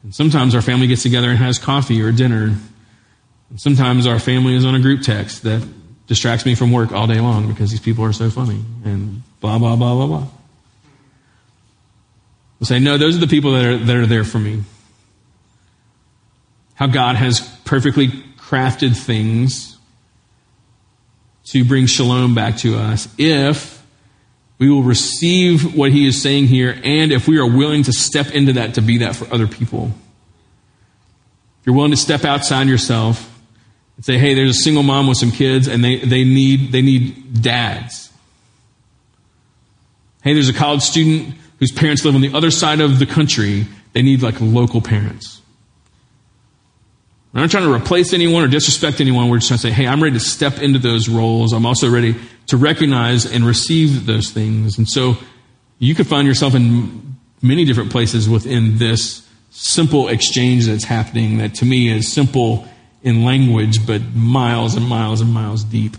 And 0.04 0.14
sometimes 0.14 0.54
our 0.54 0.62
family 0.62 0.88
gets 0.88 1.02
together 1.04 1.30
and 1.30 1.40
has 1.40 1.58
coffee 1.58 2.02
or 2.02 2.12
dinner. 2.12 2.56
And 3.50 3.60
sometimes 3.60 4.06
our 4.06 4.20
family 4.20 4.56
is 4.56 4.64
on 4.64 4.76
a 4.76 4.80
group 4.80 5.02
text 5.02 5.44
that 5.44 5.68
distracts 6.08 6.46
me 6.46 6.54
from 6.54 6.72
work 6.72 6.92
all 6.92 7.08
day 7.08 7.20
long 7.20 7.48
because 7.48 7.72
these 7.72 7.80
people 7.80 8.06
are 8.06 8.14
so 8.14 8.30
funny 8.30 8.64
and 8.84 9.24
blah, 9.40 9.58
blah, 9.58 9.76
blah, 9.76 9.96
blah, 9.96 10.08
blah. 10.08 10.28
We'll 12.60 12.68
say, 12.68 12.80
no, 12.80 12.98
those 12.98 13.18
are 13.18 13.20
the 13.20 13.28
people 13.28 13.52
that 13.54 13.66
are, 13.66 13.78
that 13.78 13.96
are 13.96 14.06
there 14.06 14.24
for 14.24 14.40
me. 14.40 14.64
How 16.76 16.88
God 16.88 17.16
has 17.16 17.42
perfectly 17.64 18.08
crafted 18.38 18.96
things 18.96 19.78
to 21.46 21.64
bring 21.64 21.86
shalom 21.86 22.34
back 22.34 22.58
to 22.58 22.78
us 22.78 23.08
if 23.18 23.76
we 24.58 24.70
will 24.70 24.84
receive 24.84 25.76
what 25.76 25.92
he 25.92 26.08
is 26.08 26.22
saying 26.22 26.48
here, 26.48 26.80
and 26.84 27.12
if 27.12 27.28
we 27.28 27.38
are 27.40 27.48
willing 27.48 27.84
to 27.84 27.92
step 27.92 28.32
into 28.32 28.54
that 28.54 28.76
to 28.76 28.82
be 28.82 29.00
that 29.00 29.16
for 29.16 29.32
other 29.34 29.48
people. 29.48 29.92
If 31.60 31.68
you're 31.68 31.76
willing 31.76 31.92
to 31.92 31.98
step 31.98 32.24
outside 32.24 32.68
yourself 32.68 33.30
and 33.98 34.06
say, 34.06 34.18
hey, 34.18 34.34
there's 34.34 34.52
a 34.52 34.62
single 34.62 34.84
mom 34.84 35.08
with 35.08 35.18
some 35.18 35.32
kids 35.32 35.68
and 35.68 35.84
they, 35.84 35.98
they 35.98 36.24
need 36.24 36.72
they 36.72 36.82
need 36.82 37.42
dads. 37.42 38.12
Hey, 40.24 40.34
there's 40.34 40.50
a 40.50 40.54
college 40.54 40.82
student 40.82 41.36
whose 41.66 41.72
parents 41.72 42.06
live 42.06 42.14
on 42.14 42.22
the 42.22 42.32
other 42.32 42.52
side 42.52 42.80
of 42.80 43.00
the 43.00 43.08
country. 43.08 43.66
They 43.94 44.04
need 44.04 44.22
like 44.22 44.40
local 44.40 44.82
parents. 44.82 45.42
We're 47.34 47.42
not 47.42 47.50
trying 47.50 47.64
to 47.64 47.74
replace 47.74 48.14
anyone 48.14 48.44
or 48.44 48.48
disrespect 48.48 49.02
anyone. 49.02 49.30
We're 49.30 49.38
just 49.38 49.48
trying 49.48 49.58
to 49.58 49.64
say, 49.64 49.72
hey, 49.72 49.88
I'm 49.88 50.02
ready 50.02 50.14
to 50.16 50.24
step 50.24 50.62
into 50.62 50.78
those 50.78 51.10
roles. 51.10 51.54
I'm 51.54 51.66
also 51.66 51.90
ready 51.90 52.16
to 52.48 52.58
recognize 52.58 53.26
and 53.26 53.44
receive 53.44 54.06
those 54.06 54.30
things. 54.30 54.78
And 54.78 54.88
so 54.88 55.18
you 55.80 55.96
could 55.96 56.06
find 56.06 56.28
yourself 56.28 56.54
in 56.54 57.18
many 57.42 57.66
different 57.66 57.92
places 57.92 58.30
within 58.30 58.78
this 58.78 59.28
simple 59.50 60.08
exchange 60.08 60.68
that's 60.68 60.84
happening 60.84 61.40
that 61.40 61.56
to 61.56 61.66
me 61.66 61.90
is 61.90 62.14
simple 62.14 62.68
in 63.02 63.26
language, 63.26 63.88
but 63.88 64.04
miles 64.14 64.76
and 64.76 64.88
miles 64.88 65.20
and 65.20 65.34
miles 65.34 65.64
deep. 65.64 65.98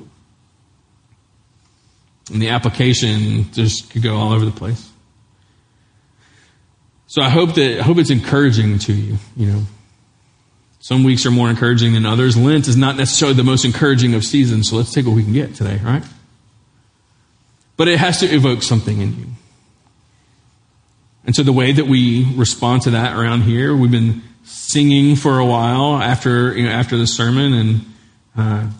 And 2.33 2.41
the 2.41 2.51
application 2.51 3.51
just 3.53 3.91
could 3.91 4.03
go 4.03 4.15
all 4.15 4.33
over 4.33 4.45
the 4.45 4.53
place. 4.53 4.91
So 7.07 7.23
I 7.23 7.29
hope 7.29 7.55
that 7.55 7.81
I 7.81 7.83
hope 7.83 7.99
it's 7.99 8.11
encouraging 8.11 8.79
to 8.81 8.93
you, 8.93 9.19
you 9.37 9.47
know. 9.47 9.63
Some 10.81 11.03
weeks 11.03 11.27
are 11.27 11.31
more 11.31 11.51
encouraging 11.51 11.95
than 11.95 12.07
others. 12.07 12.37
Lent 12.37 12.69
is 12.69 12.77
not 12.77 12.97
necessarily 12.97 13.37
the 13.37 13.43
most 13.43 13.65
encouraging 13.65 14.15
of 14.15 14.25
seasons, 14.25 14.71
so 14.71 14.77
let's 14.77 14.93
take 14.93 15.05
what 15.05 15.17
we 15.17 15.25
can 15.25 15.33
get 15.33 15.55
today, 15.55 15.81
right? 15.83 16.05
But 17.77 17.89
it 17.89 17.99
has 17.99 18.21
to 18.21 18.27
evoke 18.27 18.63
something 18.63 19.01
in 19.01 19.19
you. 19.19 19.27
And 21.25 21.35
so 21.35 21.43
the 21.43 21.53
way 21.53 21.73
that 21.73 21.87
we 21.87 22.25
respond 22.35 22.83
to 22.83 22.91
that 22.91 23.17
around 23.17 23.43
here, 23.43 23.75
we've 23.75 23.91
been 23.91 24.23
singing 24.45 25.17
for 25.17 25.41
a 25.41 25.45
while 25.45 25.97
after 25.97 26.57
you 26.57 26.65
know, 26.65 26.71
after 26.71 26.97
the 26.97 27.07
sermon, 27.07 27.53
and 27.53 27.81
uh, 28.37 28.71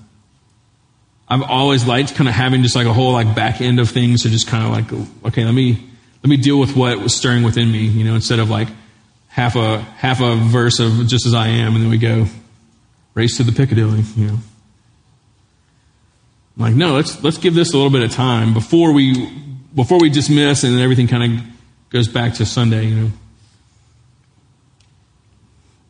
I've 1.29 1.43
always 1.43 1.87
liked 1.87 2.15
kind 2.15 2.29
of 2.29 2.35
having 2.35 2.63
just 2.63 2.77
like 2.77 2.87
a 2.87 2.93
whole 2.93 3.13
like 3.13 3.35
back 3.35 3.61
end 3.61 3.81
of 3.81 3.91
things 3.91 4.23
to 4.23 4.31
just 4.31 4.47
kind 4.47 4.65
of 4.65 4.71
like 4.71 5.09
okay, 5.27 5.45
let 5.45 5.55
me 5.55 5.91
let 6.23 6.31
me 6.31 6.37
deal 6.37 6.59
with 6.59 6.77
what 6.77 7.01
was 7.01 7.15
stirring 7.15 7.43
within 7.43 7.71
me, 7.71 7.87
you 7.87 8.05
know, 8.05 8.15
instead 8.15 8.39
of 8.39 8.51
like 8.51 8.69
half 9.29 9.55
a 9.57 9.79
half 9.79 10.21
a 10.21 10.37
verse 10.37 10.79
of 10.81 11.07
just 11.07 11.27
as 11.27 11.35
I 11.35 11.49
am, 11.49 11.75
and 11.75 11.85
then 11.85 11.91
we 11.91 11.99
go 11.99 12.27
race 13.15 13.37
to 13.37 13.43
the 13.43 13.53
Piccadilly, 13.53 14.03
you 14.17 14.27
know. 14.27 14.39
I'm 16.57 16.63
like, 16.63 16.75
no, 16.75 16.95
let's 16.95 17.23
let's 17.23 17.39
give 17.39 17.55
this 17.55 17.73
a 17.73 17.77
little 17.77 17.91
bit 17.91 18.03
of 18.03 18.13
time 18.13 18.55
before 18.55 18.93
we 18.93 19.31
before 19.75 20.01
we 20.01 20.09
dismiss 20.09 20.65
and 20.65 20.75
then 20.75 20.81
everything 20.81 21.07
kind 21.07 21.39
of 21.39 21.47
goes 21.91 22.09
back 22.09 22.35
to 22.35 22.47
Sunday, 22.47 22.87
you 22.87 22.95
know. 22.95 23.13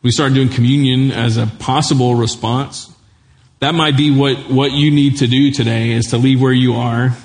We 0.01 0.11
start 0.11 0.33
doing 0.33 0.49
communion 0.49 1.11
as 1.11 1.37
a 1.37 1.47
possible 1.47 2.15
response. 2.15 2.93
That 3.59 3.73
might 3.73 3.97
be 3.97 4.15
what, 4.15 4.51
what 4.51 4.71
you 4.71 4.91
need 4.91 5.17
to 5.17 5.27
do 5.27 5.51
today 5.51 5.91
is 5.91 6.07
to 6.07 6.17
leave 6.17 6.39
where 6.39 6.53
you 6.53 6.75
are 6.75 7.15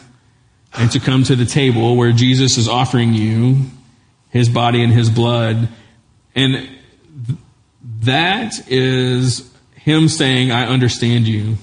and 0.75 0.91
to 0.93 1.01
come 1.01 1.23
to 1.25 1.37
the 1.37 1.45
table 1.45 1.97
where 1.97 2.13
Jesus 2.13 2.57
is 2.57 2.69
offering 2.69 3.13
you 3.15 3.57
his 4.31 4.49
body 4.49 4.83
and 4.83 4.93
his 4.93 5.11
blood. 5.11 5.69
And 6.35 6.69
that 8.01 8.55
is 8.69 9.53
him 9.75 10.09
saying, 10.09 10.51
I 10.51 10.67
understand 10.67 11.29
you. 11.29 11.57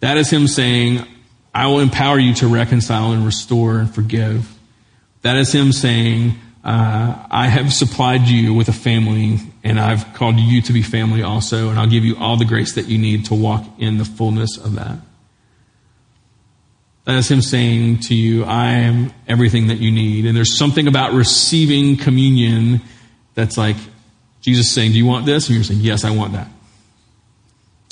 That 0.00 0.16
is 0.16 0.30
him 0.30 0.46
saying, 0.46 1.06
I 1.54 1.66
will 1.66 1.80
empower 1.80 2.18
you 2.18 2.34
to 2.34 2.46
reconcile 2.46 3.12
and 3.12 3.26
restore 3.26 3.78
and 3.78 3.92
forgive. 3.92 4.48
That 5.22 5.36
is 5.36 5.52
him 5.52 5.72
saying, 5.72 6.34
uh, 6.64 7.26
I 7.30 7.48
have 7.48 7.72
supplied 7.72 8.28
you 8.28 8.54
with 8.54 8.68
a 8.68 8.72
family 8.72 9.40
and 9.64 9.80
I've 9.80 10.14
called 10.14 10.38
you 10.38 10.62
to 10.62 10.72
be 10.72 10.82
family 10.82 11.22
also, 11.22 11.70
and 11.70 11.78
I'll 11.78 11.88
give 11.88 12.04
you 12.04 12.16
all 12.16 12.36
the 12.36 12.44
grace 12.44 12.74
that 12.74 12.86
you 12.86 12.98
need 12.98 13.26
to 13.26 13.34
walk 13.34 13.64
in 13.78 13.98
the 13.98 14.04
fullness 14.04 14.56
of 14.56 14.74
that. 14.74 14.98
That 17.04 17.16
is 17.16 17.30
him 17.30 17.42
saying 17.42 18.00
to 18.00 18.14
you, 18.14 18.44
I 18.44 18.72
am 18.72 19.12
everything 19.26 19.68
that 19.68 19.78
you 19.78 19.90
need. 19.90 20.24
And 20.24 20.36
there's 20.36 20.56
something 20.56 20.86
about 20.86 21.12
receiving 21.12 21.96
communion 21.96 22.80
that's 23.34 23.58
like 23.58 23.76
Jesus 24.40 24.70
saying, 24.70 24.92
Do 24.92 24.98
you 24.98 25.06
want 25.06 25.26
this? 25.26 25.48
And 25.48 25.56
you're 25.56 25.64
saying, 25.64 25.80
Yes, 25.80 26.04
I 26.04 26.10
want 26.10 26.34
that. 26.34 26.48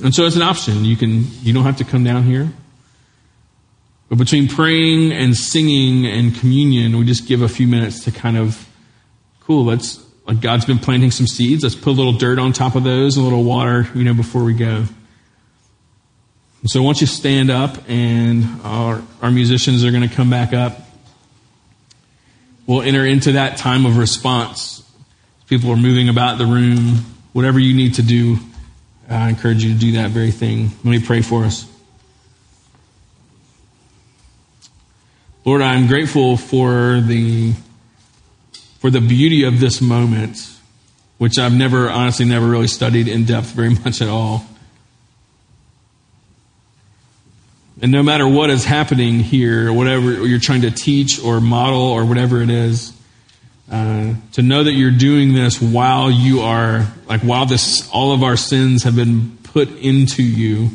And 0.03 0.15
so 0.15 0.27
it's 0.27 0.37
an 0.37 0.43
option. 0.43 0.85
You 0.85 0.97
can 0.97 1.27
you 1.43 1.53
don't 1.53 1.65
have 1.65 1.79
to 1.79 1.85
come 1.85 2.05
down 2.05 2.23
here. 2.23 2.49
But 4.11 4.19
between 4.19 4.49
praying 4.49 5.13
and 5.13 5.37
singing 5.37 6.05
and 6.05 6.35
communion, 6.35 6.99
we 6.99 7.05
just 7.05 7.29
give 7.29 7.43
a 7.43 7.49
few 7.49 7.69
minutes 7.69 8.05
to 8.05 8.11
kind 8.11 8.37
of, 8.37 8.69
cool, 9.39 9.65
let's, 9.65 10.05
like 10.27 10.41
God's 10.41 10.65
been 10.65 10.81
planting 10.81 11.13
some 11.13 11.29
seeds. 11.29 11.63
Let's 11.63 11.77
put 11.77 11.91
a 11.91 11.93
little 11.93 12.15
dirt 12.15 12.41
on 12.41 12.53
top 12.53 12.75
of 12.75 12.83
those, 12.83 13.17
a 13.17 13.23
little 13.23 13.45
water, 13.45 13.89
you 13.95 14.03
know, 14.03 14.13
before 14.13 14.43
we 14.43 14.53
go. 14.53 14.85
So 16.67 16.83
once 16.83 17.01
you 17.01 17.07
stand 17.07 17.51
up 17.51 17.79
and 17.89 18.45
our, 18.65 19.03
our 19.23 19.31
musicians 19.31 19.83
are 19.83 19.91
going 19.91 20.07
to 20.07 20.15
come 20.15 20.29
back 20.29 20.53
up, 20.53 20.79
we'll 22.67 22.83
enter 22.83 23.07
into 23.07 23.33
that 23.33 23.57
time 23.57 23.87
of 23.87 23.97
response. 23.97 24.87
People 25.49 25.71
are 25.71 25.77
moving 25.77 26.11
about 26.11 26.37
the 26.37 26.45
room. 26.45 26.99
Whatever 27.33 27.59
you 27.59 27.75
need 27.75 27.95
to 27.95 28.03
do, 28.03 28.37
I 29.09 29.31
encourage 29.31 29.65
you 29.65 29.73
to 29.73 29.79
do 29.79 29.93
that 29.93 30.11
very 30.11 30.31
thing. 30.31 30.71
Let 30.85 30.91
me 30.91 31.01
pray 31.01 31.23
for 31.23 31.45
us. 31.45 31.67
Lord, 35.47 35.63
I'm 35.63 35.87
grateful 35.87 36.37
for 36.37 37.01
the 37.01 37.55
for 38.81 38.91
the 38.91 39.01
beauty 39.01 39.45
of 39.45 39.61
this 39.61 39.81
moment, 39.81 40.57
which 41.19 41.39
I've 41.39 41.55
never 41.55 41.91
honestly 41.91 42.27
never 42.27 42.47
really 42.47 42.67
studied 42.67 43.09
in 43.09 43.25
depth 43.25 43.49
very 43.53 43.71
much 43.85 44.03
at 44.03 44.09
all. 44.09 44.45
And 47.83 47.91
no 47.91 48.03
matter 48.03 48.29
what 48.29 48.51
is 48.51 48.65
happening 48.65 49.21
here, 49.21 49.73
whatever 49.73 50.27
you're 50.27 50.39
trying 50.39 50.63
to 50.63 50.71
teach 50.71 51.23
or 51.23 51.41
model 51.41 51.81
or 51.81 52.05
whatever 52.05 52.43
it 52.43 52.51
is, 52.51 52.93
uh, 53.71 54.15
to 54.33 54.43
know 54.43 54.65
that 54.65 54.73
you're 54.73 54.91
doing 54.91 55.33
this 55.33 55.63
while 55.63 56.11
you 56.11 56.41
are 56.41 56.93
like 57.07 57.21
while 57.21 57.47
this 57.47 57.89
all 57.91 58.13
of 58.13 58.25
our 58.25 58.37
sins 58.37 58.83
have 58.83 58.97
been 58.97 59.39
put 59.45 59.71
into 59.79 60.25
you 60.25 60.71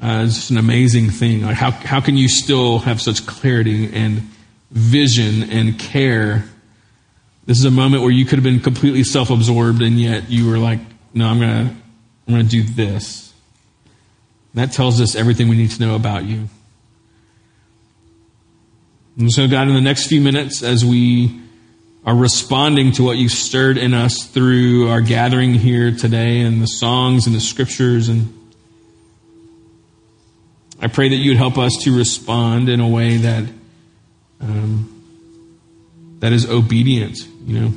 uh, 0.00 0.22
it's 0.24 0.34
just 0.36 0.50
an 0.50 0.58
amazing 0.58 1.10
thing. 1.10 1.42
Like 1.42 1.56
how, 1.56 1.72
how 1.72 2.00
can 2.00 2.16
you 2.16 2.28
still 2.28 2.78
have 2.80 3.00
such 3.00 3.26
clarity 3.26 3.92
and 3.92 4.20
vision 4.70 5.50
and 5.50 5.78
care? 5.78 6.44
This 7.46 7.58
is 7.58 7.64
a 7.64 7.70
moment 7.70 8.02
where 8.02 8.12
you 8.12 8.24
could 8.24 8.36
have 8.36 8.44
been 8.44 8.60
completely 8.60 9.02
self-absorbed 9.02 9.82
and 9.82 10.00
yet 10.00 10.30
you 10.30 10.48
were 10.48 10.58
like, 10.58 10.78
no, 11.14 11.26
I'm 11.26 11.40
going 11.40 11.50
to, 11.50 11.74
I'm 12.28 12.34
going 12.34 12.44
to 12.44 12.50
do 12.50 12.62
this. 12.62 13.27
That 14.54 14.72
tells 14.72 15.00
us 15.00 15.14
everything 15.14 15.48
we 15.48 15.56
need 15.56 15.70
to 15.72 15.80
know 15.80 15.94
about 15.94 16.24
you. 16.24 16.48
And 19.18 19.32
so 19.32 19.48
God, 19.48 19.68
in 19.68 19.74
the 19.74 19.80
next 19.80 20.06
few 20.06 20.20
minutes, 20.20 20.62
as 20.62 20.84
we 20.84 21.40
are 22.04 22.14
responding 22.14 22.92
to 22.92 23.02
what 23.02 23.18
you 23.18 23.28
stirred 23.28 23.76
in 23.76 23.92
us 23.92 24.26
through 24.26 24.88
our 24.88 25.00
gathering 25.00 25.54
here 25.54 25.90
today 25.90 26.40
and 26.40 26.62
the 26.62 26.66
songs 26.66 27.26
and 27.26 27.34
the 27.34 27.40
scriptures 27.40 28.08
and 28.08 28.34
I 30.80 30.86
pray 30.86 31.08
that 31.08 31.16
you 31.16 31.32
would 31.32 31.38
help 31.38 31.58
us 31.58 31.76
to 31.82 31.96
respond 31.96 32.68
in 32.68 32.78
a 32.78 32.88
way 32.88 33.16
that 33.16 33.44
um, 34.40 34.94
that 36.20 36.32
is 36.32 36.48
obedient, 36.48 37.18
you 37.44 37.60
know. 37.60 37.68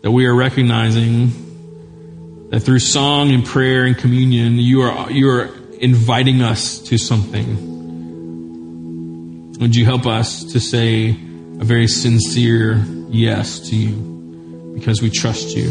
That 0.00 0.10
we 0.10 0.24
are 0.26 0.34
recognizing 0.34 1.32
that 2.54 2.60
through 2.60 2.78
song 2.78 3.32
and 3.32 3.44
prayer 3.44 3.82
and 3.82 3.98
communion, 3.98 4.60
you 4.60 4.82
are 4.82 5.10
you 5.10 5.28
are 5.28 5.50
inviting 5.80 6.40
us 6.40 6.78
to 6.78 6.96
something. 6.96 7.72
Would 9.58 9.74
you 9.74 9.84
help 9.84 10.06
us 10.06 10.44
to 10.52 10.60
say 10.60 11.10
a 11.10 11.64
very 11.64 11.88
sincere 11.88 12.80
yes 13.08 13.58
to 13.70 13.74
you 13.74 14.72
because 14.72 15.02
we 15.02 15.10
trust 15.10 15.56
you? 15.56 15.68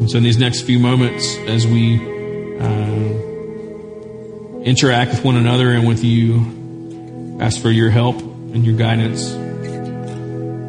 And 0.00 0.10
so, 0.10 0.16
in 0.16 0.24
these 0.24 0.38
next 0.38 0.62
few 0.62 0.78
moments, 0.78 1.36
as 1.48 1.66
we 1.66 1.96
uh, 2.58 3.12
interact 4.62 5.10
with 5.10 5.22
one 5.22 5.36
another 5.36 5.72
and 5.72 5.86
with 5.86 6.02
you, 6.02 7.36
ask 7.42 7.60
for 7.60 7.68
your 7.70 7.90
help 7.90 8.16
and 8.20 8.64
your 8.64 8.74
guidance. 8.74 9.34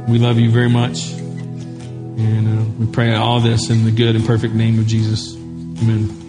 We 0.10 0.20
love 0.20 0.40
you 0.40 0.52
very 0.52 0.70
much. 0.70 1.17
And 2.18 2.60
uh, 2.60 2.66
we 2.80 2.92
pray 2.92 3.16
all 3.16 3.40
this 3.40 3.70
in 3.70 3.86
the 3.86 3.92
good 3.92 4.16
and 4.16 4.26
perfect 4.26 4.54
name 4.54 4.80
of 4.80 4.88
Jesus. 4.88 5.36
Amen. 5.36 6.27